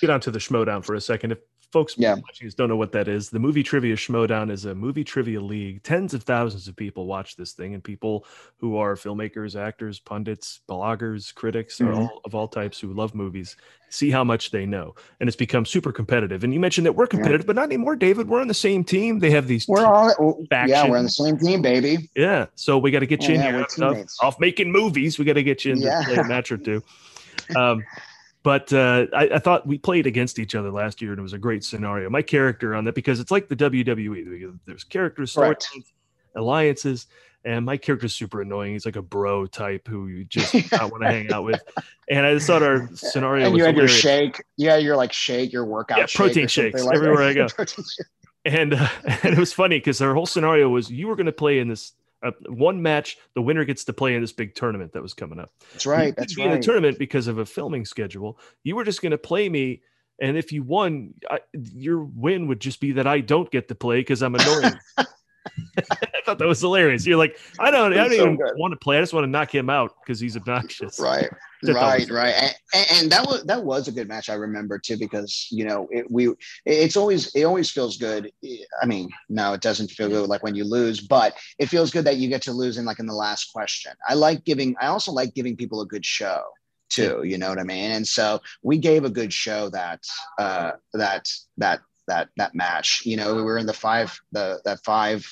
get 0.00 0.10
onto 0.10 0.30
the 0.30 0.38
schmoedown 0.38 0.84
for 0.84 0.94
a 0.94 1.00
second. 1.00 1.32
If 1.32 1.38
folks 1.76 1.94
yeah. 1.98 2.14
watching 2.14 2.48
don't 2.56 2.70
know 2.70 2.76
what 2.76 2.92
that 2.92 3.06
is, 3.06 3.28
the 3.28 3.38
Movie 3.38 3.62
Trivia 3.62 3.96
Schmoedown 3.96 4.50
is 4.50 4.64
a 4.64 4.74
movie 4.74 5.04
trivia 5.04 5.38
league. 5.42 5.82
Tens 5.82 6.14
of 6.14 6.22
thousands 6.22 6.68
of 6.68 6.74
people 6.74 7.04
watch 7.04 7.36
this 7.36 7.52
thing, 7.52 7.74
and 7.74 7.84
people 7.84 8.24
who 8.56 8.78
are 8.78 8.94
filmmakers, 8.94 9.60
actors, 9.60 9.98
pundits, 9.98 10.60
bloggers, 10.66 11.34
critics, 11.34 11.78
mm-hmm. 11.78 11.98
all, 11.98 12.22
of 12.24 12.34
all 12.34 12.48
types 12.48 12.80
who 12.80 12.94
love 12.94 13.14
movies 13.14 13.56
see 13.90 14.10
how 14.10 14.24
much 14.24 14.52
they 14.52 14.64
know, 14.64 14.94
and 15.20 15.28
it's 15.28 15.36
become 15.36 15.66
super 15.66 15.92
competitive. 15.92 16.44
And 16.44 16.54
you 16.54 16.60
mentioned 16.60 16.86
that 16.86 16.92
we're 16.92 17.06
competitive, 17.06 17.42
yeah. 17.42 17.48
but 17.48 17.56
not 17.56 17.64
anymore, 17.64 17.94
David. 17.94 18.26
We're 18.26 18.40
on 18.40 18.48
the 18.48 18.54
same 18.54 18.82
team. 18.82 19.18
They 19.18 19.30
have 19.32 19.46
these. 19.46 19.68
We're 19.68 19.84
all 19.84 20.46
yeah, 20.50 20.88
we're 20.88 20.96
on 20.96 21.04
the 21.04 21.10
same 21.10 21.36
team, 21.36 21.60
baby. 21.60 22.08
Yeah, 22.16 22.46
so 22.54 22.78
we 22.78 22.90
got 22.90 23.00
to 23.00 23.06
get 23.06 23.28
you 23.28 23.34
yeah, 23.34 23.48
in 23.48 23.66
here. 23.76 24.06
Off 24.22 24.40
making 24.40 24.72
movies, 24.72 25.18
we 25.18 25.26
got 25.26 25.34
to 25.34 25.42
get 25.42 25.66
you 25.66 25.72
in 25.72 25.82
yeah. 25.82 26.00
to 26.00 26.04
play 26.06 26.16
a 26.16 26.24
match 26.24 26.50
or 26.50 26.56
two. 26.56 26.82
Um, 27.54 27.84
but 28.46 28.72
uh, 28.72 29.06
I, 29.12 29.28
I, 29.34 29.38
thought 29.40 29.66
we 29.66 29.76
played 29.76 30.06
against 30.06 30.38
each 30.38 30.54
other 30.54 30.70
last 30.70 31.02
year, 31.02 31.10
and 31.10 31.18
it 31.18 31.22
was 31.22 31.32
a 31.32 31.38
great 31.38 31.64
scenario. 31.64 32.08
My 32.08 32.22
character 32.22 32.76
on 32.76 32.84
that 32.84 32.94
because 32.94 33.18
it's 33.18 33.32
like 33.32 33.48
the 33.48 33.56
WWE. 33.56 34.56
There's 34.64 34.84
characters, 34.84 35.32
story 35.32 35.56
alliances, 36.36 37.08
and 37.44 37.66
my 37.66 37.76
character's 37.76 38.14
super 38.14 38.42
annoying. 38.42 38.74
He's 38.74 38.86
like 38.86 38.94
a 38.94 39.02
bro 39.02 39.46
type 39.46 39.88
who 39.88 40.06
you 40.06 40.22
just 40.26 40.54
not 40.70 40.92
want 40.92 41.02
to 41.02 41.08
hang 41.08 41.32
out 41.32 41.42
with. 41.42 41.60
And 42.08 42.24
I 42.24 42.34
just 42.34 42.46
thought 42.46 42.62
our 42.62 42.88
scenario. 42.94 43.42
Was 43.42 43.48
And 43.48 43.58
you 43.58 43.64
had 43.64 43.74
hilarious. 43.74 44.04
your 44.04 44.12
shake, 44.12 44.44
yeah, 44.56 44.76
you're 44.76 44.96
like 44.96 45.12
shake, 45.12 45.52
your 45.52 45.64
workout, 45.64 45.98
yeah, 45.98 46.06
protein 46.14 46.46
shakes 46.46 46.84
like 46.84 46.94
everywhere 46.94 47.24
I 47.24 47.32
go. 47.32 47.48
and 48.44 48.74
uh, 48.74 48.88
and 49.24 49.34
it 49.34 49.38
was 49.40 49.52
funny 49.52 49.78
because 49.78 50.00
our 50.00 50.14
whole 50.14 50.26
scenario 50.26 50.68
was 50.68 50.88
you 50.88 51.08
were 51.08 51.16
going 51.16 51.26
to 51.26 51.32
play 51.32 51.58
in 51.58 51.66
this 51.66 51.94
uh, 52.26 52.32
one 52.48 52.82
match, 52.82 53.18
the 53.34 53.42
winner 53.42 53.64
gets 53.64 53.84
to 53.84 53.92
play 53.92 54.14
in 54.14 54.20
this 54.20 54.32
big 54.32 54.54
tournament 54.54 54.92
that 54.92 55.02
was 55.02 55.14
coming 55.14 55.38
up. 55.38 55.52
That's 55.72 55.86
right. 55.86 56.14
that's 56.16 56.36
right. 56.36 56.48
In 56.48 56.52
a 56.52 56.60
tournament 56.60 56.98
because 56.98 57.26
of 57.26 57.38
a 57.38 57.46
filming 57.46 57.84
schedule, 57.84 58.38
you 58.64 58.76
were 58.76 58.84
just 58.84 59.02
going 59.02 59.12
to 59.12 59.18
play 59.18 59.48
me, 59.48 59.82
and 60.20 60.36
if 60.36 60.52
you 60.52 60.62
won, 60.62 61.14
I, 61.30 61.40
your 61.52 62.04
win 62.04 62.48
would 62.48 62.60
just 62.60 62.80
be 62.80 62.92
that 62.92 63.06
I 63.06 63.20
don't 63.20 63.50
get 63.50 63.68
to 63.68 63.74
play 63.74 64.00
because 64.00 64.22
I'm 64.22 64.34
annoying. 64.34 64.78
I 65.78 66.20
thought 66.24 66.38
that 66.38 66.46
was 66.46 66.60
hilarious. 66.60 67.06
You're 67.06 67.18
like, 67.18 67.38
I 67.58 67.70
don't, 67.70 67.92
I 67.92 67.96
don't 67.96 68.10
so 68.10 68.22
even 68.22 68.36
good. 68.36 68.52
want 68.56 68.72
to 68.72 68.76
play. 68.76 68.98
I 68.98 69.00
just 69.00 69.12
want 69.12 69.24
to 69.24 69.30
knock 69.30 69.54
him 69.54 69.70
out 69.70 69.92
because 70.00 70.20
he's 70.20 70.36
obnoxious. 70.36 70.98
Right, 70.98 71.28
right, 71.64 72.08
right. 72.10 72.54
And, 72.74 72.86
and, 72.92 73.12
that 73.12 73.26
was 73.26 73.44
that 73.44 73.62
was 73.62 73.88
a 73.88 73.92
good 73.92 74.08
match. 74.08 74.28
I 74.28 74.34
remember 74.34 74.78
too 74.78 74.96
because 74.96 75.48
you 75.50 75.64
know 75.64 75.88
it, 75.90 76.10
we. 76.10 76.32
It's 76.64 76.96
always 76.96 77.34
it 77.34 77.44
always 77.44 77.70
feels 77.70 77.96
good. 77.96 78.30
I 78.82 78.86
mean, 78.86 79.10
no, 79.28 79.52
it 79.52 79.60
doesn't 79.60 79.90
feel 79.90 80.08
good 80.08 80.28
like 80.28 80.42
when 80.42 80.54
you 80.54 80.64
lose, 80.64 81.00
but 81.00 81.34
it 81.58 81.66
feels 81.66 81.90
good 81.90 82.04
that 82.04 82.16
you 82.16 82.28
get 82.28 82.42
to 82.42 82.52
lose 82.52 82.78
in 82.78 82.84
like 82.84 82.98
in 82.98 83.06
the 83.06 83.14
last 83.14 83.52
question. 83.52 83.92
I 84.08 84.14
like 84.14 84.44
giving. 84.44 84.76
I 84.80 84.86
also 84.86 85.12
like 85.12 85.34
giving 85.34 85.56
people 85.56 85.80
a 85.80 85.86
good 85.86 86.04
show 86.04 86.42
too. 86.88 87.22
You 87.24 87.38
know 87.38 87.48
what 87.48 87.58
I 87.58 87.64
mean? 87.64 87.90
And 87.90 88.06
so 88.06 88.40
we 88.62 88.78
gave 88.78 89.04
a 89.04 89.10
good 89.10 89.32
show 89.32 89.68
that 89.70 90.00
uh, 90.38 90.72
that 90.94 91.28
that 91.58 91.80
that 92.08 92.28
that 92.36 92.54
match. 92.54 93.02
You 93.04 93.16
know, 93.16 93.34
we 93.34 93.42
were 93.42 93.58
in 93.58 93.66
the 93.66 93.72
five 93.72 94.18
the 94.32 94.60
that 94.64 94.84
five 94.84 95.26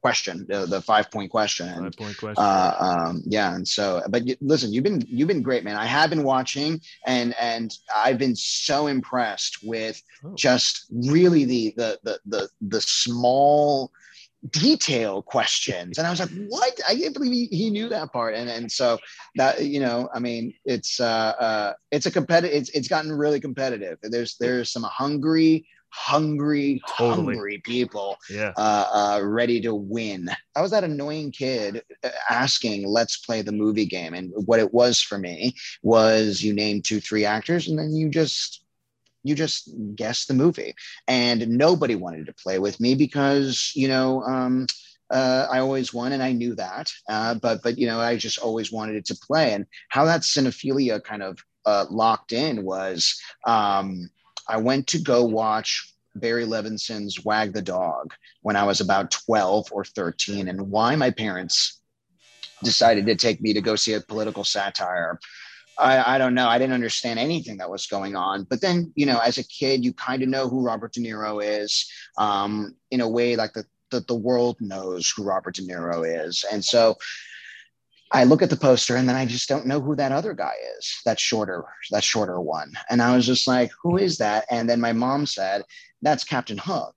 question, 0.00 0.46
the, 0.48 0.66
the 0.66 0.80
five 0.80 1.10
point 1.10 1.30
question. 1.30 1.68
And, 1.68 1.84
five 1.84 1.96
point 1.96 2.16
question. 2.16 2.42
Uh, 2.42 2.74
um, 2.78 3.22
yeah, 3.26 3.54
and 3.54 3.66
so, 3.66 4.02
but 4.08 4.26
you, 4.26 4.36
listen, 4.40 4.72
you've 4.72 4.84
been 4.84 5.02
you've 5.06 5.28
been 5.28 5.42
great, 5.42 5.64
man. 5.64 5.76
I 5.76 5.86
have 5.86 6.10
been 6.10 6.24
watching, 6.24 6.80
and 7.06 7.34
and 7.40 7.72
I've 7.94 8.18
been 8.18 8.36
so 8.36 8.86
impressed 8.86 9.58
with 9.62 10.00
oh. 10.24 10.34
just 10.34 10.86
really 10.90 11.44
the 11.44 11.74
the 11.76 11.98
the 12.02 12.20
the, 12.26 12.48
the 12.60 12.80
small 12.80 13.90
detail 14.50 15.20
questions 15.20 15.98
and 15.98 16.06
i 16.06 16.10
was 16.10 16.20
like 16.20 16.30
what 16.48 16.80
i 16.88 16.94
can't 16.94 17.12
believe 17.12 17.32
he, 17.32 17.56
he 17.56 17.70
knew 17.70 17.88
that 17.88 18.12
part 18.12 18.36
and 18.36 18.48
and 18.48 18.70
so 18.70 18.96
that 19.34 19.64
you 19.64 19.80
know 19.80 20.08
i 20.14 20.20
mean 20.20 20.54
it's 20.64 21.00
uh 21.00 21.34
uh 21.40 21.72
it's 21.90 22.06
a 22.06 22.10
competitive 22.10 22.56
it's, 22.56 22.70
it's 22.70 22.86
gotten 22.86 23.10
really 23.10 23.40
competitive 23.40 23.98
there's 24.00 24.36
there's 24.38 24.70
some 24.70 24.84
hungry 24.84 25.66
hungry, 25.90 26.80
totally. 26.96 27.34
hungry 27.34 27.62
people 27.64 28.16
yeah. 28.30 28.52
uh, 28.56 28.86
uh, 28.92 29.24
ready 29.24 29.60
to 29.62 29.74
win. 29.74 30.30
I 30.54 30.62
was 30.62 30.70
that 30.70 30.84
annoying 30.84 31.32
kid 31.32 31.82
uh, 32.04 32.10
asking, 32.30 32.86
let's 32.86 33.18
play 33.18 33.42
the 33.42 33.52
movie 33.52 33.86
game. 33.86 34.14
And 34.14 34.32
what 34.46 34.60
it 34.60 34.72
was 34.72 35.00
for 35.00 35.18
me 35.18 35.54
was 35.82 36.42
you 36.42 36.52
name 36.52 36.82
two, 36.82 37.00
three 37.00 37.24
actors, 37.24 37.68
and 37.68 37.78
then 37.78 37.94
you 37.94 38.08
just 38.08 38.64
you 39.24 39.34
just 39.34 39.68
guess 39.94 40.26
the 40.26 40.34
movie. 40.34 40.74
And 41.06 41.48
nobody 41.48 41.94
wanted 41.94 42.26
to 42.26 42.32
play 42.32 42.58
with 42.58 42.80
me 42.80 42.94
because, 42.94 43.72
you 43.74 43.88
know, 43.88 44.22
um, 44.22 44.66
uh, 45.10 45.46
I 45.50 45.60
always 45.60 45.92
won, 45.92 46.12
and 46.12 46.22
I 46.22 46.32
knew 46.32 46.54
that. 46.56 46.90
Uh, 47.08 47.34
but 47.34 47.62
but 47.62 47.78
you 47.78 47.86
know, 47.86 48.00
I 48.00 48.16
just 48.16 48.38
always 48.38 48.70
wanted 48.70 48.96
it 48.96 49.06
to 49.06 49.16
play. 49.16 49.52
And 49.54 49.66
how 49.88 50.04
that 50.04 50.20
cinephilia 50.20 51.02
kind 51.02 51.22
of 51.22 51.38
uh, 51.64 51.86
locked 51.90 52.32
in 52.32 52.64
was 52.64 53.20
um, 53.46 54.10
I 54.48 54.56
went 54.56 54.86
to 54.88 54.98
go 54.98 55.24
watch 55.24 55.92
Barry 56.14 56.44
Levinson's 56.44 57.24
Wag 57.24 57.52
the 57.52 57.62
Dog 57.62 58.14
when 58.42 58.56
I 58.56 58.64
was 58.64 58.80
about 58.80 59.10
12 59.10 59.68
or 59.72 59.84
13, 59.84 60.48
and 60.48 60.70
why 60.70 60.96
my 60.96 61.10
parents 61.10 61.80
decided 62.62 63.06
to 63.06 63.14
take 63.14 63.40
me 63.40 63.52
to 63.52 63.60
go 63.60 63.76
see 63.76 63.94
a 63.94 64.00
political 64.00 64.44
satire. 64.44 65.18
I, 65.78 66.14
I, 66.14 66.18
don't 66.18 66.34
know. 66.34 66.48
I 66.48 66.58
didn't 66.58 66.74
understand 66.74 67.20
anything 67.20 67.58
that 67.58 67.70
was 67.70 67.86
going 67.86 68.16
on. 68.16 68.44
But 68.44 68.60
then, 68.60 68.92
you 68.96 69.06
know, 69.06 69.18
as 69.18 69.38
a 69.38 69.46
kid, 69.46 69.84
you 69.84 69.92
kind 69.92 70.22
of 70.22 70.28
know 70.28 70.48
who 70.48 70.64
Robert 70.64 70.92
De 70.92 71.00
Niro 71.00 71.40
is 71.44 71.88
um, 72.16 72.74
in 72.90 73.00
a 73.00 73.08
way 73.08 73.36
like 73.36 73.52
the, 73.52 73.64
the, 73.90 74.00
the 74.00 74.14
world 74.14 74.56
knows 74.60 75.08
who 75.10 75.22
Robert 75.22 75.54
De 75.54 75.62
Niro 75.62 76.26
is. 76.26 76.44
And 76.52 76.64
so 76.64 76.96
I 78.12 78.24
look 78.24 78.42
at 78.42 78.50
the 78.50 78.56
poster 78.56 78.96
and 78.96 79.08
then 79.08 79.16
I 79.16 79.26
just 79.26 79.48
don't 79.48 79.66
know 79.66 79.80
who 79.80 79.94
that 79.96 80.12
other 80.12 80.34
guy 80.34 80.54
is, 80.78 81.00
that 81.04 81.20
shorter, 81.20 81.64
that 81.90 82.04
shorter 82.04 82.40
one. 82.40 82.72
And 82.90 83.02
I 83.02 83.14
was 83.14 83.26
just 83.26 83.46
like, 83.46 83.70
who 83.82 83.96
is 83.98 84.18
that? 84.18 84.46
And 84.50 84.68
then 84.68 84.80
my 84.80 84.92
mom 84.92 85.26
said, 85.26 85.62
that's 86.02 86.24
Captain 86.24 86.58
Hook. 86.58 86.94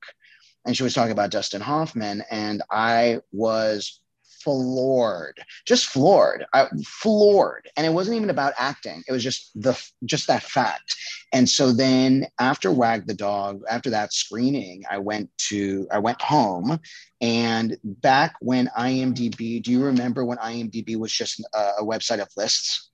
And 0.66 0.76
she 0.78 0.84
was 0.84 0.94
talking 0.94 1.12
about 1.12 1.32
Dustin 1.32 1.62
Hoffman. 1.62 2.24
And 2.30 2.62
I 2.70 3.20
was 3.32 4.01
floored, 4.44 5.40
just 5.66 5.88
floored, 5.88 6.46
I, 6.54 6.68
floored. 6.86 7.70
And 7.78 7.86
it 7.86 7.92
wasn't 7.92 8.18
even 8.18 8.30
about 8.30 8.54
acting. 8.58 9.04
It 9.08 9.12
was 9.12 9.24
just 9.24 9.52
the, 9.56 9.82
just 10.06 10.28
that 10.28 10.44
fact. 10.44 10.96
And 11.34 11.50
so 11.50 11.72
then 11.72 12.28
after 12.40 12.72
Wag 12.72 13.08
the 13.08 13.14
Dog, 13.14 13.62
after 13.70 13.90
that 13.92 14.14
screening, 14.14 14.84
I 14.90 14.98
went 14.98 15.30
to, 15.50 15.88
I 15.92 16.00
went 16.00 16.22
home 16.22 16.80
and 17.22 17.78
back 17.84 18.36
when 18.42 18.70
IMDb, 18.78 19.62
do 19.62 19.72
you 19.72 19.84
remember 19.84 20.26
when 20.26 20.38
IMDb 20.40 20.98
was 20.98 21.12
just 21.12 21.42
a, 21.54 21.60
a 21.80 21.84
website 21.84 22.20
of 22.20 22.30
lists? 22.36 22.90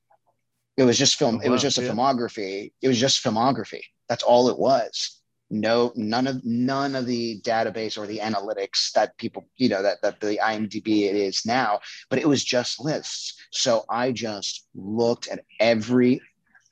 It 0.77 0.83
was 0.83 0.97
just 0.97 1.15
film. 1.15 1.35
Oh, 1.35 1.37
wow. 1.39 1.43
It 1.45 1.49
was 1.49 1.61
just 1.61 1.79
a 1.79 1.83
yeah. 1.83 1.89
filmography. 1.89 2.71
It 2.81 2.87
was 2.87 2.99
just 2.99 3.23
filmography. 3.23 3.81
That's 4.07 4.23
all 4.23 4.49
it 4.49 4.59
was 4.59 5.16
no 5.49 5.91
none 5.95 6.27
of 6.27 6.43
none 6.43 6.95
of 6.95 7.05
the 7.05 7.39
database 7.41 7.97
or 7.97 8.05
the 8.05 8.19
analytics 8.19 8.91
that 8.93 9.17
people 9.17 9.47
you 9.57 9.69
know 9.69 9.81
that 9.81 10.01
that 10.01 10.19
the 10.19 10.39
imdb 10.43 10.87
it 10.87 11.15
is 11.15 11.45
now 11.45 11.79
but 12.09 12.19
it 12.19 12.27
was 12.27 12.43
just 12.43 12.79
lists. 12.83 13.35
So 13.51 13.85
i 13.89 14.11
just 14.11 14.67
looked 14.75 15.27
at 15.27 15.43
every 15.59 16.21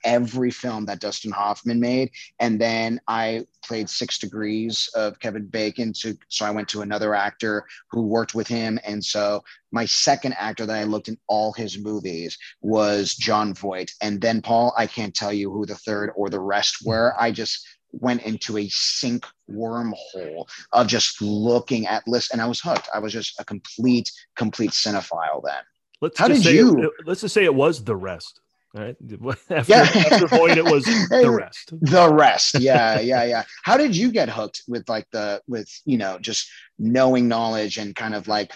every 0.03 0.51
film 0.51 0.85
that 0.85 0.99
dustin 0.99 1.31
hoffman 1.31 1.79
made 1.79 2.11
and 2.39 2.61
then 2.61 2.99
i 3.07 3.43
played 3.63 3.89
six 3.89 4.19
degrees 4.19 4.87
of 4.93 5.19
kevin 5.19 5.47
bacon 5.47 5.93
to 5.93 6.15
so 6.27 6.45
i 6.45 6.51
went 6.51 6.67
to 6.67 6.81
another 6.81 7.15
actor 7.15 7.65
who 7.89 8.03
worked 8.03 8.35
with 8.35 8.47
him 8.47 8.77
and 8.85 9.03
so 9.03 9.43
my 9.71 9.83
second 9.85 10.33
actor 10.37 10.65
that 10.65 10.77
i 10.77 10.83
looked 10.83 11.07
in 11.07 11.17
all 11.27 11.51
his 11.53 11.79
movies 11.79 12.37
was 12.61 13.15
jon 13.15 13.51
voight 13.53 13.91
and 14.01 14.21
then 14.21 14.43
paul 14.43 14.73
i 14.77 14.85
can't 14.85 15.15
tell 15.15 15.33
you 15.33 15.49
who 15.49 15.65
the 15.65 15.75
third 15.75 16.11
or 16.15 16.29
the 16.29 16.39
rest 16.39 16.77
were. 16.85 17.15
I 17.19 17.31
just 17.31 17.65
went 17.99 18.23
into 18.23 18.57
a 18.57 18.67
sink 18.69 19.25
wormhole 19.49 20.47
of 20.71 20.87
just 20.87 21.21
looking 21.21 21.87
at 21.87 22.07
lists 22.07 22.31
and 22.31 22.41
I 22.41 22.47
was 22.47 22.59
hooked. 22.59 22.89
I 22.93 22.99
was 22.99 23.13
just 23.13 23.39
a 23.39 23.45
complete, 23.45 24.11
complete 24.35 24.71
cinephile 24.71 25.41
then. 25.43 25.63
Let's 26.01 26.19
How 26.19 26.27
did 26.27 26.43
you? 26.45 26.83
It, 26.83 26.91
let's 27.05 27.21
just 27.21 27.33
say 27.33 27.45
it 27.45 27.55
was 27.55 27.83
the 27.83 27.95
rest. 27.95 28.41
Right. 28.73 28.97
After, 29.49 29.71
yeah. 29.71 29.83
after 29.83 30.25
it 30.25 30.65
was 30.65 30.83
the 31.09 31.31
rest. 31.31 31.73
The 31.79 32.11
rest. 32.11 32.59
Yeah. 32.59 32.99
Yeah. 32.99 33.23
Yeah. 33.23 33.43
How 33.63 33.77
did 33.77 33.95
you 33.95 34.11
get 34.11 34.27
hooked 34.27 34.63
with 34.67 34.89
like 34.89 35.07
the, 35.11 35.41
with, 35.47 35.69
you 35.85 35.97
know, 35.97 36.19
just 36.19 36.49
knowing 36.77 37.29
knowledge 37.29 37.77
and 37.77 37.95
kind 37.95 38.13
of 38.13 38.27
like 38.27 38.51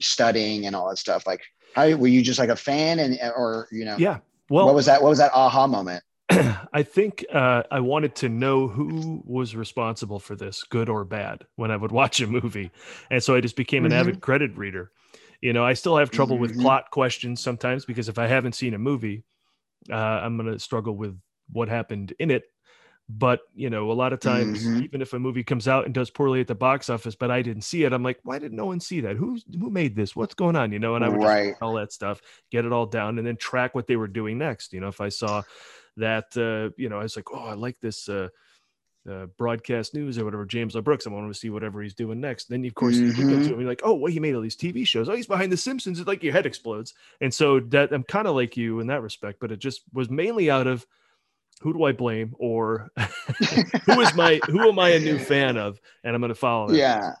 studying 0.00 0.66
and 0.66 0.74
all 0.74 0.88
that 0.88 0.98
stuff? 0.98 1.28
Like, 1.28 1.42
how 1.76 1.88
were 1.94 2.08
you 2.08 2.22
just 2.22 2.40
like 2.40 2.48
a 2.48 2.56
fan 2.56 2.98
and, 2.98 3.16
or, 3.36 3.68
you 3.70 3.84
know, 3.84 3.96
yeah. 3.98 4.18
Well, 4.50 4.66
what 4.66 4.74
was 4.74 4.86
that? 4.86 5.02
What 5.02 5.08
was 5.08 5.18
that 5.18 5.32
aha 5.32 5.66
moment? 5.66 6.04
I 6.72 6.82
think 6.82 7.24
uh, 7.32 7.62
I 7.70 7.80
wanted 7.80 8.14
to 8.16 8.28
know 8.28 8.68
who 8.68 9.22
was 9.24 9.54
responsible 9.56 10.18
for 10.18 10.36
this, 10.36 10.62
good 10.64 10.88
or 10.88 11.04
bad, 11.04 11.46
when 11.56 11.70
I 11.70 11.76
would 11.76 11.92
watch 12.00 12.20
a 12.20 12.26
movie, 12.26 12.70
and 13.10 13.22
so 13.22 13.34
I 13.34 13.40
just 13.40 13.56
became 13.56 13.84
an 13.84 13.92
mm-hmm. 13.92 14.00
avid 14.00 14.20
credit 14.20 14.56
reader. 14.56 14.90
You 15.40 15.52
know, 15.52 15.64
I 15.64 15.72
still 15.72 15.96
have 15.96 16.10
trouble 16.10 16.36
mm-hmm. 16.36 16.42
with 16.42 16.60
plot 16.60 16.90
questions 16.90 17.42
sometimes 17.42 17.84
because 17.84 18.08
if 18.08 18.18
I 18.18 18.28
haven't 18.28 18.54
seen 18.54 18.74
a 18.74 18.78
movie, 18.78 19.24
uh, 19.90 19.94
I'm 19.94 20.36
going 20.36 20.52
to 20.52 20.58
struggle 20.58 20.96
with 20.96 21.18
what 21.50 21.68
happened 21.68 22.14
in 22.18 22.30
it. 22.30 22.44
But 23.08 23.40
you 23.54 23.68
know, 23.68 23.90
a 23.90 23.92
lot 23.92 24.12
of 24.12 24.20
times, 24.20 24.64
mm-hmm. 24.64 24.84
even 24.84 25.02
if 25.02 25.12
a 25.12 25.18
movie 25.18 25.42
comes 25.42 25.66
out 25.66 25.84
and 25.84 25.92
does 25.92 26.08
poorly 26.08 26.40
at 26.40 26.46
the 26.46 26.54
box 26.54 26.88
office, 26.88 27.16
but 27.16 27.30
I 27.30 27.42
didn't 27.42 27.64
see 27.64 27.82
it, 27.82 27.92
I'm 27.92 28.04
like, 28.04 28.20
why 28.22 28.38
did 28.38 28.52
no 28.52 28.66
one 28.66 28.80
see 28.80 29.00
that? 29.00 29.16
Who 29.16 29.38
who 29.58 29.68
made 29.68 29.96
this? 29.96 30.14
What's 30.16 30.34
going 30.34 30.56
on? 30.56 30.72
You 30.72 30.78
know, 30.78 30.94
and 30.94 31.04
I 31.04 31.08
would 31.08 31.22
right. 31.22 31.54
all 31.60 31.74
that 31.74 31.92
stuff, 31.92 32.22
get 32.50 32.64
it 32.64 32.72
all 32.72 32.86
down, 32.86 33.18
and 33.18 33.26
then 33.26 33.36
track 33.36 33.74
what 33.74 33.86
they 33.86 33.96
were 33.96 34.06
doing 34.06 34.38
next. 34.38 34.72
You 34.72 34.80
know, 34.80 34.88
if 34.88 35.00
I 35.00 35.08
saw 35.08 35.42
that 35.96 36.36
uh, 36.36 36.74
you 36.76 36.88
know 36.88 36.98
I 36.98 37.02
was 37.02 37.16
like, 37.16 37.32
oh, 37.32 37.44
I 37.44 37.54
like 37.54 37.80
this. 37.80 38.08
Uh, 38.08 38.28
uh, 39.10 39.26
broadcast 39.36 39.94
news 39.94 40.16
or 40.18 40.24
whatever, 40.24 40.44
James 40.44 40.76
L. 40.76 40.82
Brooks. 40.82 41.06
I 41.06 41.10
want 41.10 41.32
to 41.32 41.38
see 41.38 41.50
whatever 41.50 41.82
he's 41.82 41.94
doing 41.94 42.20
next. 42.20 42.48
Then, 42.48 42.64
of 42.64 42.74
course, 42.74 42.96
mm-hmm. 42.96 43.20
you 43.20 43.36
get 43.36 43.44
to 43.44 43.54
him, 43.54 43.60
you're 43.60 43.68
like, 43.68 43.82
oh, 43.84 43.94
well, 43.94 44.12
he 44.12 44.20
made 44.20 44.34
all 44.34 44.40
these 44.40 44.56
TV 44.56 44.86
shows. 44.86 45.08
Oh, 45.08 45.16
he's 45.16 45.26
behind 45.26 45.50
The 45.50 45.56
Simpsons. 45.56 45.98
It's 45.98 46.06
like 46.06 46.22
your 46.22 46.32
head 46.32 46.46
explodes. 46.46 46.94
And 47.20 47.32
so 47.32 47.60
that 47.60 47.92
I'm 47.92 48.04
kind 48.04 48.28
of 48.28 48.36
like 48.36 48.56
you 48.56 48.80
in 48.80 48.86
that 48.88 49.02
respect, 49.02 49.40
but 49.40 49.50
it 49.50 49.58
just 49.58 49.82
was 49.92 50.08
mainly 50.08 50.50
out 50.50 50.66
of 50.66 50.86
who 51.60 51.72
do 51.72 51.84
I 51.84 51.92
blame 51.92 52.34
or 52.38 52.90
who 53.86 54.00
is 54.00 54.14
my 54.14 54.40
who 54.46 54.68
am 54.68 54.78
I 54.78 54.90
a 54.90 55.00
new 55.00 55.18
fan 55.18 55.56
of, 55.56 55.80
and 56.04 56.14
I'm 56.14 56.20
going 56.20 56.28
to 56.28 56.34
follow. 56.34 56.68
That. 56.68 56.76
Yeah, 56.76 57.12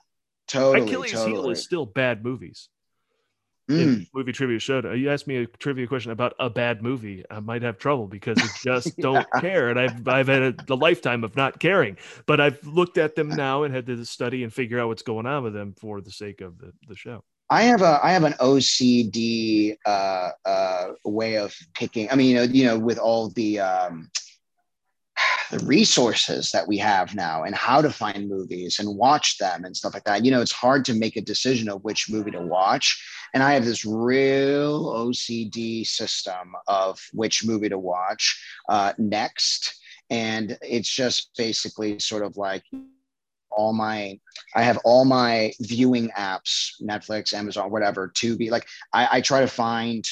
totally. 0.46 0.86
Achilles 0.86 1.12
totally. 1.12 1.32
Heel 1.32 1.50
is 1.50 1.62
still 1.62 1.86
bad 1.86 2.24
movies 2.24 2.68
mm. 3.72 4.06
movie 4.14 4.32
trivia 4.32 4.58
showed. 4.58 4.84
You 4.96 5.10
asked 5.10 5.26
me 5.26 5.36
a 5.36 5.46
trivia 5.46 5.86
question 5.86 6.12
about 6.12 6.34
a 6.38 6.50
bad 6.50 6.82
movie. 6.82 7.24
I 7.30 7.40
might 7.40 7.62
have 7.62 7.78
trouble 7.78 8.06
because 8.06 8.38
I 8.38 8.48
just 8.62 8.92
yeah. 8.96 9.02
don't 9.02 9.26
care, 9.40 9.68
and 9.68 9.78
I've 9.78 10.06
I've 10.08 10.28
had 10.28 10.42
a, 10.42 10.54
a, 10.68 10.74
lifetime 10.74 11.24
of 11.24 11.36
not 11.36 11.58
caring. 11.58 11.96
But 12.26 12.40
I've 12.40 12.64
looked 12.66 12.98
at 12.98 13.14
them 13.16 13.28
now 13.28 13.62
and 13.62 13.74
had 13.74 13.86
to 13.86 14.04
study 14.04 14.42
and 14.42 14.52
figure 14.52 14.80
out 14.80 14.88
what's 14.88 15.02
going 15.02 15.26
on 15.26 15.42
with 15.42 15.54
them 15.54 15.74
for 15.78 16.00
the 16.00 16.10
sake 16.10 16.40
of 16.40 16.58
the, 16.58 16.72
the 16.88 16.96
show. 16.96 17.24
I 17.50 17.64
have 17.64 17.82
a 17.82 18.00
I 18.02 18.12
have 18.12 18.24
an 18.24 18.32
OCD 18.34 19.76
uh, 19.84 20.30
uh, 20.44 20.86
way 21.04 21.36
of 21.36 21.54
picking. 21.74 22.10
I 22.10 22.14
mean, 22.14 22.30
you 22.30 22.34
know, 22.36 22.42
you 22.42 22.64
know, 22.64 22.78
with 22.78 22.98
all 22.98 23.28
the 23.28 23.60
um, 23.60 24.10
the 25.52 25.64
resources 25.66 26.50
that 26.50 26.66
we 26.66 26.78
have 26.78 27.14
now 27.14 27.42
and 27.44 27.54
how 27.54 27.82
to 27.82 27.90
find 27.90 28.26
movies 28.26 28.78
and 28.78 28.96
watch 28.96 29.36
them 29.36 29.64
and 29.64 29.76
stuff 29.76 29.92
like 29.92 30.04
that. 30.04 30.24
You 30.24 30.30
know, 30.30 30.40
it's 30.40 30.50
hard 30.50 30.82
to 30.86 30.94
make 30.94 31.16
a 31.16 31.20
decision 31.20 31.68
of 31.68 31.84
which 31.84 32.10
movie 32.10 32.30
to 32.30 32.40
watch. 32.40 32.98
And 33.34 33.42
I 33.42 33.52
have 33.52 33.66
this 33.66 33.84
real 33.84 34.86
OCD 34.94 35.86
system 35.86 36.54
of 36.68 36.98
which 37.12 37.44
movie 37.44 37.68
to 37.68 37.78
watch 37.78 38.42
uh, 38.70 38.94
next. 38.96 39.78
And 40.08 40.56
it's 40.62 40.88
just 40.88 41.30
basically 41.36 41.98
sort 41.98 42.24
of 42.24 42.38
like 42.38 42.64
all 43.54 43.74
my 43.74 44.18
i 44.54 44.62
have 44.62 44.78
all 44.82 45.04
my 45.04 45.52
viewing 45.60 46.08
apps 46.16 46.70
netflix 46.80 47.34
amazon 47.34 47.70
whatever 47.70 48.08
to 48.08 48.34
be 48.34 48.48
like 48.48 48.66
I, 48.94 49.18
I 49.18 49.20
try 49.20 49.42
to 49.42 49.46
find 49.46 50.02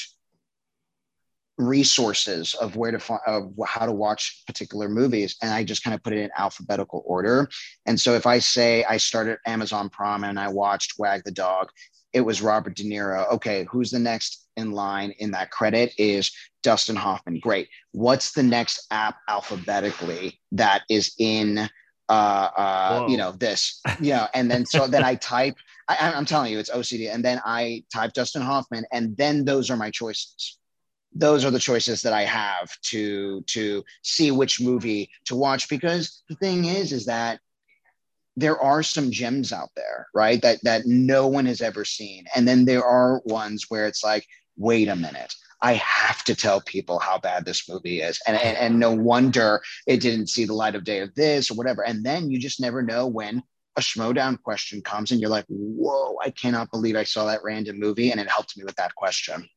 resources 1.67 2.53
of 2.55 2.75
where 2.75 2.91
to 2.91 2.99
find 2.99 3.21
of 3.25 3.53
how 3.65 3.85
to 3.85 3.91
watch 3.91 4.43
particular 4.47 4.89
movies 4.89 5.35
and 5.41 5.51
i 5.51 5.63
just 5.63 5.83
kind 5.83 5.93
of 5.93 6.03
put 6.03 6.13
it 6.13 6.19
in 6.19 6.29
alphabetical 6.37 7.03
order. 7.05 7.49
And 7.85 7.99
so 7.99 8.13
if 8.13 8.25
i 8.25 8.39
say 8.39 8.83
i 8.85 8.97
started 8.97 9.37
amazon 9.45 9.89
prime 9.89 10.23
and 10.23 10.39
i 10.39 10.47
watched 10.47 10.93
wag 10.97 11.23
the 11.23 11.31
dog 11.31 11.69
it 12.13 12.21
was 12.21 12.41
robert 12.41 12.75
de 12.75 12.83
niro. 12.83 13.31
Okay 13.31 13.65
who's 13.69 13.91
the 13.91 13.99
next 13.99 14.47
in 14.57 14.71
line 14.71 15.11
in 15.19 15.31
that 15.31 15.51
credit 15.51 15.93
is 15.97 16.31
dustin 16.63 16.95
hoffman. 16.95 17.39
Great. 17.39 17.69
What's 17.91 18.33
the 18.33 18.43
next 18.43 18.87
app 18.91 19.17
alphabetically 19.27 20.39
that 20.51 20.83
is 20.89 21.13
in 21.17 21.69
uh, 22.09 22.11
uh, 22.11 23.05
you 23.07 23.17
know 23.17 23.31
this? 23.31 23.81
You 24.01 24.13
know, 24.13 24.27
and 24.33 24.49
then 24.49 24.65
so 24.65 24.87
then 24.87 25.03
i 25.03 25.15
type 25.15 25.55
I, 25.87 26.13
i'm 26.15 26.25
telling 26.25 26.51
you 26.51 26.59
it's 26.59 26.69
ocd 26.69 27.13
and 27.13 27.23
then 27.23 27.39
i 27.45 27.83
type 27.93 28.13
dustin 28.13 28.41
hoffman 28.41 28.85
and 28.91 29.15
then 29.17 29.45
those 29.45 29.69
are 29.69 29.77
my 29.77 29.91
choices 29.91 30.57
those 31.13 31.43
are 31.43 31.51
the 31.51 31.59
choices 31.59 32.01
that 32.01 32.13
I 32.13 32.23
have 32.23 32.71
to 32.83 33.41
to 33.41 33.83
see 34.01 34.31
which 34.31 34.61
movie 34.61 35.09
to 35.25 35.35
watch 35.35 35.69
because 35.69 36.23
the 36.29 36.35
thing 36.35 36.65
is 36.65 36.91
is 36.91 37.05
that 37.05 37.39
there 38.37 38.59
are 38.59 38.81
some 38.81 39.11
gems 39.11 39.51
out 39.51 39.69
there 39.75 40.07
right 40.13 40.41
that 40.41 40.59
that 40.63 40.85
no 40.85 41.27
one 41.27 41.45
has 41.45 41.61
ever 41.61 41.83
seen. 41.83 42.25
And 42.35 42.47
then 42.47 42.65
there 42.65 42.83
are 42.83 43.21
ones 43.25 43.65
where 43.69 43.87
it's 43.87 44.03
like 44.03 44.25
wait 44.57 44.87
a 44.87 44.95
minute 44.95 45.33
I 45.63 45.73
have 45.73 46.23
to 46.23 46.35
tell 46.35 46.61
people 46.61 46.97
how 46.97 47.19
bad 47.19 47.45
this 47.45 47.69
movie 47.69 48.01
is. 48.01 48.19
And 48.25 48.37
and, 48.37 48.57
and 48.57 48.79
no 48.79 48.93
wonder 48.93 49.61
it 49.85 49.99
didn't 50.01 50.27
see 50.27 50.45
the 50.45 50.53
light 50.53 50.75
of 50.75 50.85
day 50.85 50.99
of 50.99 51.13
this 51.15 51.51
or 51.51 51.55
whatever. 51.55 51.83
And 51.83 52.05
then 52.05 52.31
you 52.31 52.39
just 52.39 52.61
never 52.61 52.81
know 52.81 53.07
when 53.07 53.43
a 53.77 53.81
schmoedown 53.81 54.41
question 54.41 54.81
comes 54.81 55.11
and 55.11 55.21
you're 55.21 55.29
like 55.29 55.45
whoa 55.47 56.17
I 56.21 56.29
cannot 56.29 56.71
believe 56.71 56.95
I 56.95 57.03
saw 57.03 57.25
that 57.25 57.43
random 57.43 57.79
movie 57.79 58.11
and 58.11 58.19
it 58.19 58.29
helped 58.29 58.57
me 58.57 58.65
with 58.65 58.75
that 58.75 58.95
question 58.95 59.47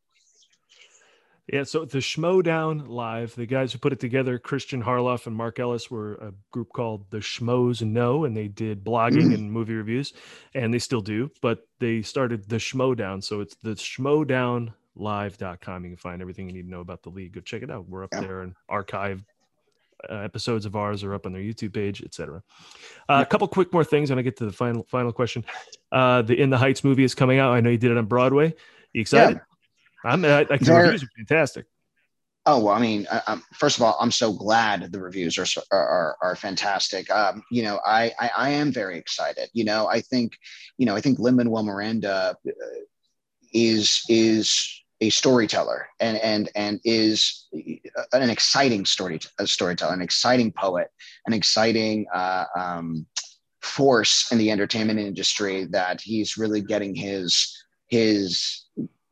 Yeah, 1.52 1.64
so 1.64 1.84
the 1.84 1.98
Schmoedown 1.98 2.88
Live, 2.88 3.34
the 3.34 3.44
guys 3.44 3.72
who 3.72 3.78
put 3.78 3.92
it 3.92 4.00
together, 4.00 4.38
Christian 4.38 4.82
Harloff 4.82 5.26
and 5.26 5.36
Mark 5.36 5.58
Ellis, 5.58 5.90
were 5.90 6.14
a 6.14 6.32
group 6.50 6.72
called 6.72 7.04
the 7.10 7.18
Schmoes 7.18 7.82
Know, 7.82 8.24
and 8.24 8.34
they 8.34 8.48
did 8.48 8.82
blogging 8.82 9.28
mm. 9.28 9.34
and 9.34 9.52
movie 9.52 9.74
reviews, 9.74 10.14
and 10.54 10.72
they 10.72 10.78
still 10.78 11.02
do. 11.02 11.30
But 11.42 11.68
they 11.80 12.00
started 12.00 12.48
the 12.48 12.56
Schmoedown, 12.56 13.22
so 13.22 13.40
it's 13.40 13.56
the 13.56 13.72
Schmoedownlive.com. 13.72 15.84
You 15.84 15.90
can 15.90 15.98
find 15.98 16.22
everything 16.22 16.48
you 16.48 16.54
need 16.54 16.62
to 16.62 16.70
know 16.70 16.80
about 16.80 17.02
the 17.02 17.10
league. 17.10 17.34
Go 17.34 17.42
check 17.42 17.62
it 17.62 17.70
out. 17.70 17.90
We're 17.90 18.04
up 18.04 18.14
yeah. 18.14 18.22
there, 18.22 18.40
and 18.40 18.54
archive 18.70 19.22
uh, 20.08 20.14
episodes 20.14 20.64
of 20.64 20.76
ours 20.76 21.04
are 21.04 21.12
up 21.12 21.26
on 21.26 21.32
their 21.32 21.42
YouTube 21.42 21.74
page, 21.74 22.02
etc. 22.02 22.42
Uh, 23.06 23.20
a 23.20 23.26
couple 23.26 23.46
quick 23.48 23.70
more 23.70 23.84
things, 23.84 24.10
and 24.10 24.18
I 24.18 24.22
get 24.22 24.38
to 24.38 24.46
the 24.46 24.52
final 24.52 24.84
final 24.84 25.12
question. 25.12 25.44
Uh, 25.92 26.22
the 26.22 26.40
In 26.40 26.48
the 26.48 26.58
Heights 26.58 26.84
movie 26.84 27.04
is 27.04 27.14
coming 27.14 27.38
out. 27.38 27.52
I 27.52 27.60
know 27.60 27.68
you 27.68 27.76
did 27.76 27.90
it 27.90 27.98
on 27.98 28.06
Broadway. 28.06 28.54
You 28.94 29.02
excited? 29.02 29.36
Yeah. 29.36 29.53
I'm. 30.04 30.24
I, 30.24 30.40
I 30.40 30.44
the 30.44 30.74
reviews 30.74 31.02
are 31.02 31.08
fantastic. 31.16 31.66
Oh 32.46 32.62
well, 32.62 32.74
I 32.74 32.80
mean, 32.80 33.06
I, 33.10 33.40
first 33.54 33.78
of 33.78 33.82
all, 33.82 33.96
I'm 33.98 34.10
so 34.10 34.32
glad 34.32 34.92
the 34.92 35.00
reviews 35.00 35.38
are 35.38 35.46
are 35.72 36.16
are 36.20 36.36
fantastic. 36.36 37.10
Um, 37.10 37.42
you 37.50 37.62
know, 37.62 37.80
I, 37.86 38.12
I, 38.20 38.30
I 38.36 38.50
am 38.50 38.70
very 38.70 38.98
excited. 38.98 39.48
You 39.54 39.64
know, 39.64 39.86
I 39.86 40.02
think, 40.02 40.36
you 40.76 40.84
know, 40.84 40.94
I 40.94 41.00
think 41.00 41.18
Lin 41.18 41.36
Manuel 41.36 41.62
Miranda 41.62 42.36
uh, 42.46 42.52
is 43.54 44.02
is 44.10 44.82
a 45.00 45.08
storyteller 45.08 45.88
and 46.00 46.18
and 46.18 46.50
and 46.54 46.80
is 46.84 47.46
an 48.12 48.28
exciting 48.28 48.84
story 48.84 49.20
a 49.38 49.46
storyteller, 49.46 49.94
an 49.94 50.02
exciting 50.02 50.52
poet, 50.52 50.88
an 51.26 51.32
exciting 51.32 52.06
uh, 52.12 52.44
um, 52.58 53.06
force 53.62 54.30
in 54.30 54.36
the 54.36 54.50
entertainment 54.50 54.98
industry. 54.98 55.64
That 55.64 56.02
he's 56.02 56.36
really 56.36 56.60
getting 56.60 56.94
his 56.94 57.56
his 57.86 58.63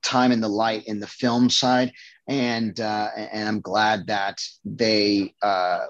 time 0.02 0.32
in 0.32 0.40
the 0.40 0.48
light 0.48 0.84
in 0.86 1.00
the 1.00 1.06
film 1.06 1.50
side, 1.50 1.92
and 2.28 2.78
uh, 2.80 3.08
and 3.16 3.48
I'm 3.48 3.60
glad 3.60 4.06
that 4.08 4.40
they 4.64 5.34
uh, 5.42 5.86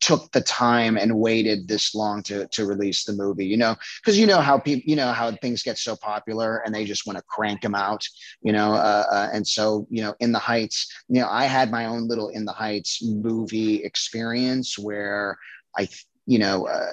took 0.00 0.30
the 0.32 0.40
time 0.40 0.96
and 0.96 1.18
waited 1.18 1.68
this 1.68 1.94
long 1.94 2.22
to 2.22 2.46
to 2.48 2.66
release 2.66 3.04
the 3.04 3.12
movie. 3.12 3.46
You 3.46 3.56
know, 3.56 3.76
because 4.00 4.18
you 4.18 4.26
know 4.26 4.40
how 4.40 4.58
people, 4.58 4.82
you 4.86 4.96
know 4.96 5.12
how 5.12 5.30
things 5.32 5.62
get 5.62 5.78
so 5.78 5.96
popular 5.96 6.58
and 6.58 6.74
they 6.74 6.84
just 6.84 7.06
want 7.06 7.18
to 7.18 7.24
crank 7.28 7.62
them 7.62 7.74
out. 7.74 8.06
You 8.42 8.52
know, 8.52 8.72
uh, 8.72 9.04
uh, 9.10 9.28
and 9.32 9.46
so 9.46 9.86
you 9.90 10.02
know, 10.02 10.14
In 10.20 10.32
the 10.32 10.38
Heights. 10.38 10.92
You 11.08 11.20
know, 11.20 11.28
I 11.28 11.44
had 11.44 11.70
my 11.70 11.86
own 11.86 12.08
little 12.08 12.28
In 12.28 12.44
the 12.44 12.52
Heights 12.52 13.02
movie 13.02 13.84
experience 13.84 14.78
where 14.78 15.36
I, 15.76 15.88
you 16.26 16.38
know, 16.38 16.66
uh, 16.66 16.90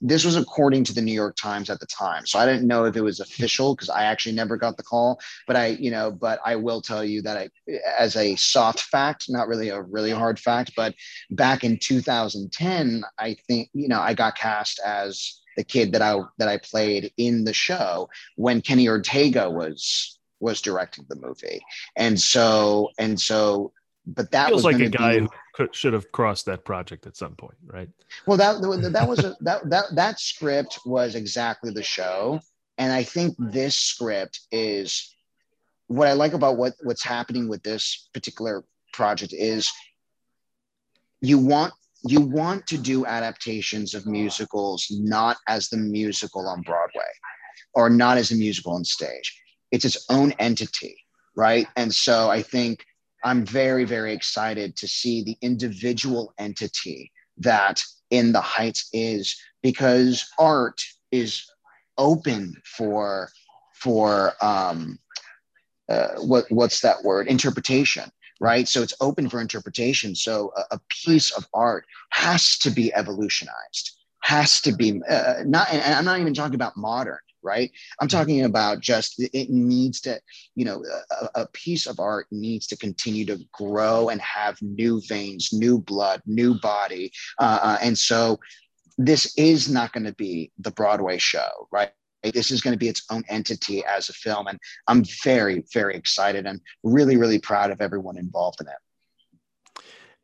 this 0.00 0.24
was 0.24 0.36
according 0.36 0.84
to 0.84 0.94
the 0.94 1.02
New 1.02 1.12
York 1.12 1.36
Times 1.36 1.68
at 1.68 1.80
the 1.80 1.86
time. 1.86 2.26
So 2.26 2.38
I 2.38 2.46
didn't 2.46 2.66
know 2.66 2.84
if 2.84 2.96
it 2.96 3.02
was 3.02 3.20
official 3.20 3.74
because 3.74 3.90
I 3.90 4.04
actually 4.04 4.34
never 4.34 4.56
got 4.56 4.76
the 4.76 4.82
call. 4.82 5.20
But 5.46 5.56
I, 5.56 5.66
you 5.68 5.90
know, 5.90 6.10
but 6.10 6.40
I 6.44 6.56
will 6.56 6.80
tell 6.80 7.04
you 7.04 7.22
that 7.22 7.36
I, 7.36 7.50
as 7.98 8.16
a 8.16 8.36
soft 8.36 8.80
fact, 8.80 9.26
not 9.28 9.48
really 9.48 9.68
a 9.68 9.82
really 9.82 10.10
hard 10.10 10.38
fact, 10.38 10.72
but 10.74 10.94
back 11.30 11.64
in 11.64 11.78
2010, 11.78 13.02
I 13.18 13.36
think, 13.46 13.68
you 13.72 13.88
know, 13.88 14.00
I 14.00 14.14
got 14.14 14.36
cast 14.36 14.80
as 14.84 15.40
the 15.56 15.64
kid 15.64 15.92
that 15.92 16.02
I 16.02 16.20
that 16.38 16.48
I 16.48 16.58
played 16.58 17.12
in 17.16 17.44
the 17.44 17.52
show 17.52 18.08
when 18.36 18.62
Kenny 18.62 18.88
Ortega 18.88 19.50
was 19.50 20.18
was 20.38 20.62
directing 20.62 21.04
the 21.08 21.16
movie. 21.16 21.60
And 21.96 22.18
so 22.18 22.90
and 22.98 23.20
so 23.20 23.72
but 24.06 24.30
that 24.30 24.48
feels 24.48 24.64
like 24.64 24.80
a 24.80 24.88
guy 24.88 25.14
be, 25.14 25.20
who 25.20 25.28
could, 25.54 25.74
should 25.74 25.92
have 25.92 26.10
crossed 26.12 26.46
that 26.46 26.64
project 26.64 27.06
at 27.06 27.16
some 27.16 27.34
point, 27.34 27.56
right? 27.66 27.88
Well, 28.26 28.36
that 28.38 28.60
that 28.92 29.08
was 29.08 29.20
a, 29.20 29.36
that 29.40 29.68
that 29.68 29.84
that 29.94 30.20
script 30.20 30.80
was 30.86 31.14
exactly 31.14 31.70
the 31.70 31.82
show, 31.82 32.40
and 32.78 32.92
I 32.92 33.02
think 33.02 33.36
this 33.38 33.76
script 33.76 34.40
is 34.50 35.14
what 35.86 36.08
I 36.08 36.12
like 36.12 36.32
about 36.32 36.56
what 36.56 36.74
what's 36.82 37.04
happening 37.04 37.48
with 37.48 37.62
this 37.62 38.08
particular 38.14 38.64
project 38.92 39.32
is 39.32 39.70
you 41.20 41.38
want 41.38 41.72
you 42.04 42.20
want 42.20 42.66
to 42.68 42.78
do 42.78 43.04
adaptations 43.04 43.94
of 43.94 44.06
musicals 44.06 44.86
not 44.90 45.36
as 45.48 45.68
the 45.68 45.76
musical 45.76 46.48
on 46.48 46.62
Broadway 46.62 47.10
or 47.74 47.90
not 47.90 48.16
as 48.16 48.30
a 48.30 48.36
musical 48.36 48.72
on 48.72 48.84
stage. 48.84 49.38
It's 49.70 49.84
its 49.84 50.06
own 50.08 50.32
entity, 50.38 50.96
right? 51.36 51.66
And 51.76 51.94
so 51.94 52.30
I 52.30 52.42
think 52.42 52.84
I'm 53.24 53.44
very, 53.44 53.84
very 53.84 54.12
excited 54.12 54.76
to 54.76 54.88
see 54.88 55.22
the 55.22 55.36
individual 55.42 56.32
entity 56.38 57.12
that 57.38 57.82
In 58.10 58.32
the 58.32 58.40
Heights 58.40 58.88
is 58.92 59.36
because 59.62 60.28
art 60.38 60.80
is 61.10 61.46
open 61.98 62.54
for 62.64 63.30
for 63.74 64.32
um, 64.42 64.98
uh, 65.88 66.08
what 66.18 66.44
what's 66.50 66.80
that 66.80 67.02
word? 67.02 67.28
Interpretation 67.28 68.10
right? 68.42 68.66
So 68.66 68.80
it's 68.80 68.94
open 69.02 69.28
for 69.28 69.38
interpretation. 69.38 70.14
So 70.14 70.50
a, 70.56 70.76
a 70.76 70.80
piece 71.04 71.30
of 71.30 71.46
art 71.52 71.84
has 72.08 72.56
to 72.60 72.70
be 72.70 72.92
evolutionized 72.94 73.98
has 74.20 74.60
to 74.60 74.72
be 74.72 75.00
uh, 75.08 75.42
not 75.44 75.72
and 75.72 75.94
i'm 75.94 76.04
not 76.04 76.20
even 76.20 76.34
talking 76.34 76.54
about 76.54 76.76
modern 76.76 77.18
right? 77.42 77.70
I'm 78.00 78.08
mm-hmm. 78.08 78.18
talking 78.18 78.44
about 78.44 78.80
just 78.80 79.14
it 79.18 79.50
needs 79.50 80.00
to 80.02 80.20
you 80.54 80.64
know 80.64 80.84
a, 81.34 81.42
a, 81.42 81.46
piece 81.52 81.86
of 81.86 82.00
art 82.00 82.26
needs 82.30 82.66
to 82.68 82.76
continue 82.76 83.24
to 83.26 83.38
grow 83.52 84.08
and 84.08 84.20
have 84.20 84.60
new 84.62 85.00
veins 85.08 85.50
new 85.52 85.78
blood 85.78 86.22
new 86.26 86.58
body. 86.60 87.12
Uh, 87.38 87.58
uh 87.62 87.78
and 87.82 87.96
so 87.96 88.38
this 88.98 89.32
is 89.36 89.70
not 89.70 89.92
going 89.92 90.04
to 90.04 90.14
be 90.14 90.52
the 90.58 90.70
broadway 90.70 91.18
show 91.18 91.68
right? 91.72 91.90
This 92.22 92.50
is 92.50 92.60
going 92.60 92.74
to 92.74 92.78
be 92.78 92.88
its 92.88 93.04
own 93.10 93.24
entity 93.30 93.82
as 93.84 94.10
a 94.10 94.12
film 94.12 94.46
and 94.46 94.58
i'm 94.88 95.04
very 95.24 95.64
very 95.72 95.94
excited 95.96 96.44
and 96.46 96.60
really 96.84 97.16
really 97.16 97.38
proud 97.38 97.70
of 97.70 97.80
everyone 97.80 98.18
involved 98.18 98.60
in 98.60 98.66
it 98.68 98.74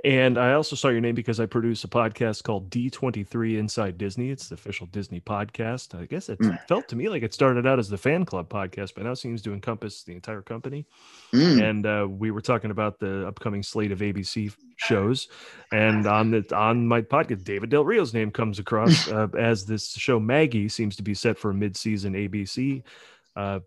and 0.06 0.38
I 0.38 0.52
also 0.52 0.76
saw 0.76 0.86
your 0.86 1.00
name 1.00 1.16
because 1.16 1.40
I 1.40 1.46
produce 1.46 1.82
a 1.82 1.88
podcast 1.88 2.44
called 2.44 2.70
D23 2.70 3.58
Inside 3.58 3.98
Disney. 3.98 4.30
It's 4.30 4.48
the 4.48 4.54
official 4.54 4.86
Disney 4.86 5.20
podcast. 5.20 6.00
I 6.00 6.04
guess 6.04 6.28
it 6.28 6.38
mm. 6.38 6.56
felt 6.68 6.86
to 6.90 6.96
me 6.96 7.08
like 7.08 7.24
it 7.24 7.34
started 7.34 7.66
out 7.66 7.80
as 7.80 7.88
the 7.88 7.98
fan 7.98 8.24
club 8.24 8.48
podcast, 8.48 8.94
but 8.94 9.02
now 9.02 9.14
seems 9.14 9.42
to 9.42 9.52
encompass 9.52 10.04
the 10.04 10.12
entire 10.12 10.42
company. 10.42 10.86
Mm. 11.32 11.68
And 11.68 11.86
uh, 11.86 12.06
we 12.08 12.30
were 12.30 12.40
talking 12.40 12.70
about 12.70 13.00
the 13.00 13.26
upcoming 13.26 13.64
slate 13.64 13.90
of 13.90 13.98
ABC 13.98 14.54
shows. 14.76 15.26
And 15.72 16.06
on 16.06 16.30
the 16.30 16.56
on 16.56 16.86
my 16.86 17.02
podcast, 17.02 17.42
David 17.42 17.70
Del 17.70 17.84
Rio's 17.84 18.14
name 18.14 18.30
comes 18.30 18.60
across 18.60 19.08
uh, 19.10 19.26
as 19.36 19.66
this 19.66 19.88
show 19.94 20.20
Maggie 20.20 20.68
seems 20.68 20.94
to 20.94 21.02
be 21.02 21.14
set 21.14 21.36
for 21.36 21.50
a 21.50 21.54
mid-season 21.54 22.14
ABC 22.14 22.84
uh, 23.34 23.58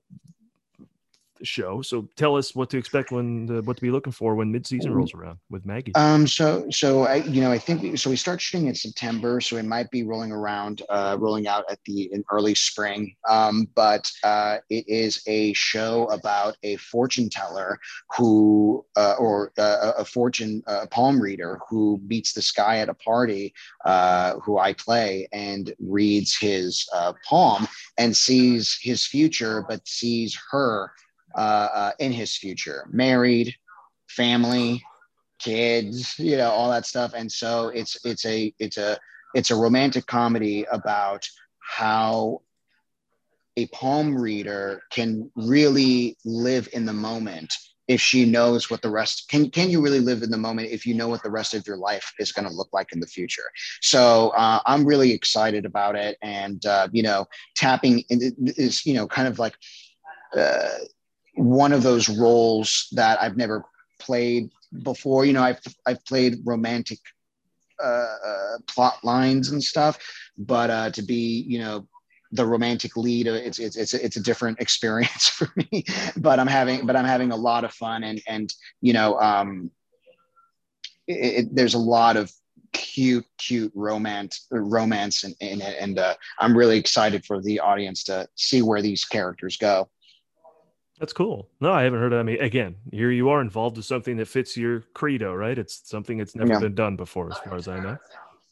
show. 1.43 1.81
So 1.81 2.07
tell 2.15 2.35
us 2.35 2.55
what 2.55 2.69
to 2.71 2.77
expect 2.77 3.11
when 3.11 3.63
what 3.65 3.77
to 3.77 3.81
be 3.81 3.91
looking 3.91 4.13
for 4.13 4.35
when 4.35 4.53
midseason 4.53 4.93
rolls 4.93 5.13
around 5.13 5.39
with 5.49 5.65
Maggie. 5.65 5.93
Um, 5.95 6.27
so 6.27 6.69
so 6.69 7.03
I 7.03 7.15
you 7.15 7.41
know 7.41 7.51
I 7.51 7.57
think 7.57 7.81
we, 7.81 7.97
so 7.97 8.09
we 8.09 8.15
start 8.15 8.41
shooting 8.41 8.67
in 8.67 8.75
September, 8.75 9.41
so 9.41 9.57
it 9.57 9.65
might 9.65 9.89
be 9.91 10.03
rolling 10.03 10.31
around, 10.31 10.81
uh, 10.89 11.17
rolling 11.19 11.47
out 11.47 11.65
at 11.69 11.79
the 11.85 12.09
in 12.11 12.23
early 12.31 12.55
spring. 12.55 13.15
Um, 13.27 13.67
but 13.75 14.09
uh, 14.23 14.57
it 14.69 14.87
is 14.87 15.21
a 15.27 15.53
show 15.53 16.05
about 16.07 16.57
a 16.63 16.75
fortune 16.77 17.29
teller 17.29 17.79
who 18.15 18.85
uh, 18.95 19.15
or 19.19 19.51
uh, 19.57 19.93
a 19.97 20.05
fortune 20.05 20.63
uh, 20.67 20.85
palm 20.91 21.21
reader 21.21 21.59
who 21.69 21.99
meets 22.07 22.33
this 22.33 22.51
guy 22.51 22.77
at 22.77 22.89
a 22.89 22.93
party 22.93 23.53
uh, 23.85 24.35
who 24.39 24.57
I 24.57 24.73
play 24.73 25.27
and 25.31 25.73
reads 25.79 26.37
his 26.37 26.87
uh, 26.93 27.13
palm 27.27 27.67
and 27.97 28.15
sees 28.15 28.77
his 28.81 29.05
future, 29.05 29.65
but 29.67 29.87
sees 29.87 30.37
her 30.51 30.91
uh, 31.35 31.67
uh, 31.73 31.91
in 31.99 32.11
his 32.11 32.35
future, 32.35 32.87
married, 32.91 33.55
family, 34.07 34.83
kids, 35.39 36.17
you 36.19 36.37
know, 36.37 36.49
all 36.49 36.69
that 36.69 36.85
stuff. 36.85 37.13
And 37.15 37.31
so 37.31 37.69
it's 37.69 37.97
it's 38.05 38.25
a 38.25 38.53
it's 38.59 38.77
a 38.77 38.97
it's 39.33 39.51
a 39.51 39.55
romantic 39.55 40.05
comedy 40.05 40.65
about 40.71 41.27
how 41.59 42.41
a 43.57 43.67
palm 43.67 44.15
reader 44.15 44.81
can 44.91 45.29
really 45.35 46.17
live 46.25 46.69
in 46.73 46.85
the 46.85 46.93
moment 46.93 47.53
if 47.87 47.99
she 47.99 48.23
knows 48.23 48.69
what 48.69 48.83
the 48.83 48.89
rest 48.89 49.27
can 49.29 49.49
can 49.49 49.69
you 49.69 49.81
really 49.81 49.99
live 49.99 50.21
in 50.21 50.29
the 50.29 50.37
moment 50.37 50.69
if 50.69 50.85
you 50.85 50.93
know 50.93 51.07
what 51.07 51.23
the 51.23 51.31
rest 51.31 51.55
of 51.55 51.65
your 51.65 51.77
life 51.77 52.13
is 52.19 52.31
going 52.31 52.47
to 52.47 52.53
look 52.53 52.69
like 52.71 52.91
in 52.93 52.99
the 52.99 53.07
future? 53.07 53.49
So 53.81 54.29
uh, 54.29 54.59
i'm 54.65 54.85
really 54.85 55.11
excited 55.11 55.65
about 55.65 55.95
it. 55.95 56.17
And 56.21 56.63
uh, 56.65 56.87
you 56.91 57.03
know 57.03 57.25
tapping 57.55 58.03
is 58.09 58.85
you 58.85 58.93
know 58.93 59.07
kind 59.07 59.27
of 59.27 59.39
like 59.39 59.55
uh, 60.37 60.77
one 61.39 61.71
of 61.71 61.83
those 61.83 62.09
roles 62.09 62.87
that 62.91 63.21
I've 63.21 63.37
never 63.37 63.63
played 63.99 64.49
before. 64.83 65.25
You 65.25 65.33
know, 65.33 65.43
I've 65.43 65.59
I've 65.85 66.03
played 66.05 66.39
romantic 66.45 66.99
uh, 67.83 68.15
uh, 68.25 68.57
plot 68.67 68.95
lines 69.03 69.51
and 69.51 69.63
stuff, 69.63 69.97
but 70.37 70.69
uh, 70.69 70.89
to 70.91 71.01
be 71.01 71.45
you 71.47 71.59
know 71.59 71.87
the 72.31 72.45
romantic 72.45 72.97
lead, 72.97 73.27
uh, 73.27 73.33
it's 73.33 73.57
it's 73.57 73.77
it's 73.77 73.93
it's 73.93 74.17
a 74.17 74.21
different 74.21 74.59
experience 74.65 75.29
for 75.29 75.51
me. 75.55 75.85
but 76.17 76.39
I'm 76.39 76.47
having 76.47 76.85
but 76.85 76.95
I'm 76.95 77.05
having 77.05 77.31
a 77.31 77.37
lot 77.37 77.63
of 77.63 77.73
fun 77.73 78.03
and 78.03 78.21
and 78.27 78.53
you 78.81 78.93
know 78.93 79.19
um, 79.19 79.71
it, 81.07 81.45
it, 81.45 81.55
there's 81.55 81.73
a 81.73 81.79
lot 81.79 82.17
of 82.17 82.31
cute 82.71 83.25
cute 83.39 83.71
romance 83.73 84.45
romance 84.51 85.23
in 85.23 85.59
it 85.59 85.75
and 85.79 85.97
uh, 85.97 86.13
i'm 86.37 86.55
really 86.55 86.77
excited 86.77 87.25
for 87.25 87.41
the 87.41 87.59
audience 87.59 88.03
to 88.03 88.27
see 88.35 88.61
where 88.61 88.79
these 88.79 89.05
characters 89.05 89.57
go 89.57 89.89
That's 90.99 91.13
cool. 91.13 91.47
No, 91.61 91.71
I 91.71 91.83
haven't 91.83 91.99
heard 91.99 92.11
of. 92.11 92.19
I 92.19 92.23
mean, 92.23 92.41
again, 92.41 92.75
here 92.91 93.09
you 93.09 93.29
are 93.29 93.39
involved 93.39 93.77
with 93.77 93.85
something 93.85 94.17
that 94.17 94.27
fits 94.27 94.57
your 94.57 94.81
credo, 94.93 95.33
right? 95.33 95.57
It's 95.57 95.81
something 95.89 96.17
that's 96.17 96.35
never 96.35 96.53
yeah. 96.53 96.59
been 96.59 96.75
done 96.75 96.97
before, 96.97 97.31
as 97.31 97.37
far 97.39 97.55
as 97.55 97.69
I 97.69 97.79
know. 97.79 97.97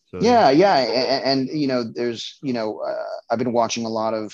So, 0.05 0.19
yeah, 0.21 0.49
yeah, 0.49 0.77
and, 0.77 1.49
and, 1.49 1.59
you 1.59 1.67
know, 1.67 1.83
there's, 1.83 2.39
you 2.41 2.53
know, 2.53 2.79
uh, 2.79 3.03
I've 3.29 3.39
been 3.39 3.51
watching 3.51 3.85
a 3.85 3.89
lot 3.89 4.13
of, 4.13 4.33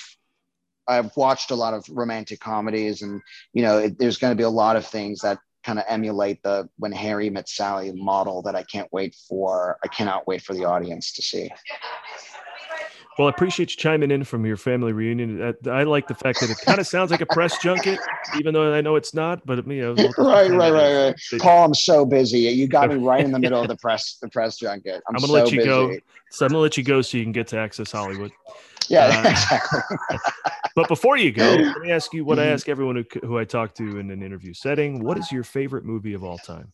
I've 0.87 1.15
watched 1.17 1.49
a 1.49 1.55
lot 1.55 1.73
of 1.73 1.83
romantic 1.89 2.39
comedies, 2.39 3.01
and 3.01 3.19
you 3.53 3.63
know, 3.63 3.79
it, 3.79 3.97
there's 3.97 4.17
going 4.17 4.31
to 4.31 4.37
be 4.37 4.43
a 4.43 4.49
lot 4.49 4.75
of 4.75 4.85
things 4.85 5.21
that 5.21 5.39
kind 5.63 5.79
of 5.79 5.85
emulate 5.87 6.43
the 6.43 6.69
when 6.77 6.91
Harry 6.91 7.31
met 7.31 7.49
Sally 7.49 7.91
model 7.95 8.43
that 8.43 8.55
I 8.55 8.61
can't 8.61 8.91
wait 8.91 9.15
for. 9.27 9.79
I 9.83 9.87
cannot 9.87 10.27
wait 10.27 10.43
for 10.43 10.53
the 10.53 10.65
audience 10.65 11.13
to 11.13 11.23
see. 11.23 11.49
Well, 13.17 13.27
I 13.27 13.29
appreciate 13.29 13.71
you 13.71 13.77
chiming 13.77 14.09
in 14.09 14.23
from 14.23 14.45
your 14.45 14.57
family 14.57 14.91
reunion. 14.91 15.55
I, 15.69 15.83
like 15.83 16.07
the 16.07 16.15
fact 16.15 16.39
that 16.39 16.49
it 16.49 16.57
kind 16.65 16.79
of 16.79 16.87
sounds 16.87 17.11
like 17.11 17.21
a 17.21 17.27
press 17.27 17.57
junket, 17.59 17.99
even 18.37 18.53
though 18.53 18.73
I 18.73 18.81
know 18.81 18.95
it's 18.95 19.13
not. 19.13 19.45
But 19.45 19.67
you 19.67 19.81
know, 19.81 19.93
right, 20.17 20.49
right, 20.49 20.71
right, 20.71 20.95
right. 21.31 21.41
Paul, 21.41 21.65
I'm 21.65 21.73
so 21.75 22.05
busy. 22.05 22.39
You 22.39 22.67
got 22.67 22.89
me 22.89 22.95
right 22.95 23.23
in 23.23 23.31
the 23.31 23.39
middle 23.39 23.61
of 23.61 23.67
the 23.67 23.75
press, 23.81 24.17
the 24.21 24.29
press 24.29 24.57
junket. 24.57 25.03
I'm, 25.07 25.15
I'm 25.15 25.21
gonna 25.21 25.27
so 25.27 25.33
let 25.33 25.51
you 25.51 25.59
busy. 25.59 25.69
go. 25.69 25.97
So 26.31 26.45
I'm 26.45 26.51
gonna 26.51 26.61
let 26.61 26.75
you 26.77 26.83
go 26.83 27.01
so 27.01 27.17
you 27.17 27.23
can 27.23 27.31
get 27.31 27.47
to 27.49 27.57
Access 27.57 27.91
Hollywood. 27.91 28.31
Yeah, 28.89 29.05
uh, 29.05 29.29
exactly. 29.29 29.79
but 30.75 30.87
before 30.87 31.17
you 31.17 31.31
go, 31.31 31.55
let 31.55 31.81
me 31.81 31.91
ask 31.91 32.13
you 32.13 32.25
what 32.25 32.39
I 32.39 32.43
mm-hmm. 32.43 32.53
ask 32.53 32.67
everyone 32.67 32.95
who, 32.95 33.27
who 33.27 33.37
I 33.37 33.45
talk 33.45 33.75
to 33.75 33.99
in 33.99 34.09
an 34.09 34.23
interview 34.23 34.53
setting. 34.53 35.03
What 35.03 35.17
is 35.19 35.31
your 35.31 35.43
favorite 35.43 35.85
movie 35.85 36.13
of 36.13 36.23
all 36.23 36.39
time? 36.39 36.73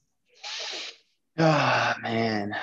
Oh 1.38 1.94
man, 2.02 2.56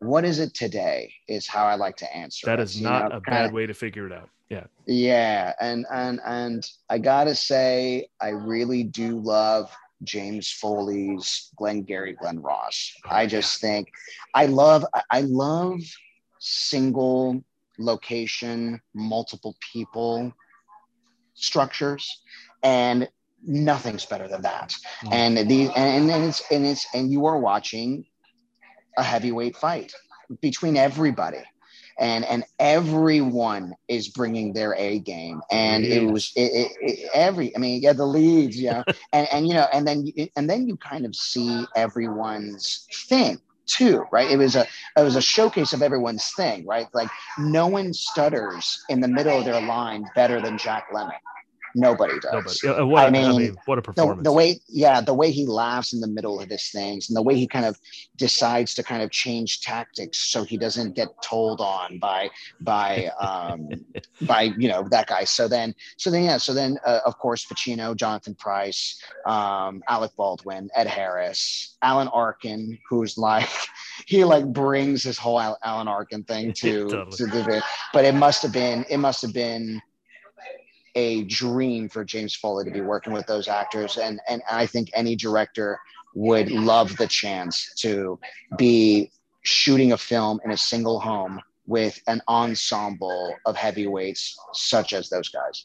what 0.00 0.24
is 0.24 0.38
it 0.38 0.54
today 0.54 1.12
is 1.28 1.46
how 1.46 1.64
I 1.64 1.76
like 1.76 1.96
to 1.98 2.16
answer. 2.16 2.46
That 2.46 2.58
is 2.58 2.80
not 2.80 3.10
know, 3.10 3.18
a 3.18 3.20
bad 3.20 3.52
way 3.52 3.66
to 3.66 3.74
figure 3.74 4.06
it 4.06 4.12
out. 4.12 4.28
Yeah. 4.48 4.64
Yeah. 4.86 5.52
And 5.60 5.86
and 5.92 6.20
and 6.26 6.66
I 6.88 6.98
gotta 6.98 7.34
say, 7.34 8.08
I 8.20 8.30
really 8.30 8.82
do 8.82 9.20
love 9.20 9.70
James 10.02 10.50
Foley's 10.50 11.50
Glengarry 11.56 12.14
Glen 12.14 12.40
Ross. 12.40 12.92
Oh, 13.04 13.10
I 13.14 13.26
just 13.26 13.60
think 13.60 13.88
I 14.34 14.46
love 14.46 14.84
I 15.10 15.20
love 15.20 15.80
single 16.38 17.44
location, 17.78 18.80
multiple 18.94 19.54
people 19.72 20.32
structures. 21.34 22.22
And 22.62 23.08
nothing's 23.46 24.06
better 24.06 24.28
than 24.28 24.42
that. 24.42 24.74
Mm-hmm. 25.04 25.12
And 25.12 25.50
these 25.50 25.68
and, 25.76 26.10
and 26.10 26.24
it's 26.24 26.42
and 26.50 26.66
it's 26.66 26.86
and 26.94 27.12
you 27.12 27.26
are 27.26 27.38
watching 27.38 28.06
a 28.96 29.02
heavyweight 29.02 29.56
fight 29.56 29.92
between 30.40 30.76
everybody 30.76 31.42
and 32.00 32.24
and 32.24 32.44
everyone 32.58 33.74
is 33.86 34.08
bringing 34.08 34.54
their 34.54 34.74
A 34.74 34.98
game, 35.00 35.42
and 35.50 35.84
it 35.84 36.10
was 36.10 36.32
it, 36.34 36.40
it, 36.40 36.72
it, 36.80 37.10
every. 37.12 37.54
I 37.54 37.58
mean, 37.58 37.82
yeah, 37.82 37.92
the 37.92 38.06
leads, 38.06 38.58
yeah, 38.58 38.82
and 39.12 39.28
and 39.30 39.46
you 39.46 39.54
know, 39.54 39.66
and 39.72 39.86
then 39.86 40.06
and 40.34 40.48
then 40.48 40.66
you 40.66 40.76
kind 40.78 41.04
of 41.04 41.14
see 41.14 41.66
everyone's 41.76 42.86
thing 43.08 43.38
too, 43.66 44.04
right? 44.10 44.30
It 44.30 44.38
was 44.38 44.56
a 44.56 44.66
it 44.96 45.02
was 45.02 45.14
a 45.14 45.20
showcase 45.20 45.74
of 45.74 45.82
everyone's 45.82 46.32
thing, 46.32 46.66
right? 46.66 46.86
Like 46.94 47.10
no 47.38 47.66
one 47.66 47.92
stutters 47.92 48.82
in 48.88 49.00
the 49.00 49.08
middle 49.08 49.38
of 49.38 49.44
their 49.44 49.60
line 49.60 50.06
better 50.14 50.40
than 50.40 50.56
Jack 50.56 50.90
Lemmon. 50.92 51.12
Nobody 51.74 52.18
does. 52.20 52.62
Nobody. 52.62 52.84
What, 52.84 53.06
I, 53.06 53.10
mean, 53.10 53.24
I 53.24 53.32
mean, 53.36 53.56
what 53.66 53.78
a 53.78 53.82
performance. 53.82 54.18
The, 54.18 54.24
the, 54.24 54.32
way, 54.32 54.60
yeah, 54.68 55.00
the 55.00 55.14
way 55.14 55.30
he 55.30 55.46
laughs 55.46 55.92
in 55.92 56.00
the 56.00 56.08
middle 56.08 56.40
of 56.40 56.48
his 56.48 56.70
things 56.70 57.08
and 57.08 57.16
the 57.16 57.22
way 57.22 57.36
he 57.36 57.46
kind 57.46 57.64
of 57.64 57.78
decides 58.16 58.74
to 58.74 58.82
kind 58.82 59.02
of 59.02 59.10
change 59.10 59.60
tactics 59.60 60.18
so 60.30 60.44
he 60.44 60.56
doesn't 60.56 60.94
get 60.94 61.08
told 61.22 61.60
on 61.60 61.98
by, 61.98 62.30
by, 62.60 63.10
um, 63.20 63.68
by, 64.22 64.52
you 64.58 64.68
know, 64.68 64.86
that 64.90 65.06
guy. 65.06 65.24
So 65.24 65.48
then, 65.48 65.74
so 65.96 66.10
then, 66.10 66.24
yeah. 66.24 66.36
So 66.38 66.54
then, 66.54 66.78
uh, 66.84 67.00
of 67.06 67.18
course, 67.18 67.44
Pacino, 67.46 67.94
Jonathan 67.94 68.34
Pryce, 68.34 69.00
um, 69.26 69.82
Alec 69.88 70.12
Baldwin, 70.16 70.70
Ed 70.74 70.86
Harris, 70.86 71.76
Alan 71.82 72.08
Arkin, 72.08 72.78
who's 72.88 73.16
like, 73.16 73.48
he 74.06 74.24
like 74.24 74.46
brings 74.46 75.02
his 75.02 75.18
whole 75.18 75.40
Alan 75.62 75.88
Arkin 75.88 76.24
thing 76.24 76.52
to, 76.54 76.88
totally. 76.88 77.16
to 77.16 77.26
the, 77.26 77.62
but 77.92 78.04
it 78.04 78.14
must 78.14 78.42
have 78.42 78.52
been, 78.52 78.84
it 78.90 78.98
must 78.98 79.22
have 79.22 79.32
been, 79.32 79.80
a 80.94 81.24
dream 81.24 81.88
for 81.88 82.04
James 82.04 82.34
Foley 82.34 82.64
to 82.64 82.70
be 82.70 82.80
working 82.80 83.12
with 83.12 83.26
those 83.26 83.48
actors. 83.48 83.96
And, 83.96 84.20
and 84.28 84.42
I 84.50 84.66
think 84.66 84.90
any 84.94 85.16
director 85.16 85.78
would 86.14 86.50
love 86.50 86.96
the 86.96 87.06
chance 87.06 87.72
to 87.78 88.18
be 88.56 89.10
shooting 89.42 89.92
a 89.92 89.96
film 89.96 90.40
in 90.44 90.50
a 90.50 90.56
single 90.56 91.00
home 91.00 91.40
with 91.66 92.00
an 92.08 92.20
ensemble 92.28 93.34
of 93.46 93.56
heavyweights 93.56 94.36
such 94.52 94.92
as 94.92 95.08
those 95.08 95.28
guys. 95.28 95.64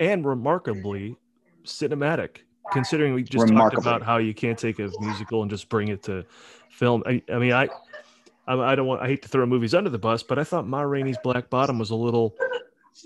And 0.00 0.26
remarkably 0.26 1.16
cinematic, 1.64 2.38
considering 2.72 3.14
we 3.14 3.22
just 3.22 3.48
talked 3.48 3.78
about 3.78 4.02
how 4.02 4.18
you 4.18 4.34
can't 4.34 4.58
take 4.58 4.80
a 4.80 4.90
musical 4.98 5.42
and 5.42 5.50
just 5.50 5.68
bring 5.68 5.88
it 5.88 6.02
to 6.04 6.24
film. 6.70 7.04
I, 7.06 7.22
I 7.32 7.38
mean, 7.38 7.52
I, 7.52 7.68
I 8.48 8.74
don't 8.74 8.86
want, 8.86 9.00
I 9.00 9.06
hate 9.06 9.22
to 9.22 9.28
throw 9.28 9.46
movies 9.46 9.74
under 9.74 9.90
the 9.90 9.98
bus, 9.98 10.22
but 10.22 10.38
I 10.38 10.44
thought 10.44 10.66
Ma 10.66 10.80
Rainey's 10.80 11.18
Black 11.22 11.48
Bottom 11.48 11.78
was 11.78 11.90
a 11.90 11.94
little 11.94 12.34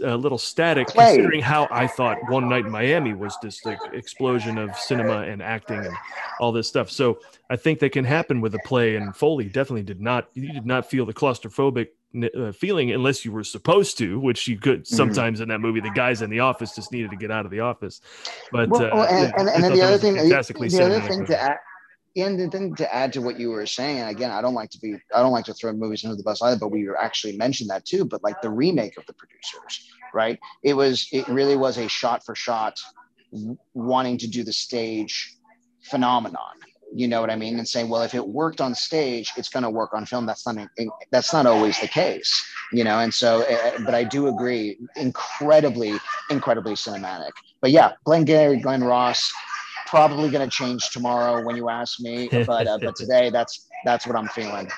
a 0.04 0.16
little 0.16 0.38
static 0.38 0.88
considering 0.88 1.40
how 1.40 1.66
I 1.70 1.86
thought 1.86 2.18
One 2.28 2.48
Night 2.48 2.66
in 2.66 2.70
Miami 2.70 3.14
was 3.14 3.36
just 3.42 3.64
like 3.64 3.78
explosion 3.92 4.58
of 4.58 4.76
cinema 4.76 5.22
and 5.22 5.42
acting 5.42 5.78
and 5.78 5.96
all 6.40 6.52
this 6.52 6.68
stuff. 6.68 6.90
So 6.90 7.20
I 7.50 7.56
think 7.56 7.78
that 7.80 7.92
can 7.92 8.04
happen 8.04 8.40
with 8.40 8.54
a 8.54 8.60
play. 8.64 8.96
And 8.96 9.14
Foley 9.16 9.46
definitely 9.46 9.82
did 9.82 10.00
not. 10.00 10.28
You 10.34 10.52
did 10.52 10.66
not 10.66 10.88
feel 10.88 11.06
the 11.06 11.14
claustrophobic 11.14 11.88
uh, 12.36 12.52
feeling 12.52 12.90
unless 12.92 13.24
you 13.24 13.32
were 13.32 13.44
supposed 13.44 13.98
to, 13.98 14.18
which 14.20 14.48
you 14.48 14.58
could 14.58 14.80
mm-hmm. 14.80 14.94
sometimes 14.94 15.36
mm-hmm. 15.36 15.44
in 15.44 15.48
that 15.48 15.60
movie. 15.60 15.80
The 15.80 15.90
guys 15.90 16.22
in 16.22 16.30
the 16.30 16.40
office 16.40 16.74
just 16.74 16.92
needed 16.92 17.10
to 17.10 17.16
get 17.16 17.30
out 17.30 17.44
of 17.44 17.50
the 17.50 17.60
office. 17.60 18.00
But 18.52 18.68
well, 18.70 18.82
uh, 18.82 19.06
and, 19.06 19.32
and, 19.36 19.48
and 19.48 19.64
then 19.64 19.72
the 19.72 19.82
other 19.82 19.98
thing, 19.98 20.14
the 20.14 20.82
other 20.84 21.00
thing 21.00 21.26
to 21.26 21.40
add, 21.40 21.58
and 22.20 22.50
then 22.52 22.74
to 22.76 22.94
add 22.94 23.12
to 23.14 23.20
what 23.20 23.38
you 23.38 23.50
were 23.50 23.66
saying, 23.66 24.02
again, 24.02 24.30
I 24.30 24.40
don't 24.40 24.54
like 24.54 24.70
to 24.70 24.78
be, 24.80 24.96
I 25.14 25.20
don't 25.20 25.32
like 25.32 25.44
to 25.46 25.54
throw 25.54 25.72
movies 25.72 26.04
under 26.04 26.16
the 26.16 26.22
bus 26.22 26.42
either, 26.42 26.58
but 26.58 26.70
we 26.70 26.88
actually 27.00 27.36
mentioned 27.36 27.70
that 27.70 27.84
too. 27.84 28.04
But 28.04 28.22
like 28.22 28.40
the 28.42 28.50
remake 28.50 28.96
of 28.96 29.06
the 29.06 29.12
producers, 29.14 29.88
right? 30.12 30.38
It 30.62 30.74
was, 30.74 31.08
it 31.12 31.26
really 31.28 31.56
was 31.56 31.78
a 31.78 31.88
shot 31.88 32.24
for 32.24 32.34
shot 32.34 32.78
wanting 33.74 34.18
to 34.18 34.26
do 34.26 34.42
the 34.42 34.52
stage 34.52 35.36
phenomenon. 35.82 36.54
You 36.94 37.06
know 37.06 37.20
what 37.20 37.30
I 37.30 37.36
mean? 37.36 37.58
And 37.58 37.68
saying, 37.68 37.90
well, 37.90 38.00
if 38.02 38.14
it 38.14 38.26
worked 38.26 38.62
on 38.62 38.74
stage, 38.74 39.32
it's 39.36 39.50
going 39.50 39.62
to 39.62 39.68
work 39.70 39.92
on 39.92 40.06
film. 40.06 40.24
That's 40.24 40.46
not 40.46 40.56
that's 41.10 41.34
not 41.34 41.44
always 41.44 41.78
the 41.80 41.86
case, 41.88 42.32
you 42.72 42.82
know. 42.82 42.98
And 42.98 43.12
so, 43.12 43.42
eh, 43.42 43.58
eh, 43.62 43.78
but 43.84 43.94
I 43.94 44.04
do 44.04 44.28
agree, 44.28 44.78
incredibly, 44.96 45.98
incredibly 46.30 46.72
cinematic. 46.72 47.32
But 47.60 47.72
yeah, 47.72 47.92
Glengarry 48.04 48.56
Glen 48.56 48.82
Ross, 48.82 49.30
probably 49.88 50.30
going 50.30 50.48
to 50.48 50.54
change 50.54 50.90
tomorrow 50.90 51.42
when 51.42 51.56
you 51.56 51.68
ask 51.68 52.00
me, 52.00 52.28
but 52.46 52.66
uh, 52.66 52.78
but 52.82 52.94
today 53.02 53.30
that's 53.30 53.66
that's 53.84 54.06
what 54.06 54.16
I'm 54.16 54.28
feeling. 54.28 54.68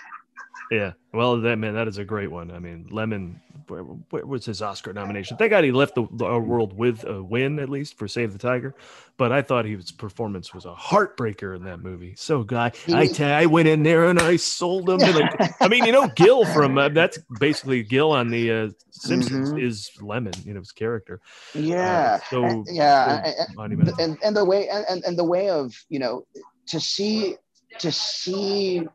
Yeah, 0.71 0.93
well, 1.12 1.41
that 1.41 1.57
man, 1.57 1.75
that 1.75 1.89
is 1.89 1.99
a 1.99 2.05
great 2.05 2.31
one. 2.31 2.53
I 2.53 2.61
mean, 2.61 2.87
Lemmon, 2.93 3.41
where, 3.66 3.83
where 3.83 4.25
was 4.25 4.45
his 4.45 4.62
Oscar 4.62 4.93
nomination? 4.93 5.37
Thank 5.37 5.51
God 5.51 5.64
he 5.64 5.73
left 5.73 5.97
the, 5.97 6.07
the 6.12 6.39
world 6.39 6.79
with 6.79 7.05
a 7.05 7.21
win 7.21 7.59
at 7.59 7.68
least 7.68 7.99
for 7.99 8.07
Save 8.07 8.33
the 8.33 8.39
Tiger. 8.39 8.77
But 9.16 9.33
I 9.33 9.43
thought 9.43 9.64
his 9.64 9.91
performance 9.91 10.55
was 10.55 10.66
a 10.66 10.75
heartbreaker 10.75 11.57
in 11.57 11.64
that 11.64 11.81
movie. 11.81 12.14
So, 12.16 12.45
guy, 12.45 12.71
I 12.87 13.11
I 13.18 13.47
went 13.47 13.66
in 13.66 13.83
there 13.83 14.07
and 14.07 14.21
I 14.21 14.37
sold 14.37 14.89
him. 14.89 14.99
Like, 14.99 15.55
I 15.61 15.66
mean, 15.66 15.85
you 15.85 15.93
know, 15.93 16.07
Gil 16.14 16.45
from 16.45 16.79
uh, 16.79 16.89
that's 16.91 17.18
basically 17.41 17.83
Gil 17.83 18.12
on 18.12 18.31
the 18.31 18.53
uh, 18.53 18.68
Simpsons 18.93 19.49
mm-hmm. 19.49 19.59
is 19.59 19.91
Lemmon, 19.99 20.47
you 20.47 20.55
know, 20.55 20.61
his 20.61 20.71
character. 20.71 21.21
Yeah. 21.53 22.21
Uh, 22.23 22.25
so 22.31 22.45
and, 22.45 22.66
yeah, 22.71 23.33
so 23.55 23.62
and, 23.62 23.89
and, 23.99 24.18
and 24.23 24.37
the 24.37 24.45
way 24.45 24.68
and, 24.68 25.03
and 25.05 25.18
the 25.18 25.25
way 25.25 25.51
of 25.51 25.75
you 25.89 25.99
know 25.99 26.25
to 26.68 26.79
see 26.79 27.35
to 27.81 27.91
see 27.91 28.87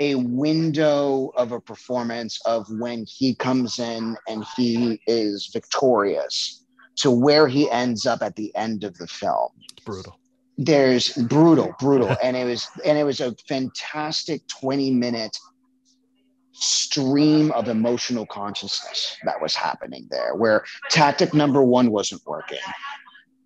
a 0.00 0.14
window 0.16 1.32
of 1.36 1.52
a 1.52 1.60
performance 1.60 2.40
of 2.46 2.66
when 2.70 3.04
he 3.08 3.34
comes 3.34 3.78
in 3.78 4.16
and 4.28 4.44
he 4.56 5.00
is 5.06 5.50
victorious 5.52 6.64
to 6.96 7.10
where 7.10 7.48
he 7.48 7.70
ends 7.70 8.06
up 8.06 8.22
at 8.22 8.36
the 8.36 8.54
end 8.56 8.84
of 8.84 8.96
the 8.98 9.06
film. 9.06 9.50
It's 9.72 9.84
brutal. 9.84 10.18
There's 10.58 11.12
brutal, 11.14 11.74
brutal. 11.78 12.16
and 12.22 12.36
it 12.36 12.44
was 12.44 12.68
and 12.84 12.98
it 12.98 13.04
was 13.04 13.20
a 13.20 13.34
fantastic 13.48 14.46
20 14.48 14.90
minute 14.92 15.36
stream 16.52 17.52
of 17.52 17.68
emotional 17.68 18.24
consciousness 18.26 19.16
that 19.24 19.40
was 19.42 19.54
happening 19.54 20.06
there 20.10 20.34
where 20.34 20.64
tactic 20.90 21.34
number 21.34 21.62
one 21.62 21.90
wasn't 21.90 22.22
working 22.24 22.58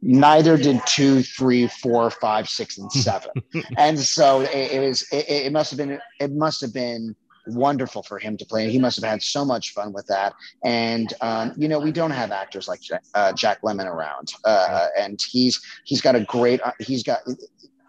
neither 0.03 0.57
did 0.57 0.81
two, 0.87 1.23
three, 1.23 1.67
four, 1.67 2.11
five, 2.11 2.49
six, 2.49 2.79
and 2.79 2.91
seven. 2.93 3.31
and 3.77 3.99
so 3.99 4.41
it, 4.41 4.73
it 4.73 4.81
was. 4.81 5.07
It, 5.13 5.29
it, 5.29 5.53
must 5.53 5.71
have 5.71 5.79
been. 5.79 5.99
It 6.19 6.33
must 6.33 6.61
have 6.61 6.73
been 6.73 7.15
wonderful 7.47 8.03
for 8.03 8.19
him 8.19 8.37
to 8.37 8.45
play. 8.45 8.71
He 8.71 8.79
must 8.79 9.01
have 9.01 9.09
had 9.09 9.23
so 9.23 9.45
much 9.45 9.73
fun 9.73 9.93
with 9.93 10.07
that. 10.07 10.35
And 10.65 11.13
um, 11.21 11.53
you 11.57 11.69
know, 11.69 11.79
we 11.79 11.93
don't 11.93 12.11
have 12.11 12.31
actors 12.31 12.69
like 12.69 12.81
Jack, 12.81 13.03
uh, 13.15 13.33
Jack 13.33 13.63
Lemmon 13.63 13.87
around, 13.87 14.33
uh, 14.45 14.89
and 14.99 15.21
he's 15.31 15.61
he's 15.85 16.01
got 16.01 16.15
a 16.15 16.21
great. 16.21 16.61
Uh, 16.63 16.73
he's 16.79 17.03
got 17.03 17.21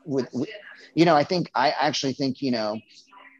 with, 0.06 0.28
with, 0.34 0.50
you 0.96 1.06
know. 1.06 1.16
I 1.16 1.24
think 1.24 1.50
I 1.56 1.72
actually 1.72 2.14
think 2.14 2.42
you 2.42 2.52
know. 2.52 2.80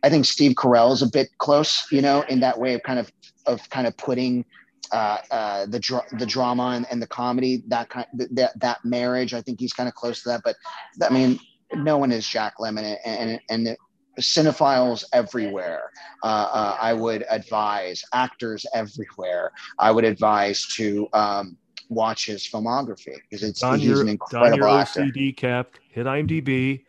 I 0.04 0.10
think 0.10 0.26
Steve 0.26 0.54
Carell 0.54 0.92
is 0.94 1.04
a 1.04 1.08
bit 1.08 1.30
close, 1.38 1.86
you 1.92 2.02
know, 2.02 2.22
in 2.22 2.40
that 2.40 2.60
way 2.60 2.74
of 2.74 2.82
kind 2.82 2.98
of 2.98 3.12
of 3.46 3.70
kind 3.70 3.86
of 3.86 3.96
putting 3.98 4.46
uh, 4.92 5.18
uh, 5.32 5.66
the 5.68 5.80
dra- 5.80 6.06
the 6.20 6.26
drama 6.26 6.74
and, 6.76 6.86
and 6.92 7.02
the 7.02 7.08
comedy 7.08 7.64
that 7.68 7.90
kind 7.90 8.08
that 8.32 8.60
that 8.60 8.84
marriage. 8.84 9.34
I 9.34 9.42
think 9.42 9.60
he's 9.60 9.74
kind 9.74 9.88
of 9.90 9.96
close 9.96 10.24
to 10.24 10.30
that. 10.30 10.42
But 10.44 10.56
I 11.02 11.14
mean, 11.14 11.40
no 11.74 11.98
one 11.98 12.12
is 12.12 12.28
Jack 12.28 12.56
Lemmon, 12.60 12.98
and 13.06 13.40
and, 13.50 13.68
and 13.68 13.78
cinephiles 14.20 15.04
everywhere. 15.14 15.92
Uh, 16.24 16.50
uh, 16.52 16.78
I 16.80 16.94
would 16.94 17.26
advise 17.30 18.04
actors 18.14 18.66
everywhere. 18.74 19.52
I 19.80 19.92
would 19.92 20.04
advise 20.04 20.66
to 20.76 21.08
um, 21.14 21.58
watch 21.90 22.26
his 22.26 22.48
filmography 22.48 23.16
because 23.30 23.44
it's 23.44 23.64
on 23.64 23.80
he's 23.80 23.88
your, 23.88 24.02
an 24.02 24.10
incredible 24.10 24.54
on 24.54 24.58
your 24.58 24.82
actor. 24.82 25.02
OCD 25.02 25.36
cap, 25.36 25.76
hit 25.90 26.06
IMDb, 26.06 26.84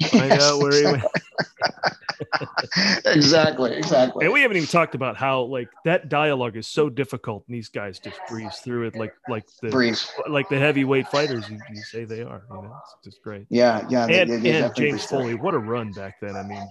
find 0.10 0.32
Yes, 0.32 0.42
out 0.42 0.58
where 0.60 0.80
he 0.80 0.86
went. 0.86 1.04
exactly, 3.04 3.72
exactly. 3.76 4.24
And 4.24 4.32
we 4.32 4.42
haven't 4.42 4.56
even 4.56 4.68
talked 4.68 4.94
about 4.94 5.16
how 5.16 5.42
like 5.42 5.68
that 5.84 6.08
dialogue 6.08 6.56
is 6.56 6.66
so 6.66 6.88
difficult, 6.88 7.44
and 7.48 7.54
these 7.54 7.68
guys 7.68 7.98
just 7.98 8.18
breeze 8.28 8.56
through 8.56 8.86
it 8.86 8.96
like 8.96 9.14
like 9.28 9.44
the 9.62 9.68
Breeze. 9.70 10.10
like 10.28 10.48
the 10.48 10.58
heavyweight 10.58 11.08
fighters 11.08 11.48
you, 11.48 11.58
you 11.72 11.82
say 11.82 12.04
they 12.04 12.22
are. 12.22 12.42
You 12.50 12.62
know, 12.62 12.76
it's 12.82 12.96
just 13.04 13.22
great. 13.22 13.46
Yeah, 13.50 13.86
yeah. 13.88 14.06
they- 14.06 14.20
And, 14.20 14.30
they- 14.30 14.36
they 14.38 14.62
and 14.62 14.74
James. 14.74 15.04
Foley, 15.04 15.34
what 15.34 15.54
a 15.54 15.58
run 15.58 15.92
back 15.92 16.20
then! 16.20 16.36
I 16.36 16.42
mean, 16.42 16.66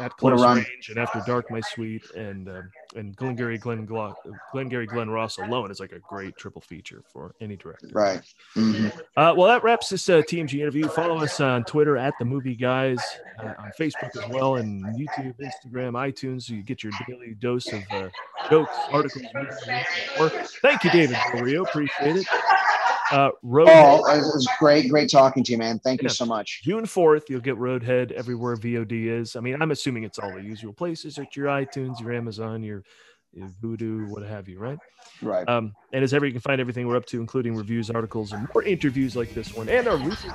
at 0.00 0.16
close 0.16 0.42
range 0.42 0.88
and 0.88 0.98
after 0.98 1.22
dark, 1.26 1.50
my 1.50 1.60
sweet, 1.60 2.02
and 2.12 2.48
um, 2.48 2.70
and 2.94 3.14
Glengarry 3.16 3.58
Glenn 3.58 3.84
Glo- 3.86 4.14
Glengarry 4.52 4.86
Glen 4.86 5.10
Ross 5.10 5.38
alone 5.38 5.70
is 5.70 5.80
like 5.80 5.92
a 5.92 5.98
great 6.00 6.36
triple 6.36 6.60
feature 6.62 7.02
for 7.12 7.34
any 7.40 7.56
director. 7.56 7.88
Right. 7.92 8.20
Mhm. 8.56 8.92
Uh, 9.16 9.34
well, 9.36 9.48
that 9.48 9.62
wraps 9.62 9.88
this 9.88 10.08
uh, 10.08 10.22
TMG 10.22 10.60
interview. 10.60 10.88
Follow 10.88 11.18
us 11.18 11.40
on 11.40 11.64
Twitter 11.64 11.96
at 11.96 12.14
the 12.18 12.24
Movie 12.24 12.54
Guys, 12.56 12.98
uh, 13.42 13.52
on 13.58 13.70
Facebook 13.78 14.16
as 14.16 14.28
well, 14.30 14.56
and 14.56 14.85
YouTube, 14.94 15.34
Instagram, 15.40 15.92
iTunes. 15.92 16.42
So 16.44 16.54
you 16.54 16.62
get 16.62 16.82
your 16.82 16.92
daily 17.06 17.34
dose 17.38 17.72
of 17.72 17.82
uh, 17.92 18.08
jokes, 18.50 18.76
articles, 18.92 19.24
movies, 19.34 19.56
and 19.68 19.84
more. 20.18 20.30
Thank 20.62 20.84
you, 20.84 20.90
David 20.90 21.16
Rio. 21.34 21.62
Appreciate 21.64 22.16
it. 22.16 22.26
Uh, 23.12 23.30
Roadhead, 23.44 24.00
Oh, 24.04 24.12
it 24.12 24.18
was 24.18 24.48
great, 24.58 24.90
great 24.90 25.08
talking 25.08 25.44
to 25.44 25.52
you, 25.52 25.58
man. 25.58 25.78
Thank 25.78 26.02
you 26.02 26.08
Yeah. 26.08 26.12
so 26.14 26.26
much. 26.26 26.62
June 26.64 26.84
4th, 26.84 27.28
you'll 27.28 27.40
get 27.40 27.56
Roadhead 27.56 28.10
everywhere 28.10 28.56
VOD 28.56 29.06
is. 29.08 29.36
I 29.36 29.40
mean, 29.40 29.60
I'm 29.62 29.70
assuming 29.70 30.02
it's 30.02 30.18
all 30.18 30.32
the 30.32 30.42
usual 30.42 30.72
places 30.72 31.16
at 31.18 31.36
your 31.36 31.46
iTunes, 31.46 32.00
your 32.00 32.12
Amazon, 32.12 32.64
your 32.64 32.82
Vudu, 33.36 34.08
what 34.08 34.22
have 34.22 34.48
you, 34.48 34.58
right? 34.58 34.78
Right. 35.22 35.48
Um, 35.48 35.74
and 35.92 36.02
as 36.02 36.12
ever, 36.14 36.26
you 36.26 36.32
can 36.32 36.40
find 36.40 36.60
everything 36.60 36.86
we're 36.86 36.96
up 36.96 37.06
to, 37.06 37.20
including 37.20 37.54
reviews, 37.54 37.90
articles, 37.90 38.32
and 38.32 38.48
more 38.54 38.62
interviews 38.62 39.16
like 39.16 39.34
this 39.34 39.54
one, 39.54 39.68
and 39.68 39.86
our 39.86 39.96
recent 39.96 40.32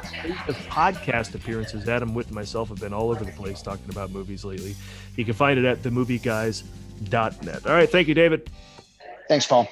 of 0.47 0.55
podcast 0.69 1.35
appearances. 1.35 1.87
Adam 1.87 2.13
Witt 2.13 2.27
and 2.27 2.35
myself 2.35 2.69
have 2.69 2.79
been 2.79 2.93
all 2.93 3.11
over 3.11 3.23
the 3.23 3.31
place 3.33 3.61
talking 3.61 3.89
about 3.89 4.11
movies 4.11 4.45
lately. 4.45 4.75
You 5.15 5.25
can 5.25 5.33
find 5.33 5.59
it 5.59 5.65
at 5.65 5.79
themovieguys.net. 5.79 7.65
All 7.65 7.73
right, 7.73 7.89
thank 7.89 8.07
you, 8.07 8.13
David. 8.13 8.49
Thanks, 9.27 9.47
Paul. 9.47 9.67